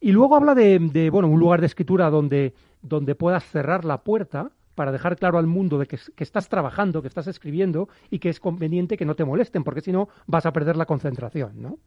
Y 0.00 0.12
luego 0.12 0.36
habla 0.36 0.54
de, 0.54 1.10
bueno, 1.10 1.28
un 1.28 1.40
lugar 1.40 1.60
de 1.60 1.66
escritura 1.66 2.10
donde, 2.10 2.54
donde 2.82 3.14
puedas 3.14 3.44
cerrar 3.44 3.84
la 3.84 4.02
puerta 4.02 4.50
para 4.74 4.92
dejar 4.92 5.16
claro 5.16 5.38
al 5.38 5.46
mundo 5.46 5.78
de 5.78 5.86
que, 5.86 5.98
que 6.14 6.24
estás 6.24 6.48
trabajando, 6.48 7.00
que 7.00 7.08
estás 7.08 7.26
escribiendo 7.26 7.88
y 8.10 8.18
que 8.18 8.28
es 8.28 8.40
conveniente 8.40 8.96
que 8.96 9.06
no 9.06 9.14
te 9.14 9.24
molesten, 9.24 9.64
porque 9.64 9.80
si 9.80 9.92
no 9.92 10.08
vas 10.26 10.44
a 10.44 10.52
perder 10.52 10.76
la 10.76 10.84
concentración, 10.84 11.62
¿no? 11.62 11.78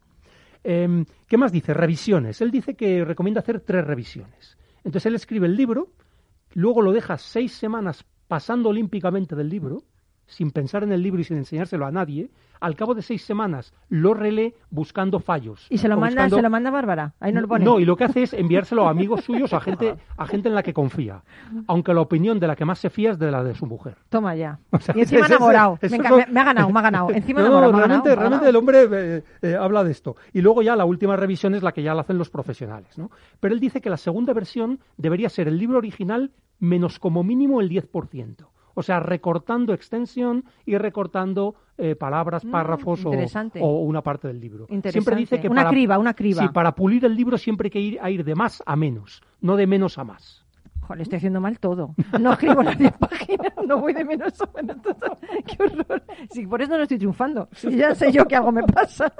Em, 0.62 1.04
¿Qué 1.26 1.36
más 1.38 1.52
dice? 1.52 1.72
Revisiones. 1.72 2.40
Él 2.40 2.50
dice 2.50 2.74
que 2.74 3.04
recomienda 3.04 3.40
hacer 3.40 3.60
tres 3.60 3.86
revisiones. 3.86 4.58
Entonces 4.78 5.06
él 5.06 5.14
escribe 5.14 5.46
el 5.46 5.56
libro, 5.56 5.88
luego 6.54 6.82
lo 6.82 6.92
deja 6.92 7.18
seis 7.18 7.52
semanas 7.52 8.04
pasando 8.28 8.68
olímpicamente 8.68 9.34
del 9.34 9.48
libro, 9.48 9.82
sin 10.30 10.50
pensar 10.50 10.82
en 10.82 10.92
el 10.92 11.02
libro 11.02 11.20
y 11.20 11.24
sin 11.24 11.36
enseñárselo 11.36 11.84
a 11.86 11.90
nadie. 11.92 12.30
Al 12.60 12.76
cabo 12.76 12.94
de 12.94 13.00
seis 13.00 13.22
semanas 13.24 13.72
lo 13.88 14.12
relee 14.12 14.54
buscando 14.70 15.18
fallos. 15.18 15.66
Y 15.70 15.78
se 15.78 15.88
lo 15.88 15.96
manda, 15.96 16.24
buscando- 16.24 16.36
se 16.36 16.42
lo 16.42 16.50
manda 16.50 16.70
Bárbara. 16.70 17.14
Ahí 17.18 17.32
no 17.32 17.40
lo 17.40 17.48
pone. 17.48 17.64
no, 17.64 17.80
y 17.80 17.86
lo 17.86 17.96
que 17.96 18.04
hace 18.04 18.22
es 18.24 18.34
enviárselo 18.34 18.86
a 18.86 18.90
amigos 18.90 19.24
suyos, 19.24 19.52
a 19.54 19.60
gente, 19.60 19.96
a 20.18 20.26
gente 20.26 20.48
en 20.50 20.54
la 20.54 20.62
que 20.62 20.74
confía. 20.74 21.22
Aunque 21.68 21.94
la 21.94 22.02
opinión 22.02 22.38
de 22.38 22.46
la 22.46 22.56
que 22.56 22.66
más 22.66 22.78
se 22.78 22.90
fía 22.90 23.12
es 23.12 23.18
de 23.18 23.30
la 23.30 23.42
de 23.42 23.54
su 23.54 23.64
mujer. 23.64 23.96
Toma 24.10 24.34
ya. 24.36 24.58
O 24.72 24.78
sea, 24.78 24.94
y 24.96 25.00
encima 25.00 25.22
ese- 25.24 25.34
enamorado. 25.36 25.78
es 25.80 25.90
lo- 25.90 25.98
me- 25.98 26.40
ha 26.40 26.44
ganado, 26.44 26.70
me 26.70 26.78
ha 26.78 26.82
ganado. 26.82 27.10
Encima 27.14 27.40
No, 27.40 27.46
enamorado. 27.46 27.72
no, 27.72 27.78
me 27.78 27.84
ha 27.84 27.86
ganado, 27.88 28.14
realmente, 28.14 28.48
el 28.50 28.56
hombre 28.56 28.88
eh, 28.92 29.24
eh, 29.40 29.56
habla 29.58 29.82
de 29.82 29.90
esto. 29.92 30.16
Y 30.34 30.42
luego 30.42 30.60
ya 30.60 30.76
la 30.76 30.84
última 30.84 31.16
revisión 31.16 31.54
es 31.54 31.62
la 31.62 31.72
que 31.72 31.82
ya 31.82 31.94
la 31.94 32.02
hacen 32.02 32.18
los 32.18 32.28
profesionales. 32.28 32.98
¿no? 32.98 33.10
Pero 33.40 33.54
él 33.54 33.60
dice 33.60 33.80
que 33.80 33.88
la 33.88 33.96
segunda 33.96 34.34
versión 34.34 34.80
debería 34.98 35.30
ser 35.30 35.48
el 35.48 35.56
libro 35.58 35.78
original 35.78 36.30
menos 36.58 36.98
como 36.98 37.24
mínimo 37.24 37.62
el 37.62 37.70
10%. 37.70 38.46
O 38.74 38.82
sea, 38.82 39.00
recortando 39.00 39.72
extensión 39.74 40.44
y 40.64 40.76
recortando 40.78 41.54
eh, 41.78 41.96
palabras, 41.96 42.44
Mm, 42.44 42.50
párrafos 42.50 43.04
o, 43.04 43.80
una 43.82 44.02
parte 44.02 44.28
del 44.28 44.38
libro. 44.40 44.66
Siempre 44.90 45.16
dice 45.16 45.40
que 45.40 45.48
Una 45.48 45.62
para, 45.62 45.70
criba, 45.70 45.98
una 45.98 46.14
criba. 46.14 46.42
Sí, 46.42 46.48
para 46.52 46.74
pulir 46.74 47.04
el 47.04 47.14
libro 47.16 47.38
siempre 47.38 47.66
hay 47.66 47.70
que 47.70 47.80
ir 47.80 47.98
a 48.02 48.10
ir 48.10 48.24
de 48.24 48.34
más 48.34 48.62
a 48.66 48.76
menos, 48.76 49.22
no 49.40 49.56
de 49.56 49.66
menos 49.66 49.96
a 49.98 50.04
más. 50.04 50.44
Joder, 50.82 51.02
estoy 51.02 51.18
haciendo 51.18 51.40
mal 51.40 51.58
todo. 51.60 51.94
No 52.20 52.32
escribo 52.32 52.62
las 52.64 52.76
10 52.76 52.92
páginas, 52.98 53.52
no 53.66 53.78
voy 53.78 53.92
de 53.92 54.04
menos 54.04 54.32
a 54.42 54.48
menos. 54.56 54.76
Qué 55.46 55.62
horror. 55.62 56.02
Sí, 56.30 56.46
por 56.46 56.60
eso 56.62 56.76
no 56.76 56.82
estoy 56.82 56.98
triunfando. 56.98 57.48
Ya 57.70 57.94
sé 57.94 58.10
yo 58.10 58.24
que 58.26 58.34
algo 58.36 58.50
me 58.50 58.62
pasa. 58.64 59.12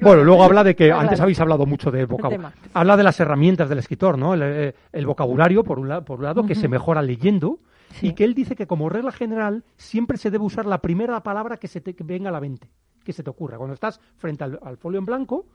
Bueno, 0.00 0.24
luego 0.24 0.42
habla 0.44 0.62
de 0.64 0.74
que 0.76 0.92
antes 0.92 1.20
habéis 1.20 1.40
hablado 1.40 1.66
mucho 1.66 1.90
de 1.90 2.04
vocabulario. 2.06 2.56
Habla 2.74 2.96
de 2.96 3.02
las 3.02 3.18
herramientas 3.20 3.68
del 3.68 3.78
escritor, 3.78 4.16
¿no? 4.18 4.34
El, 4.34 4.42
eh, 4.44 4.74
el 4.92 5.06
vocabulario, 5.06 5.64
por 5.64 5.78
un, 5.78 5.88
la- 5.88 6.02
por 6.02 6.18
un 6.18 6.24
lado, 6.24 6.44
que 6.46 6.54
se 6.54 6.68
mejora 6.68 7.02
leyendo, 7.02 7.58
Sí. 7.92 8.08
y 8.08 8.12
que 8.14 8.24
él 8.24 8.34
dice 8.34 8.54
que 8.56 8.66
como 8.66 8.88
regla 8.88 9.12
general 9.12 9.64
siempre 9.76 10.18
se 10.18 10.30
debe 10.30 10.44
usar 10.44 10.66
la 10.66 10.82
primera 10.82 11.22
palabra 11.22 11.56
que 11.56 11.68
se 11.68 11.80
te 11.80 11.94
que 11.94 12.04
venga 12.04 12.28
a 12.28 12.32
la 12.32 12.40
mente, 12.40 12.68
que 13.04 13.12
se 13.12 13.22
te 13.22 13.30
ocurra. 13.30 13.56
Cuando 13.56 13.74
estás 13.74 14.00
frente 14.16 14.44
al, 14.44 14.58
al 14.62 14.76
folio 14.76 14.98
en 14.98 15.06
blanco, 15.06 15.46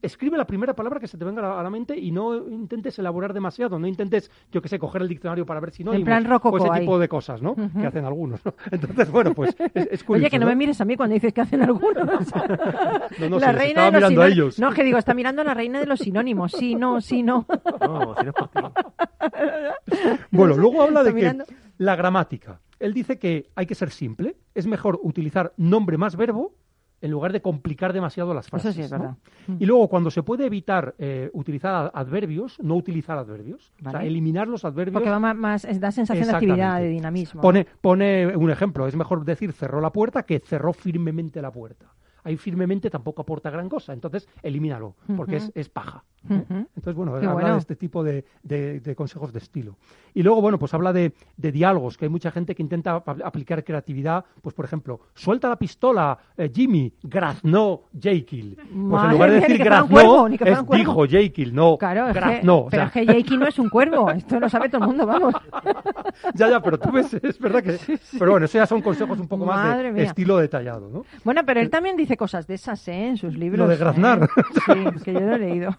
escribe 0.00 0.36
la 0.36 0.46
primera 0.46 0.74
palabra 0.74 1.00
que 1.00 1.08
se 1.08 1.18
te 1.18 1.24
venga 1.24 1.40
a 1.44 1.48
la, 1.54 1.60
a 1.60 1.62
la 1.64 1.70
mente 1.70 1.98
y 1.98 2.12
no 2.12 2.36
intentes 2.48 2.96
elaborar 3.00 3.32
demasiado, 3.32 3.78
no 3.80 3.86
intentes, 3.88 4.30
yo 4.52 4.62
que 4.62 4.68
sé, 4.68 4.78
coger 4.78 5.02
el 5.02 5.08
diccionario 5.08 5.44
para 5.44 5.58
ver 5.58 5.72
sinónimos 5.72 6.04
plan 6.04 6.24
rococó 6.24 6.54
o 6.54 6.58
ese 6.58 6.68
ahí. 6.70 6.80
tipo 6.82 6.98
de 7.00 7.08
cosas, 7.08 7.42
¿no? 7.42 7.56
Que 7.56 7.86
hacen 7.86 8.04
algunos, 8.04 8.44
¿no? 8.44 8.54
Entonces, 8.70 9.10
bueno, 9.10 9.34
pues 9.34 9.56
es, 9.74 9.88
es 9.90 10.04
curioso. 10.04 10.22
Oye, 10.26 10.30
que 10.30 10.38
no, 10.38 10.46
me 10.46 10.54
mires 10.54 10.80
a 10.80 10.84
mí 10.84 10.96
cuando 10.96 11.14
dices 11.14 11.32
que 11.32 11.40
hacen 11.40 11.62
algunos. 11.62 12.06
No, 13.18 13.28
no, 13.28 13.38
la 13.40 13.52
les 13.52 13.60
reina 13.60 13.88
estaba 13.88 13.90
de 13.90 14.00
los 14.00 14.10
mirando 14.10 14.22
a 14.22 14.28
ellos. 14.28 14.58
No, 14.60 14.70
que 14.70 14.84
digo, 14.84 14.98
está 14.98 15.14
mirando 15.14 15.42
a 15.42 15.44
la 15.44 15.54
reina 15.54 15.80
de 15.80 15.86
los 15.86 15.98
sinónimos. 15.98 16.52
Sí, 16.52 16.76
no, 16.76 17.00
sí, 17.00 17.22
no. 17.24 17.46
No, 17.80 18.14
si 18.14 18.24
no 18.24 18.30
es 18.30 18.34
por 18.34 18.48
ti. 18.48 18.60
Bueno, 20.30 20.56
luego 20.56 20.82
habla 20.82 21.02
de 21.02 21.10
que 21.10 21.14
mirando. 21.14 21.44
La 21.78 21.96
gramática. 21.96 22.60
Él 22.78 22.92
dice 22.94 23.18
que 23.18 23.50
hay 23.56 23.66
que 23.66 23.74
ser 23.74 23.90
simple, 23.90 24.36
es 24.54 24.66
mejor 24.66 25.00
utilizar 25.02 25.52
nombre 25.56 25.96
más 25.98 26.14
verbo 26.16 26.54
en 27.00 27.12
lugar 27.12 27.32
de 27.32 27.40
complicar 27.40 27.92
demasiado 27.92 28.34
las 28.34 28.48
frases. 28.50 28.74
sí 28.74 28.82
es 28.82 28.90
¿no? 28.92 28.98
verdad. 28.98 29.16
Y 29.60 29.66
luego, 29.66 29.88
cuando 29.88 30.10
se 30.10 30.22
puede 30.24 30.46
evitar 30.46 30.96
eh, 30.98 31.30
utilizar 31.32 31.72
ad- 31.74 31.90
adverbios, 31.94 32.58
no 32.60 32.74
utilizar 32.74 33.16
adverbios. 33.18 33.72
O 33.86 33.90
sea, 33.90 34.02
eliminar 34.04 34.48
los 34.48 34.64
adverbios. 34.64 34.94
Porque 34.94 35.10
va 35.10 35.18
más, 35.34 35.62
da 35.80 35.92
sensación 35.92 36.26
de 36.26 36.32
actividad, 36.32 36.80
de 36.80 36.88
dinamismo. 36.88 37.40
Pone, 37.40 37.66
pone 37.80 38.36
un 38.36 38.50
ejemplo, 38.50 38.86
es 38.88 38.96
mejor 38.96 39.24
decir 39.24 39.52
cerró 39.52 39.80
la 39.80 39.92
puerta 39.92 40.24
que 40.24 40.40
cerró 40.40 40.72
firmemente 40.72 41.40
la 41.40 41.52
puerta. 41.52 41.86
Ahí 42.24 42.36
firmemente 42.36 42.90
tampoco 42.90 43.22
aporta 43.22 43.50
gran 43.50 43.68
cosa, 43.68 43.92
entonces 43.92 44.28
elimínalo, 44.42 44.94
porque 45.16 45.36
Ujú. 45.36 45.46
es, 45.46 45.52
es 45.54 45.68
paja. 45.68 46.04
¿eh? 46.28 46.34
Ujú. 46.34 46.54
Entonces, 46.76 46.94
bueno, 46.94 47.12
Qué 47.12 47.18
habla 47.26 47.32
bueno. 47.32 47.52
de 47.54 47.58
este 47.60 47.76
tipo 47.76 48.02
de, 48.02 48.24
de- 48.42 48.80
de 48.80 48.94
consejos 48.96 49.32
de 49.32 49.38
estilo. 49.38 49.76
Y 50.14 50.22
luego, 50.22 50.40
bueno, 50.42 50.58
pues 50.58 50.74
habla 50.74 50.92
de, 50.92 51.12
de 51.36 51.52
diálogos, 51.52 51.96
que 51.96 52.06
hay 52.06 52.08
mucha 52.10 52.30
gente 52.30 52.54
que 52.54 52.62
intenta 52.62 52.96
ap- 52.96 53.22
aplicar 53.24 53.62
creatividad, 53.64 54.24
pues 54.42 54.54
por 54.54 54.64
ejemplo, 54.64 55.00
suelta 55.14 55.48
la 55.48 55.56
pistola, 55.56 56.18
eh, 56.36 56.50
Jimmy, 56.52 56.92
graznó 57.02 57.82
Jekyll. 57.98 58.56
Pues 58.56 58.68
en 58.74 58.88
Madre 58.88 59.12
lugar 59.12 59.30
de 59.30 59.40
decir 59.40 59.58
graznó, 59.58 60.26
es 60.26 60.68
dijo 60.70 61.06
Jekyll, 61.06 61.54
no, 61.54 61.76
Claro, 61.78 62.12
graznó. 62.12 62.66
pero 62.70 62.82
es 62.84 62.92
que 62.92 63.06
Jakey 63.06 63.36
no 63.38 63.46
es 63.46 63.58
un 63.58 63.68
cuervo, 63.70 64.10
esto 64.10 64.40
lo 64.40 64.48
sabe 64.48 64.68
todo 64.68 64.82
el 64.82 64.86
mundo, 64.88 65.06
vamos. 65.06 65.34
ya, 66.34 66.48
ya, 66.50 66.60
pero 66.60 66.78
tú 66.78 66.90
ves, 66.90 67.14
es 67.14 67.38
verdad 67.38 67.62
que... 67.62 67.78
Pero 68.18 68.32
bueno, 68.32 68.46
eso 68.46 68.58
ya 68.58 68.66
son 68.66 68.82
consejos 68.82 69.18
un 69.20 69.28
poco 69.28 69.44
más 69.46 69.56
Madre 69.64 69.84
de 69.88 69.92
mía. 69.92 70.04
estilo 70.04 70.38
detallado, 70.38 70.88
¿no? 70.88 71.04
Bueno, 71.24 71.42
pero 71.46 71.60
él 71.60 71.70
también 71.70 71.96
dice 72.08 72.16
cosas 72.16 72.46
de 72.46 72.54
esas, 72.54 72.88
¿eh? 72.88 73.06
En 73.08 73.16
sus 73.16 73.36
libros. 73.36 73.58
Lo 73.60 73.68
de 73.68 73.76
graznar. 73.76 74.22
¿eh? 74.24 74.28
Sí, 74.66 75.02
que 75.04 75.12
yo 75.12 75.20
lo 75.20 75.34
he 75.34 75.38
leído. 75.38 75.70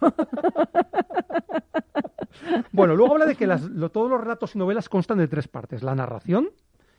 Bueno, 2.72 2.94
luego 2.96 3.12
habla 3.14 3.26
de 3.26 3.34
que 3.36 3.46
las- 3.46 3.62
lo- 3.68 3.90
todos 3.90 4.08
los 4.08 4.20
relatos 4.20 4.54
y 4.54 4.58
novelas 4.58 4.88
constan 4.88 5.18
de 5.18 5.28
tres 5.28 5.48
partes. 5.48 5.82
La 5.82 5.94
narración, 5.94 6.48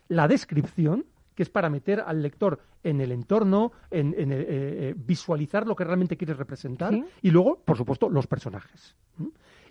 la 0.08 0.28
descripción, 0.28 1.06
que 1.34 1.42
es 1.42 1.48
para 1.50 1.70
meter 1.70 2.00
al 2.06 2.22
lector 2.22 2.60
en 2.84 3.00
el 3.00 3.10
entorno, 3.12 3.72
en, 3.90 4.14
en, 4.16 4.32
eh, 4.32 4.36
eh, 4.48 4.94
visualizar 4.96 5.66
lo 5.66 5.74
que 5.74 5.84
realmente 5.84 6.16
quieres 6.16 6.36
representar, 6.36 6.92
Sí. 6.92 7.04
y 7.22 7.30
luego, 7.30 7.60
por 7.64 7.76
supuesto, 7.76 8.08
los 8.10 8.26
personajes. 8.26 8.94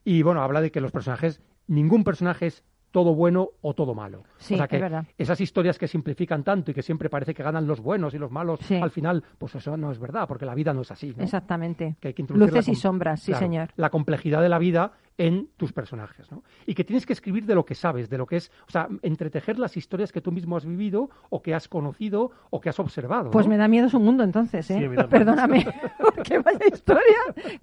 Y 0.03 0.24
bueno, 0.24 0.41
habla 0.41 0.62
de 0.62 0.72
que 0.72 0.82
los 0.82 0.91
personajes, 0.91 1.41
ningún 1.68 2.03
personaje 2.03 2.47
es 2.47 2.64
todo 2.92 3.16
bueno 3.16 3.50
o 3.62 3.74
todo 3.74 3.94
malo. 3.96 4.24
Sí, 4.38 4.54
o 4.56 4.58
sea 4.58 4.68
que 4.68 4.76
es 4.76 4.82
verdad. 4.82 5.06
esas 5.18 5.39
historias 5.42 5.80
que 5.80 5.88
simplifican 5.88 6.44
tanto 6.44 6.72
y 6.72 6.74
que 6.74 6.82
siempre 6.82 7.10
parece 7.10 7.34
que 7.34 7.42
ganan 7.44 7.66
los 7.68 7.80
buenos 7.82 8.14
y 8.14 8.18
los 8.18 8.32
malos, 8.32 8.60
Sí. 8.62 8.76
al 8.76 8.92
final, 8.92 9.24
pues 9.38 9.56
eso 9.56 9.76
no 9.78 9.92
es 9.92 10.00
verdad, 10.00 10.28
porque 10.28 10.46
la 10.46 10.54
vida 10.56 10.74
no 10.74 10.82
es 10.82 10.92
así. 10.92 11.14
¿no? 11.16 11.24
Exactamente. 11.24 11.96
que 12.00 12.10
hay 12.10 12.14
que 12.14 12.22
introducir 12.22 12.54
Luces 12.54 12.68
y 12.68 12.76
sombras, 12.76 13.22
sí, 13.22 13.32
claro, 13.32 13.46
señor. 13.46 13.70
La 13.76 13.89
complejidad 13.89 14.42
de 14.42 14.50
la 14.50 14.60
vida 14.60 14.94
en 15.22 15.50
tus 15.56 15.72
personajes, 15.72 16.32
¿no? 16.32 16.44
Y 16.66 16.74
que 16.74 16.84
tienes 16.84 17.06
que 17.06 17.14
escribir 17.14 17.46
de 17.46 17.54
lo 17.54 17.64
que 17.64 17.76
sabes, 17.76 18.10
de 18.10 18.18
lo 18.18 18.26
que 18.26 18.38
es, 18.38 18.52
o 18.68 18.72
sea, 18.72 18.88
entretejer 19.04 19.60
las 19.60 19.78
historias 19.78 20.12
que 20.12 20.20
tú 20.20 20.32
mismo 20.32 20.58
has 20.58 20.66
vivido 20.66 21.12
o 21.30 21.44
que 21.44 21.54
has 21.54 21.68
conocido 21.68 22.32
o 22.50 22.60
que 22.60 22.70
has 22.70 22.80
observado. 22.80 23.30
Pues 23.30 23.48
me 23.48 23.56
da 23.56 23.68
miedo 23.68 23.88
su 23.88 24.00
mundo 24.00 24.24
entonces, 24.24 24.72
¿eh? 24.72 24.80
Sí. 24.80 25.04
Perdóname, 25.12 25.68
porque 26.00 26.40
vaya 26.40 26.66
historia. 26.74 27.04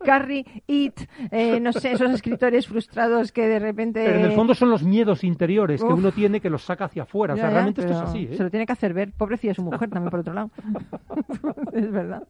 Carrie, 0.05 0.45
It, 0.69 1.01
eh, 1.33 1.59
no 1.59 1.73
sé, 1.73 1.93
esos 1.93 2.13
escritores 2.13 2.69
frustrados 2.69 3.33
que 3.33 3.49
de 3.49 3.59
repente... 3.59 4.05
Pero 4.05 4.21
en 4.21 4.27
el 4.27 4.33
fondo 4.33 4.55
son 4.55 4.71
los 4.71 4.85
miedos 4.85 5.25
interiores 5.25 5.83
que 5.83 5.93
uno 5.93 6.13
tiene 6.13 6.41
que 6.41 6.51
los 6.51 6.63
saca 6.63 6.85
hacia 6.85 7.03
afuera. 7.03 7.35
O 7.35 7.37
sea, 7.37 7.47
ya, 7.47 7.53
realmente 7.55 7.81
esto 7.81 7.93
es 7.93 7.99
así. 7.99 8.29
¿eh? 8.31 8.37
Se 8.37 8.45
lo 8.45 8.51
tiene 8.51 8.67
que 8.67 8.73
hacer 8.73 8.95
ver. 8.95 9.11
Pobrecilla 9.11 9.55
su 9.55 9.65
mujer 9.65 9.91
también, 9.91 10.11
por 10.11 10.21
otro 10.21 10.33
lado. 10.33 10.51
es 11.73 11.91
verdad. 11.91 12.23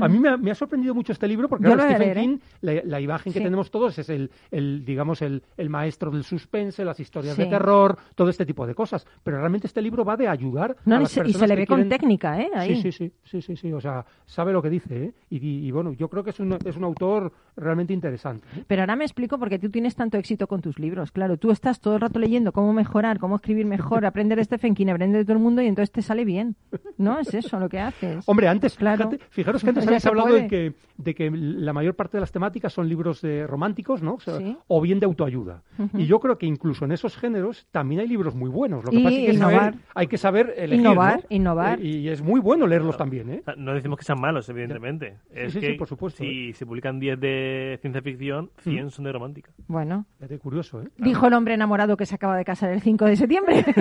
A 0.00 0.08
mí 0.08 0.18
me 0.18 0.28
ha, 0.28 0.36
me 0.36 0.50
ha 0.50 0.54
sorprendido 0.54 0.94
mucho 0.94 1.12
este 1.12 1.26
libro 1.26 1.48
porque 1.48 1.64
Yo 1.64 1.74
claro, 1.74 1.82
lo 1.82 1.88
voy 1.88 1.94
a 1.94 1.96
Stephen 1.96 2.14
leer, 2.14 2.18
¿eh? 2.18 2.38
King, 2.38 2.38
la, 2.60 2.72
la 2.84 3.00
imagen 3.00 3.32
que 3.32 3.40
tenemos 3.40 3.70
todos 3.70 3.98
es 3.98 4.08
el, 4.08 4.25
el 4.50 4.84
digamos, 4.84 5.22
el, 5.22 5.42
el 5.56 5.70
maestro 5.70 6.10
del 6.10 6.24
suspense, 6.24 6.84
las 6.84 6.98
historias 7.00 7.36
de 7.36 7.46
terror, 7.46 7.96
todo 8.14 8.28
este 8.30 8.46
tipo 8.46 8.66
de 8.66 8.74
cosas. 8.74 9.06
Pero 9.22 9.38
realmente 9.38 9.66
este 9.66 9.82
libro 9.82 10.04
va 10.04 10.16
de 10.16 10.28
ayudar 10.28 10.76
No, 10.84 10.96
a 10.96 10.98
y 10.98 11.02
las 11.02 11.10
se, 11.12 11.20
y 11.20 11.22
personas 11.24 11.40
se 11.40 11.46
le 11.48 11.54
que 11.54 11.60
ve 11.60 11.66
con 11.66 11.88
técnica, 11.88 12.40
¿eh? 12.40 12.50
Ahí. 12.54 12.76
Sí, 12.76 12.92
sí, 12.92 12.92
sí, 12.92 13.12
sí, 13.24 13.42
sí, 13.42 13.56
sí, 13.56 13.72
o 13.72 13.80
sea, 13.80 14.04
sabe 14.24 14.52
lo 14.52 14.62
que 14.62 14.70
dice, 14.70 15.04
¿eh? 15.04 15.12
Y, 15.30 15.36
y- 15.38 15.66
y, 15.66 15.70
bueno, 15.70 15.92
yo 15.92 16.08
creo 16.08 16.22
que 16.24 16.30
es 16.30 16.40
un, 16.40 16.56
es 16.64 16.76
un 16.76 16.84
autor 16.84 17.32
realmente 17.56 17.92
interesante. 17.92 18.46
¿eh? 18.56 18.64
Pero 18.66 18.82
ahora 18.82 18.96
me 18.96 19.04
explico 19.04 19.38
porque 19.38 19.58
tú 19.58 19.70
tienes 19.70 19.94
tanto 19.96 20.16
éxito 20.18 20.46
con 20.46 20.60
tus 20.60 20.78
libros. 20.78 21.10
Claro, 21.12 21.36
tú 21.36 21.50
estás 21.50 21.80
todo 21.80 21.94
el 21.94 22.00
rato 22.00 22.18
leyendo 22.18 22.52
cómo 22.52 22.72
mejorar, 22.72 23.18
cómo 23.18 23.36
escribir 23.36 23.66
mejor, 23.66 24.04
aprender 24.06 24.38
de 24.38 24.44
Stephen 24.44 24.74
King, 24.74 24.88
aprender 24.88 25.20
de 25.20 25.24
todo 25.24 25.34
el 25.36 25.42
mundo 25.42 25.62
y 25.62 25.66
entonces 25.66 25.90
te 25.90 26.02
sale 26.02 26.24
bien. 26.24 26.56
¿No? 26.98 27.18
Es 27.18 27.32
eso 27.34 27.58
lo 27.58 27.68
que 27.68 27.80
haces. 27.80 28.24
Hombre, 28.28 28.48
antes, 28.48 28.76
Claro. 28.76 29.10
fíjate, 29.10 29.24
fijaros 29.30 29.62
que 29.62 29.70
antes 29.70 29.84
se 30.02 30.08
hablado 30.08 30.28
puede. 30.28 30.42
de 30.42 30.48
que, 30.48 30.74
de 30.98 31.14
que 31.14 31.30
la 31.30 31.72
mayor 31.72 31.94
parte 31.94 32.16
de 32.16 32.20
las 32.20 32.32
temáticas 32.32 32.72
son 32.72 32.88
libros 32.88 33.20
de 33.22 33.46
románticos, 33.46 34.02
¿no? 34.06 34.14
O, 34.14 34.20
sea, 34.20 34.38
Sí. 34.38 34.56
o 34.66 34.80
bien 34.80 34.98
de 35.00 35.06
autoayuda. 35.06 35.62
Y 35.92 36.06
yo 36.06 36.20
creo 36.20 36.38
que 36.38 36.46
incluso 36.46 36.86
en 36.86 36.92
esos 36.92 37.16
géneros 37.18 37.66
también 37.70 38.00
hay 38.00 38.08
libros 38.08 38.34
muy 38.34 38.48
buenos. 38.48 38.82
Lo 38.84 38.90
que 38.90 38.96
Y 38.96 39.02
pasa 39.04 39.14
es 39.14 39.14
que 39.14 39.20
hay 39.20 39.26
que 39.32 39.36
innovar. 39.36 39.60
saber, 39.72 39.74
hay 39.94 40.06
que 40.06 40.18
saber 40.18 40.54
elegir, 40.56 40.80
Innovar, 40.86 41.16
¿no? 41.18 41.26
innovar. 41.36 41.80
Eh, 41.80 41.86
Y 41.86 42.08
es 42.08 42.22
muy 42.22 42.40
bueno 42.40 42.66
leerlos 42.66 42.96
también, 42.96 43.28
¿eh? 43.30 43.42
No 43.58 43.74
decimos 43.74 43.98
que 43.98 44.04
sean 44.04 44.20
malos, 44.20 44.48
evidentemente. 44.48 45.18
Es 45.30 45.52
sí, 45.52 45.60
sí, 45.60 45.66
que 45.66 45.74
por 45.74 45.86
supuesto, 45.88 46.22
¿eh? 46.24 46.28
si 46.28 46.52
se 46.54 46.64
publican 46.64 46.98
10 46.98 47.20
de 47.20 47.78
ciencia 47.82 48.00
ficción, 48.00 48.50
100 48.60 48.90
son 48.90 49.04
de 49.04 49.12
romántica. 49.12 49.50
Bueno, 49.68 50.06
Fíjate, 50.18 50.38
curioso, 50.38 50.80
¿eh? 50.82 50.88
dijo 50.98 51.26
el 51.26 51.34
hombre 51.34 51.54
enamorado 51.54 51.96
que 51.96 52.06
se 52.06 52.14
acaba 52.14 52.36
de 52.36 52.44
casar 52.44 52.70
el 52.70 52.80
5 52.80 53.04
de 53.04 53.16
septiembre. 53.16 53.64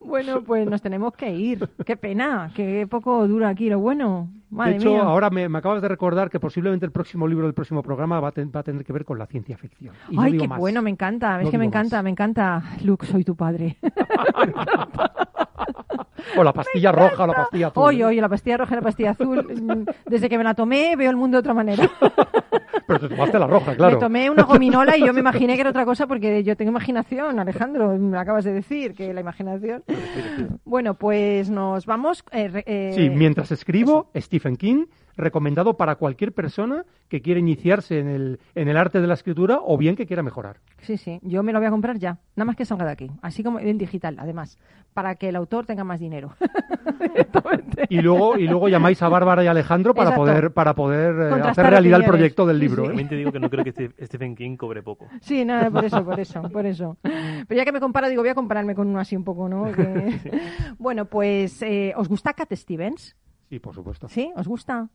bueno, 0.00 0.42
pues 0.42 0.68
nos 0.68 0.82
tenemos 0.82 1.12
que 1.14 1.30
ir. 1.34 1.68
Qué 1.86 1.96
pena, 1.96 2.50
qué 2.54 2.86
poco 2.88 3.26
dura 3.28 3.48
aquí 3.48 3.68
lo 3.70 3.78
bueno. 3.80 4.28
Madre 4.50 4.72
de 4.72 4.78
hecho, 4.78 4.90
mía. 4.90 5.02
ahora 5.02 5.30
me, 5.30 5.48
me 5.48 5.58
acabas 5.58 5.80
de 5.80 5.88
recordar 5.88 6.28
que 6.28 6.40
posiblemente 6.40 6.84
el 6.84 6.92
próximo 6.92 7.28
libro 7.28 7.46
del 7.46 7.54
próximo 7.54 7.82
programa 7.82 8.18
va 8.20 8.28
a, 8.28 8.32
ten- 8.32 8.50
va 8.54 8.60
a 8.60 8.62
tener 8.64 8.84
que 8.84 8.92
ver 8.92 9.04
con 9.04 9.16
la 9.18 9.26
ciencia 9.26 9.56
ficción. 9.56 9.94
Y 10.08 10.16
no 10.16 10.22
Ay, 10.22 10.32
digo 10.32 10.42
qué 10.42 10.48
más. 10.48 10.58
bueno, 10.58 10.82
me 10.82 10.90
encanta. 10.90 11.38
Es 11.38 11.44
No 11.44 11.50
que 11.52 11.58
me 11.58 11.64
digo 11.64 11.74
más. 11.74 11.80
encanta, 11.86 12.02
me 12.02 12.10
encanta. 12.10 12.62
Luke, 12.84 13.06
soy 13.06 13.22
tu 13.24 13.36
padre. 13.36 13.76
O 16.36 16.44
la 16.44 16.52
pastilla 16.52 16.92
roja 16.92 17.24
o 17.24 17.26
la 17.26 17.32
pastilla 17.34 17.66
azul. 17.68 17.82
Oye, 17.84 18.04
oye, 18.04 18.20
la 18.20 18.28
pastilla 18.28 18.56
roja 18.58 18.74
y 18.74 18.76
la 18.76 18.82
pastilla 18.82 19.10
azul. 19.10 19.86
Desde 20.06 20.28
que 20.28 20.38
me 20.38 20.44
la 20.44 20.54
tomé 20.54 20.94
veo 20.96 21.10
el 21.10 21.16
mundo 21.16 21.36
de 21.36 21.40
otra 21.40 21.54
manera. 21.54 21.88
Pero 22.86 23.00
te 23.00 23.08
tomaste 23.08 23.38
la 23.38 23.46
roja, 23.46 23.74
claro. 23.76 23.96
Me 23.96 24.00
tomé 24.00 24.30
una 24.30 24.42
gominola 24.44 24.96
y 24.96 25.00
yo 25.06 25.12
me 25.12 25.20
imaginé 25.20 25.54
que 25.54 25.60
era 25.62 25.70
otra 25.70 25.84
cosa 25.84 26.06
porque 26.06 26.42
yo 26.44 26.56
tengo 26.56 26.70
imaginación, 26.70 27.38
Alejandro. 27.38 27.96
Me 27.96 28.18
acabas 28.18 28.44
de 28.44 28.52
decir 28.52 28.94
que 28.94 29.12
la 29.12 29.20
imaginación. 29.20 29.82
Bueno, 30.64 30.94
pues 30.94 31.50
nos 31.50 31.86
vamos. 31.86 32.24
eh, 32.32 32.62
eh, 32.66 32.92
Sí, 32.94 33.10
mientras 33.10 33.50
escribo, 33.52 34.10
Stephen 34.16 34.56
King, 34.56 34.86
recomendado 35.16 35.76
para 35.76 35.96
cualquier 35.96 36.32
persona 36.32 36.84
que 37.08 37.20
quiera 37.20 37.40
iniciarse 37.40 37.98
en 37.98 38.08
el, 38.08 38.40
en 38.54 38.68
el 38.68 38.76
arte 38.76 39.00
de 39.00 39.06
la 39.06 39.14
escritura 39.14 39.58
o 39.62 39.76
bien 39.76 39.96
que 39.96 40.06
quiera 40.06 40.22
mejorar. 40.22 40.56
Sí, 40.78 40.96
sí, 40.96 41.18
yo 41.22 41.42
me 41.42 41.52
lo 41.52 41.58
voy 41.58 41.66
a 41.66 41.70
comprar 41.70 41.98
ya, 41.98 42.18
nada 42.36 42.46
más 42.46 42.56
que 42.56 42.64
salga 42.64 42.86
de 42.86 42.92
aquí, 42.92 43.10
así 43.20 43.42
como 43.42 43.58
en 43.58 43.76
digital, 43.76 44.16
además, 44.18 44.58
para 44.94 45.16
que 45.16 45.28
el 45.28 45.36
autor 45.36 45.66
tenga 45.66 45.84
más 45.84 46.00
dinero. 46.00 46.30
Y 47.88 48.00
luego, 48.02 48.38
y 48.38 48.46
luego 48.46 48.68
llamáis 48.68 49.02
a 49.02 49.08
Bárbara 49.08 49.42
y 49.42 49.46
Alejandro 49.48 49.94
para 49.94 50.10
Exacto. 50.10 50.24
poder, 50.24 50.52
para 50.52 50.74
poder 50.74 51.38
eh, 51.38 51.42
hacer 51.42 51.66
realidad 51.66 52.00
el 52.00 52.06
proyecto 52.06 52.46
del 52.46 52.59
Sí, 52.60 52.66
libro. 52.68 52.82
sí. 52.82 52.86
¿eh? 52.86 52.88
También 52.90 53.08
te 53.08 53.16
digo 53.16 53.32
que 53.32 53.40
no 53.40 53.50
creo 53.50 53.64
que 53.64 53.74
Ste- 53.74 54.06
Stephen 54.06 54.34
King 54.36 54.56
cobre 54.56 54.82
poco. 54.82 55.06
Sí, 55.20 55.44
nada, 55.44 55.70
por 55.70 55.84
eso, 55.84 56.04
por 56.04 56.20
eso, 56.20 56.42
por 56.50 56.66
eso. 56.66 56.96
Pero 57.48 57.58
ya 57.58 57.64
que 57.64 57.72
me 57.72 57.80
comparo, 57.80 58.08
digo, 58.08 58.22
voy 58.22 58.30
a 58.30 58.34
compararme 58.34 58.74
con 58.74 58.88
uno 58.88 59.00
así 59.00 59.16
un 59.16 59.24
poco, 59.24 59.48
¿no? 59.48 59.64
Que- 59.72 60.18
Bueno, 60.78 61.04
pues, 61.06 61.60
eh, 61.62 61.92
¿os 61.96 62.08
gusta 62.08 62.32
Cat 62.34 62.52
Stevens? 62.54 63.16
Sí, 63.48 63.58
por 63.58 63.74
supuesto. 63.74 64.08
¿Sí? 64.08 64.30
¿Os 64.36 64.46
gusta? 64.46 64.88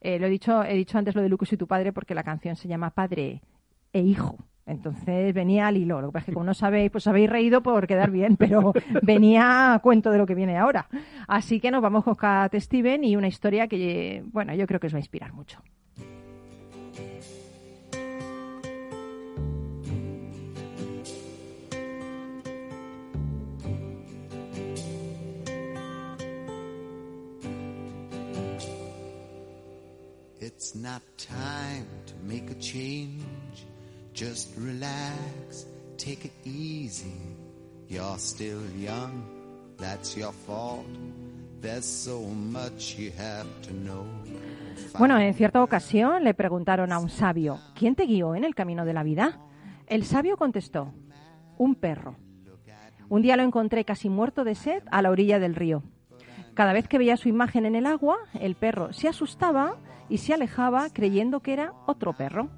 Eh, 0.00 0.18
lo 0.18 0.26
he 0.26 0.30
dicho, 0.30 0.64
he 0.64 0.74
dicho 0.74 0.98
antes 0.98 1.14
lo 1.14 1.22
de 1.22 1.28
Lucas 1.28 1.52
y 1.52 1.56
tu 1.56 1.66
padre 1.66 1.92
porque 1.92 2.14
la 2.14 2.22
canción 2.24 2.56
se 2.56 2.66
llama 2.68 2.90
Padre 2.90 3.42
e 3.92 4.00
Hijo. 4.00 4.36
Entonces 4.64 5.34
venía 5.34 5.66
al 5.66 5.76
hilo. 5.76 6.00
Lo 6.00 6.08
que 6.08 6.12
pasa 6.12 6.22
es 6.22 6.26
que 6.26 6.32
como 6.34 6.46
no 6.46 6.54
sabéis, 6.54 6.90
pues 6.90 7.06
habéis 7.08 7.28
reído 7.28 7.62
por 7.62 7.86
quedar 7.86 8.10
bien, 8.10 8.36
pero 8.36 8.72
venía 9.02 9.74
a 9.74 9.78
cuento 9.80 10.10
de 10.10 10.18
lo 10.18 10.26
que 10.26 10.34
viene 10.36 10.56
ahora. 10.56 10.88
Así 11.28 11.60
que 11.60 11.70
nos 11.70 11.82
vamos 11.82 12.04
con 12.04 12.14
Cat 12.14 12.54
Steven 12.54 13.04
y 13.04 13.16
una 13.16 13.28
historia 13.28 13.66
que, 13.68 14.22
bueno, 14.32 14.54
yo 14.54 14.66
creo 14.66 14.78
que 14.80 14.86
os 14.86 14.92
va 14.94 14.98
a 14.98 15.00
inspirar 15.00 15.32
mucho. 15.32 15.60
It's 30.72 30.80
not 30.80 31.02
time 31.18 31.86
to 32.06 32.14
make 32.26 32.50
a 32.50 32.58
change. 32.58 33.66
Just 34.14 34.56
relax, 34.56 35.66
take 35.98 36.24
it 36.24 36.32
easy. 36.46 37.12
You're 37.90 38.18
still 38.18 38.62
young, 38.78 39.22
that's 39.76 40.16
your 40.16 40.32
fault. 40.32 40.86
There's 41.60 41.84
so 41.84 42.22
much 42.22 42.96
you 42.98 43.12
have 43.18 43.46
to 43.64 43.74
know. 43.84 44.06
Bueno, 44.98 45.18
en 45.18 45.34
cierta 45.34 45.62
ocasión 45.62 46.24
le 46.24 46.32
preguntaron 46.32 46.90
a 46.90 46.98
un 47.00 47.10
sabio, 47.10 47.58
¿quién 47.74 47.94
te 47.94 48.06
guió 48.06 48.34
en 48.34 48.44
el 48.44 48.54
camino 48.54 48.86
de 48.86 48.94
la 48.94 49.02
vida? 49.02 49.40
El 49.88 50.06
sabio 50.06 50.38
contestó, 50.38 50.94
un 51.58 51.74
perro. 51.74 52.16
Un 53.10 53.20
día 53.20 53.36
lo 53.36 53.42
encontré 53.42 53.84
casi 53.84 54.08
muerto 54.08 54.42
de 54.42 54.54
sed 54.54 54.82
a 54.90 55.02
la 55.02 55.10
orilla 55.10 55.38
del 55.38 55.54
río. 55.54 55.82
Cada 56.54 56.72
vez 56.72 56.88
que 56.88 56.96
veía 56.96 57.18
su 57.18 57.28
imagen 57.28 57.66
en 57.66 57.74
el 57.74 57.84
agua, 57.84 58.16
el 58.40 58.54
perro 58.54 58.94
se 58.94 59.08
asustaba 59.08 59.76
y 60.12 60.18
se 60.18 60.34
alejaba 60.34 60.90
creyendo 60.90 61.40
que 61.40 61.54
era 61.54 61.72
otro 61.86 62.12
perro. 62.12 62.50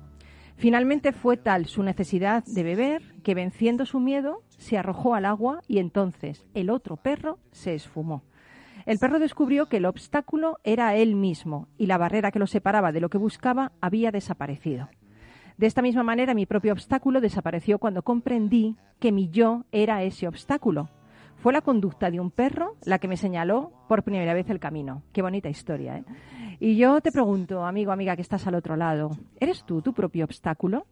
Finalmente 0.57 1.13
fue 1.13 1.37
tal 1.37 1.67
su 1.67 1.85
necesidad 1.85 2.43
de 2.45 2.65
beber 2.65 3.15
que 3.23 3.37
venciendo 3.37 3.87
su 3.87 4.01
miedo 4.01 4.43
se 4.59 4.77
arrojó 4.77 5.15
al 5.15 5.25
agua 5.25 5.61
y 5.69 5.79
entonces 5.79 6.45
el 6.55 6.69
otro 6.69 6.97
perro 6.97 7.39
se 7.53 7.75
esfumó. 7.75 8.25
El 8.87 8.99
perro 8.99 9.21
descubrió 9.21 9.67
que 9.67 9.77
el 9.77 9.87
obstáculo 9.87 10.59
era 10.65 10.97
él 10.97 11.15
mismo 11.15 11.69
y 11.79 11.87
la 11.87 11.97
barrera 11.97 12.33
que 12.33 12.41
lo 12.41 12.49
separaba 12.49 12.91
de 12.91 13.01
lo 13.01 13.09
que 13.09 13.19
buscaba 13.19 13.71
había 13.81 14.11
desaparecido. 14.11 14.89
De 15.57 15.69
esta 15.69 15.81
misma 15.81 16.03
manera, 16.03 16.35
mi 16.35 16.47
propio 16.47 16.73
obstáculo 16.73 17.21
desapareció 17.21 17.79
cuando 17.79 18.03
comprendí 18.03 18.77
que 18.99 19.13
mi 19.13 19.29
yo 19.29 19.65
era 19.71 20.03
ese 20.03 20.27
obstáculo. 20.27 20.91
Fue 21.37 21.53
la 21.53 21.61
conducta 21.61 22.11
de 22.11 22.19
un 22.19 22.33
perro 22.33 22.75
la 22.85 22.99
que 22.99 23.07
me 23.07 23.17
señaló 23.17 23.71
por 23.89 24.03
primera 24.03 24.35
vez 24.35 24.51
el 24.51 24.59
camino. 24.59 25.03
Qué 25.13 25.23
bonita 25.23 25.49
historia, 25.49 25.99
¿eh? 25.99 26.05
Y 26.65 26.77
yo 26.77 27.03
te 27.03 27.12
pregunto, 27.12 27.67
amigo, 27.67 27.93
amiga, 27.93 28.17
que 28.17 28.23
estás 28.23 28.47
al 28.47 28.55
otro 28.55 28.75
lado, 28.75 29.11
¿eres 29.39 29.65
tú 29.65 29.83
tu 29.83 29.93
propio 29.93 30.25
obstáculo? 30.25 30.87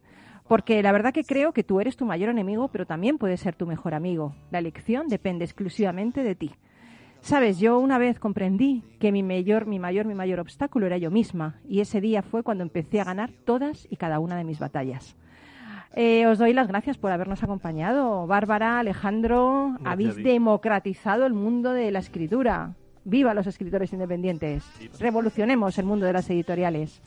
Porque 0.47 0.83
la 0.83 0.93
verdad 0.93 1.14
que 1.14 1.25
creo 1.25 1.55
que 1.55 1.64
tú 1.64 1.81
eres 1.81 1.97
tu 1.97 2.05
mayor 2.05 2.29
enemigo, 2.29 2.68
pero 2.68 2.85
también 2.85 3.16
puedes 3.16 3.41
ser 3.41 3.55
tu 3.55 3.66
mejor 3.66 3.95
amigo. 3.95 4.35
La 4.51 4.59
elección 4.59 5.09
depende 5.09 5.47
exclusivamente 5.47 6.25
de 6.25 6.35
ti. 6.35 6.51
Sabes, 7.23 7.59
yo 7.59 7.79
una 7.79 7.97
vez 7.97 8.18
comprendí 8.18 8.83
que 9.01 9.12
mi 9.12 9.23
mayor, 9.23 9.64
mi 9.64 9.79
mayor, 9.79 10.05
mi 10.05 10.12
mayor 10.14 10.41
obstáculo 10.41 10.85
era 10.85 10.99
yo 10.99 11.11
misma, 11.11 11.59
y 11.66 11.81
ese 11.81 12.03
día 12.03 12.20
fue 12.20 12.43
cuando 12.43 12.64
empecé 12.64 13.01
a 13.01 13.05
ganar 13.05 13.31
todas 13.47 13.89
y 13.89 13.97
cada 13.97 14.18
una 14.18 14.37
de 14.37 14.45
mis 14.45 14.59
batallas. 14.59 15.16
Eh, 15.95 16.27
os 16.27 16.37
doy 16.37 16.53
las 16.53 16.68
gracias 16.68 16.99
por 16.99 17.12
habernos 17.12 17.43
acompañado. 17.43 18.27
Bárbara, 18.27 18.79
Alejandro, 18.79 19.68
Gracias 19.70 19.91
habéis 19.91 20.16
ti. 20.16 20.23
democratizado 20.23 21.25
el 21.25 21.33
mundo 21.33 21.73
de 21.73 21.91
la 21.93 22.01
escritura. 22.01 22.75
¡Viva 23.05 23.34
los 23.34 23.46
escritores 23.46 23.92
independientes! 23.92 24.64
Revolucionemos 25.00 25.78
el 25.78 25.84
mundo 25.86 26.07
de 26.07 26.12
las 26.12 26.28
editoriales. 26.30 27.00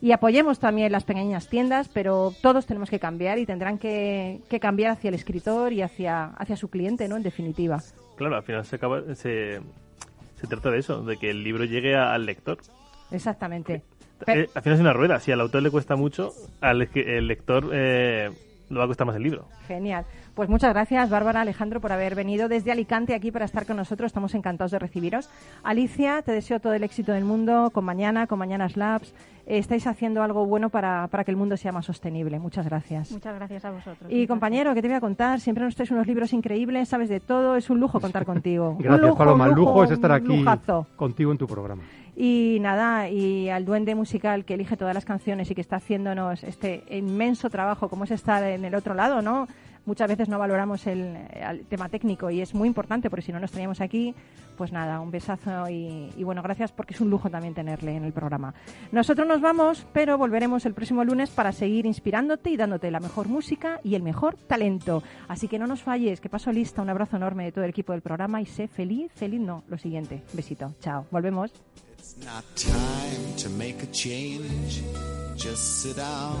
Y 0.00 0.12
apoyemos 0.12 0.60
también 0.60 0.92
las 0.92 1.02
pequeñas 1.04 1.48
tiendas, 1.48 1.88
pero 1.88 2.32
todos 2.40 2.66
tenemos 2.66 2.88
que 2.88 3.00
cambiar 3.00 3.38
y 3.38 3.46
tendrán 3.46 3.78
que, 3.78 4.40
que 4.48 4.60
cambiar 4.60 4.92
hacia 4.92 5.08
el 5.08 5.14
escritor 5.14 5.72
y 5.72 5.82
hacia, 5.82 6.26
hacia 6.26 6.56
su 6.56 6.68
cliente, 6.70 7.08
¿no? 7.08 7.16
En 7.16 7.22
definitiva. 7.24 7.82
Claro, 8.16 8.36
al 8.36 8.42
final 8.44 8.64
se, 8.64 8.76
acaba, 8.76 9.02
se, 9.16 9.60
se 10.36 10.46
trata 10.46 10.70
de 10.70 10.78
eso, 10.78 11.02
de 11.02 11.16
que 11.16 11.30
el 11.30 11.42
libro 11.42 11.64
llegue 11.64 11.96
a- 11.96 12.12
al 12.14 12.26
lector. 12.26 12.58
Exactamente. 13.10 13.82
Pe- 14.24 14.42
Eh, 14.42 14.50
al 14.54 14.62
final 14.62 14.74
es 14.76 14.80
una 14.80 14.92
rueda. 14.92 15.18
Si 15.20 15.32
al 15.32 15.40
autor 15.40 15.62
le 15.62 15.70
cuesta 15.70 15.96
mucho, 15.96 16.32
al 16.60 16.88
el 16.94 17.26
lector 17.26 17.70
eh, 17.72 18.30
le 18.68 18.78
va 18.78 18.84
a 18.84 18.86
costar 18.86 19.06
más 19.06 19.16
el 19.16 19.22
libro. 19.22 19.48
Genial. 19.66 20.04
Pues 20.38 20.48
muchas 20.48 20.72
gracias, 20.72 21.10
Bárbara, 21.10 21.40
Alejandro, 21.40 21.80
por 21.80 21.90
haber 21.90 22.14
venido 22.14 22.48
desde 22.48 22.70
Alicante 22.70 23.12
aquí 23.12 23.32
para 23.32 23.44
estar 23.44 23.66
con 23.66 23.76
nosotros. 23.76 24.06
Estamos 24.06 24.36
encantados 24.36 24.70
de 24.70 24.78
recibiros. 24.78 25.28
Alicia, 25.64 26.22
te 26.22 26.30
deseo 26.30 26.60
todo 26.60 26.74
el 26.74 26.84
éxito 26.84 27.10
del 27.10 27.24
mundo 27.24 27.72
con 27.72 27.84
mañana, 27.84 28.28
con 28.28 28.38
Mañanas 28.38 28.76
Labs. 28.76 29.12
Eh, 29.48 29.58
estáis 29.58 29.84
haciendo 29.88 30.22
algo 30.22 30.46
bueno 30.46 30.70
para, 30.70 31.08
para 31.08 31.24
que 31.24 31.32
el 31.32 31.36
mundo 31.36 31.56
sea 31.56 31.72
más 31.72 31.86
sostenible. 31.86 32.38
Muchas 32.38 32.66
gracias. 32.66 33.10
Muchas 33.10 33.34
gracias 33.34 33.64
a 33.64 33.72
vosotros. 33.72 34.12
Y 34.12 34.28
compañero, 34.28 34.74
¿qué 34.74 34.80
te 34.80 34.86
voy 34.86 34.96
a 34.96 35.00
contar? 35.00 35.40
Siempre 35.40 35.64
nos 35.64 35.74
traes 35.74 35.90
unos 35.90 36.06
libros 36.06 36.32
increíbles, 36.32 36.88
sabes 36.88 37.08
de 37.08 37.18
todo. 37.18 37.56
Es 37.56 37.68
un 37.68 37.80
lujo 37.80 37.98
contar 37.98 38.24
contigo. 38.24 38.70
Un 38.70 38.78
Gracias, 38.78 39.08
lujo, 39.08 39.18
Paloma. 39.18 39.46
un 39.46 39.50
El 39.50 39.56
lujo 39.56 39.82
es 39.82 39.90
estar 39.90 40.12
aquí 40.12 40.36
lujazo. 40.36 40.86
contigo 40.94 41.32
en 41.32 41.38
tu 41.38 41.48
programa. 41.48 41.82
Y 42.14 42.58
nada, 42.60 43.08
y 43.08 43.48
al 43.48 43.64
duende 43.64 43.96
musical 43.96 44.44
que 44.44 44.54
elige 44.54 44.76
todas 44.76 44.94
las 44.94 45.04
canciones 45.04 45.50
y 45.50 45.56
que 45.56 45.62
está 45.62 45.76
haciéndonos 45.76 46.44
este 46.44 46.84
inmenso 46.96 47.50
trabajo, 47.50 47.88
como 47.88 48.04
es 48.04 48.12
estar 48.12 48.44
en 48.44 48.64
el 48.64 48.76
otro 48.76 48.94
lado, 48.94 49.20
¿no? 49.20 49.48
Muchas 49.88 50.06
veces 50.06 50.28
no 50.28 50.38
valoramos 50.38 50.86
el, 50.86 51.16
el 51.32 51.64
tema 51.64 51.88
técnico 51.88 52.28
y 52.28 52.42
es 52.42 52.52
muy 52.52 52.68
importante 52.68 53.08
porque 53.08 53.24
si 53.24 53.32
no 53.32 53.40
nos 53.40 53.50
teníamos 53.50 53.80
aquí, 53.80 54.14
pues 54.58 54.70
nada, 54.70 55.00
un 55.00 55.10
besazo 55.10 55.70
y, 55.70 56.12
y 56.14 56.24
bueno, 56.24 56.42
gracias 56.42 56.72
porque 56.72 56.92
es 56.92 57.00
un 57.00 57.08
lujo 57.08 57.30
también 57.30 57.54
tenerle 57.54 57.96
en 57.96 58.04
el 58.04 58.12
programa. 58.12 58.52
Nosotros 58.92 59.26
nos 59.26 59.40
vamos, 59.40 59.86
pero 59.94 60.18
volveremos 60.18 60.66
el 60.66 60.74
próximo 60.74 61.04
lunes 61.04 61.30
para 61.30 61.52
seguir 61.52 61.86
inspirándote 61.86 62.50
y 62.50 62.58
dándote 62.58 62.90
la 62.90 63.00
mejor 63.00 63.28
música 63.28 63.80
y 63.82 63.94
el 63.94 64.02
mejor 64.02 64.36
talento. 64.36 65.02
Así 65.26 65.48
que 65.48 65.58
no 65.58 65.66
nos 65.66 65.82
falles, 65.82 66.20
que 66.20 66.28
paso 66.28 66.52
lista, 66.52 66.82
un 66.82 66.90
abrazo 66.90 67.16
enorme 67.16 67.44
de 67.44 67.52
todo 67.52 67.64
el 67.64 67.70
equipo 67.70 67.92
del 67.92 68.02
programa 68.02 68.42
y 68.42 68.44
sé 68.44 68.68
feliz, 68.68 69.10
feliz 69.14 69.40
no, 69.40 69.64
lo 69.68 69.78
siguiente. 69.78 70.22
Besito, 70.34 70.74
chao, 70.80 71.06
volvemos. 71.10 71.50
It's 71.98 72.14
not 72.18 72.44
time 72.54 73.36
to 73.42 73.48
make 73.56 73.82
a 73.82 73.90
change. 73.90 74.82
Just 75.36 75.82
sit 75.82 75.96
down, 75.96 76.40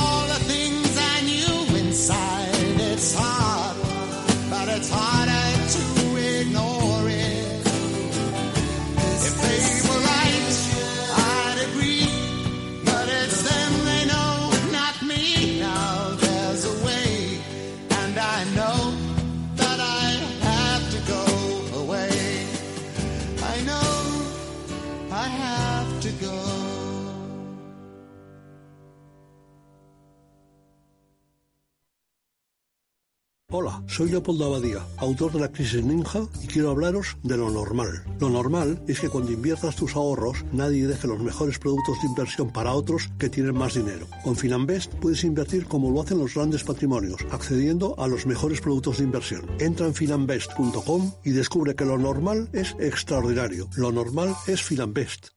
soy 33.91 34.09
Leopoldo 34.09 34.45
Abadía, 34.45 34.79
autor 34.97 35.33
de 35.33 35.41
La 35.41 35.51
Crisis 35.51 35.83
Ninja 35.83 36.21
y 36.41 36.47
quiero 36.47 36.71
hablaros 36.71 37.17
de 37.23 37.35
lo 37.35 37.49
normal. 37.49 38.03
Lo 38.19 38.29
normal 38.29 38.81
es 38.87 39.01
que 39.01 39.09
cuando 39.09 39.33
inviertas 39.33 39.75
tus 39.75 39.95
ahorros 39.95 40.45
nadie 40.53 40.87
deje 40.87 41.07
los 41.07 41.19
mejores 41.19 41.59
productos 41.59 42.01
de 42.01 42.07
inversión 42.07 42.51
para 42.51 42.71
otros 42.71 43.09
que 43.19 43.29
tienen 43.29 43.53
más 43.53 43.73
dinero. 43.73 44.07
Con 44.23 44.37
Finanbest 44.37 44.93
puedes 44.95 45.25
invertir 45.25 45.65
como 45.65 45.91
lo 45.91 46.01
hacen 46.01 46.19
los 46.19 46.35
grandes 46.35 46.63
patrimonios, 46.63 47.19
accediendo 47.31 47.99
a 47.99 48.07
los 48.07 48.25
mejores 48.25 48.61
productos 48.61 48.99
de 48.99 49.03
inversión. 49.03 49.45
Entra 49.59 49.87
en 49.87 49.93
finanbest.com 49.93 51.11
y 51.25 51.31
descubre 51.31 51.75
que 51.75 51.85
lo 51.85 51.97
normal 51.97 52.47
es 52.53 52.75
extraordinario. 52.79 53.67
Lo 53.75 53.91
normal 53.91 54.33
es 54.47 54.63
Finanbest. 54.63 55.27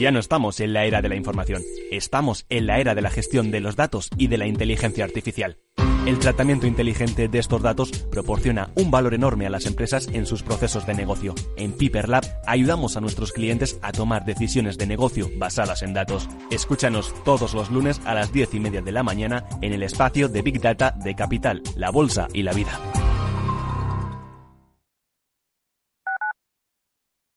Ya 0.00 0.10
no 0.10 0.18
estamos 0.18 0.58
en 0.58 0.72
la 0.72 0.86
era 0.86 1.02
de 1.02 1.08
la 1.08 1.14
información, 1.14 1.62
estamos 1.92 2.46
en 2.48 2.66
la 2.66 2.80
era 2.80 2.96
de 2.96 3.02
la 3.02 3.10
gestión 3.10 3.52
de 3.52 3.60
los 3.60 3.76
datos 3.76 4.10
y 4.18 4.26
de 4.26 4.38
la 4.38 4.48
inteligencia 4.48 5.04
artificial. 5.04 5.58
El 6.06 6.18
tratamiento 6.18 6.66
inteligente 6.66 7.28
de 7.28 7.38
estos 7.38 7.62
datos 7.62 7.90
proporciona 7.90 8.70
un 8.74 8.90
valor 8.90 9.14
enorme 9.14 9.46
a 9.46 9.50
las 9.50 9.64
empresas 9.64 10.06
en 10.12 10.26
sus 10.26 10.42
procesos 10.42 10.86
de 10.86 10.92
negocio. 10.92 11.34
En 11.56 11.72
Piper 11.72 12.10
Lab 12.10 12.24
ayudamos 12.46 12.98
a 12.98 13.00
nuestros 13.00 13.32
clientes 13.32 13.78
a 13.80 13.90
tomar 13.90 14.26
decisiones 14.26 14.76
de 14.76 14.86
negocio 14.86 15.30
basadas 15.38 15.82
en 15.82 15.94
datos. 15.94 16.28
Escúchanos 16.50 17.14
todos 17.24 17.54
los 17.54 17.70
lunes 17.70 18.02
a 18.04 18.12
las 18.12 18.30
10 18.34 18.52
y 18.52 18.60
media 18.60 18.82
de 18.82 18.92
la 18.92 19.02
mañana 19.02 19.46
en 19.62 19.72
el 19.72 19.82
espacio 19.82 20.28
de 20.28 20.42
Big 20.42 20.60
Data 20.60 20.90
de 20.90 21.14
Capital, 21.14 21.62
la 21.74 21.88
Bolsa 21.88 22.28
y 22.34 22.42
la 22.42 22.52
Vida. 22.52 22.78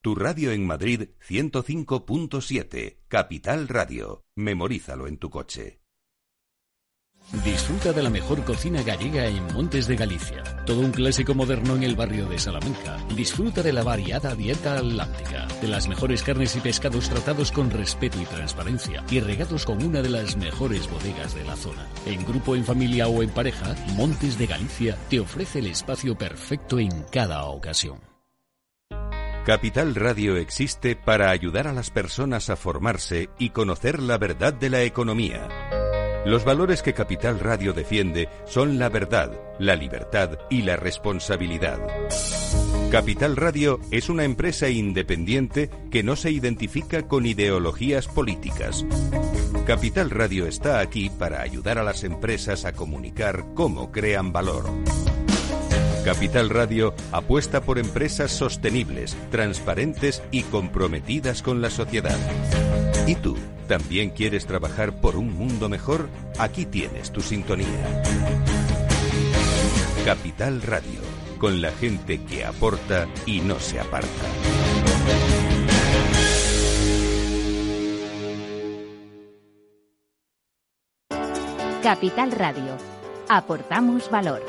Tu 0.01 0.13
radio 0.13 0.51
en 0.51 0.67
Madrid 0.67 1.09
105.7, 1.25 2.97
Capital 3.07 3.69
Radio. 3.69 4.25
Memorízalo 4.35 5.07
en 5.07 5.17
tu 5.17 5.29
coche. 5.29 5.86
Disfruta 7.31 7.91
de 7.91 8.01
la 8.01 8.09
mejor 8.09 8.45
cocina 8.45 8.81
gallega 8.83 9.25
en 9.25 9.43
Montes 9.53 9.85
de 9.87 9.97
Galicia. 9.97 10.43
Todo 10.65 10.79
un 10.79 10.91
clásico 10.91 11.35
moderno 11.35 11.75
en 11.75 11.83
el 11.83 11.97
barrio 11.97 12.25
de 12.29 12.39
Salamanca. 12.39 12.97
Disfruta 13.15 13.61
de 13.61 13.73
la 13.73 13.83
variada 13.83 14.33
dieta 14.33 14.77
atlántica, 14.77 15.45
de 15.61 15.67
las 15.67 15.89
mejores 15.89 16.23
carnes 16.23 16.55
y 16.55 16.61
pescados 16.61 17.09
tratados 17.09 17.51
con 17.51 17.69
respeto 17.69 18.17
y 18.21 18.25
transparencia 18.25 19.03
y 19.09 19.19
regados 19.19 19.65
con 19.65 19.83
una 19.83 20.01
de 20.01 20.09
las 20.09 20.37
mejores 20.37 20.89
bodegas 20.89 21.35
de 21.35 21.43
la 21.43 21.57
zona. 21.57 21.85
En 22.05 22.25
grupo, 22.25 22.55
en 22.55 22.63
familia 22.63 23.09
o 23.09 23.21
en 23.21 23.29
pareja, 23.29 23.75
Montes 23.97 24.37
de 24.37 24.47
Galicia 24.47 24.97
te 25.09 25.19
ofrece 25.19 25.59
el 25.59 25.67
espacio 25.67 26.17
perfecto 26.17 26.79
en 26.79 27.03
cada 27.11 27.43
ocasión. 27.43 27.99
Capital 29.45 29.95
Radio 29.95 30.37
existe 30.37 30.95
para 30.95 31.29
ayudar 31.29 31.67
a 31.67 31.73
las 31.73 31.89
personas 31.89 32.49
a 32.49 32.55
formarse 32.55 33.29
y 33.37 33.49
conocer 33.49 34.01
la 34.01 34.17
verdad 34.17 34.53
de 34.53 34.69
la 34.69 34.83
economía. 34.83 35.76
Los 36.27 36.43
valores 36.43 36.83
que 36.83 36.93
Capital 36.93 37.39
Radio 37.39 37.71
defiende 37.71 38.27
son 38.43 38.77
la 38.77 38.89
verdad, 38.89 39.31
la 39.59 39.77
libertad 39.77 40.37
y 40.49 40.63
la 40.63 40.75
responsabilidad. 40.75 41.79
Capital 42.91 43.37
Radio 43.37 43.79
es 43.91 44.09
una 44.09 44.25
empresa 44.25 44.67
independiente 44.67 45.69
que 45.89 46.03
no 46.03 46.17
se 46.17 46.29
identifica 46.29 47.07
con 47.07 47.25
ideologías 47.25 48.09
políticas. 48.09 48.85
Capital 49.65 50.09
Radio 50.09 50.47
está 50.47 50.81
aquí 50.81 51.09
para 51.09 51.41
ayudar 51.41 51.77
a 51.77 51.83
las 51.83 52.03
empresas 52.03 52.65
a 52.65 52.73
comunicar 52.73 53.45
cómo 53.53 53.93
crean 53.93 54.33
valor. 54.33 54.65
Capital 56.03 56.49
Radio 56.49 56.93
apuesta 57.13 57.61
por 57.61 57.79
empresas 57.79 58.31
sostenibles, 58.31 59.15
transparentes 59.31 60.21
y 60.31 60.43
comprometidas 60.43 61.41
con 61.41 61.61
la 61.61 61.69
sociedad. 61.69 62.19
¿Y 63.07 63.15
tú? 63.15 63.37
¿También 63.69 64.09
quieres 64.09 64.45
trabajar 64.45 64.99
por 64.99 65.15
un 65.15 65.33
mundo 65.33 65.69
mejor? 65.69 66.09
Aquí 66.37 66.65
tienes 66.65 67.09
tu 67.09 67.21
sintonía. 67.21 68.03
Capital 70.03 70.61
Radio, 70.61 70.99
con 71.39 71.61
la 71.61 71.71
gente 71.71 72.21
que 72.25 72.43
aporta 72.43 73.07
y 73.25 73.39
no 73.39 73.61
se 73.61 73.79
aparta. 73.79 74.09
Capital 81.81 82.31
Radio. 82.33 82.75
Aportamos 83.29 84.11
valor. 84.11 84.43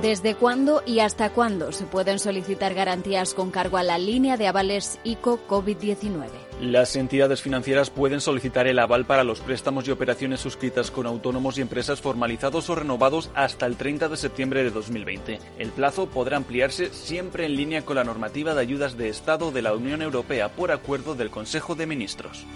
¿Desde 0.00 0.34
cuándo 0.34 0.82
y 0.86 1.00
hasta 1.00 1.28
cuándo 1.28 1.72
se 1.72 1.84
pueden 1.84 2.18
solicitar 2.18 2.72
garantías 2.72 3.34
con 3.34 3.50
cargo 3.50 3.76
a 3.76 3.82
la 3.82 3.98
línea 3.98 4.38
de 4.38 4.48
avales 4.48 4.98
ICO 5.04 5.46
COVID-19? 5.46 6.41
Las 6.62 6.94
entidades 6.94 7.42
financieras 7.42 7.90
pueden 7.90 8.20
solicitar 8.20 8.68
el 8.68 8.78
aval 8.78 9.04
para 9.04 9.24
los 9.24 9.40
préstamos 9.40 9.88
y 9.88 9.90
operaciones 9.90 10.38
suscritas 10.38 10.92
con 10.92 11.06
autónomos 11.06 11.58
y 11.58 11.60
empresas 11.60 12.00
formalizados 12.00 12.70
o 12.70 12.76
renovados 12.76 13.32
hasta 13.34 13.66
el 13.66 13.74
30 13.74 14.08
de 14.08 14.16
septiembre 14.16 14.62
de 14.62 14.70
2020. 14.70 15.40
El 15.58 15.70
plazo 15.70 16.06
podrá 16.06 16.36
ampliarse 16.36 16.90
siempre 16.92 17.46
en 17.46 17.56
línea 17.56 17.82
con 17.84 17.96
la 17.96 18.04
normativa 18.04 18.54
de 18.54 18.60
ayudas 18.60 18.96
de 18.96 19.08
Estado 19.08 19.50
de 19.50 19.60
la 19.60 19.74
Unión 19.74 20.02
Europea 20.02 20.50
por 20.50 20.70
acuerdo 20.70 21.16
del 21.16 21.30
Consejo 21.30 21.74
de 21.74 21.88
Ministros. 21.88 22.46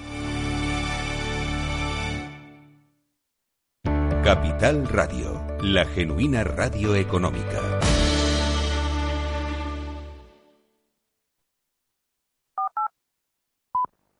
Capital 4.23 4.87
Radio, 4.87 5.45
la 5.63 5.85
genuina 5.85 6.45
radio 6.45 6.95
económica. 6.95 7.81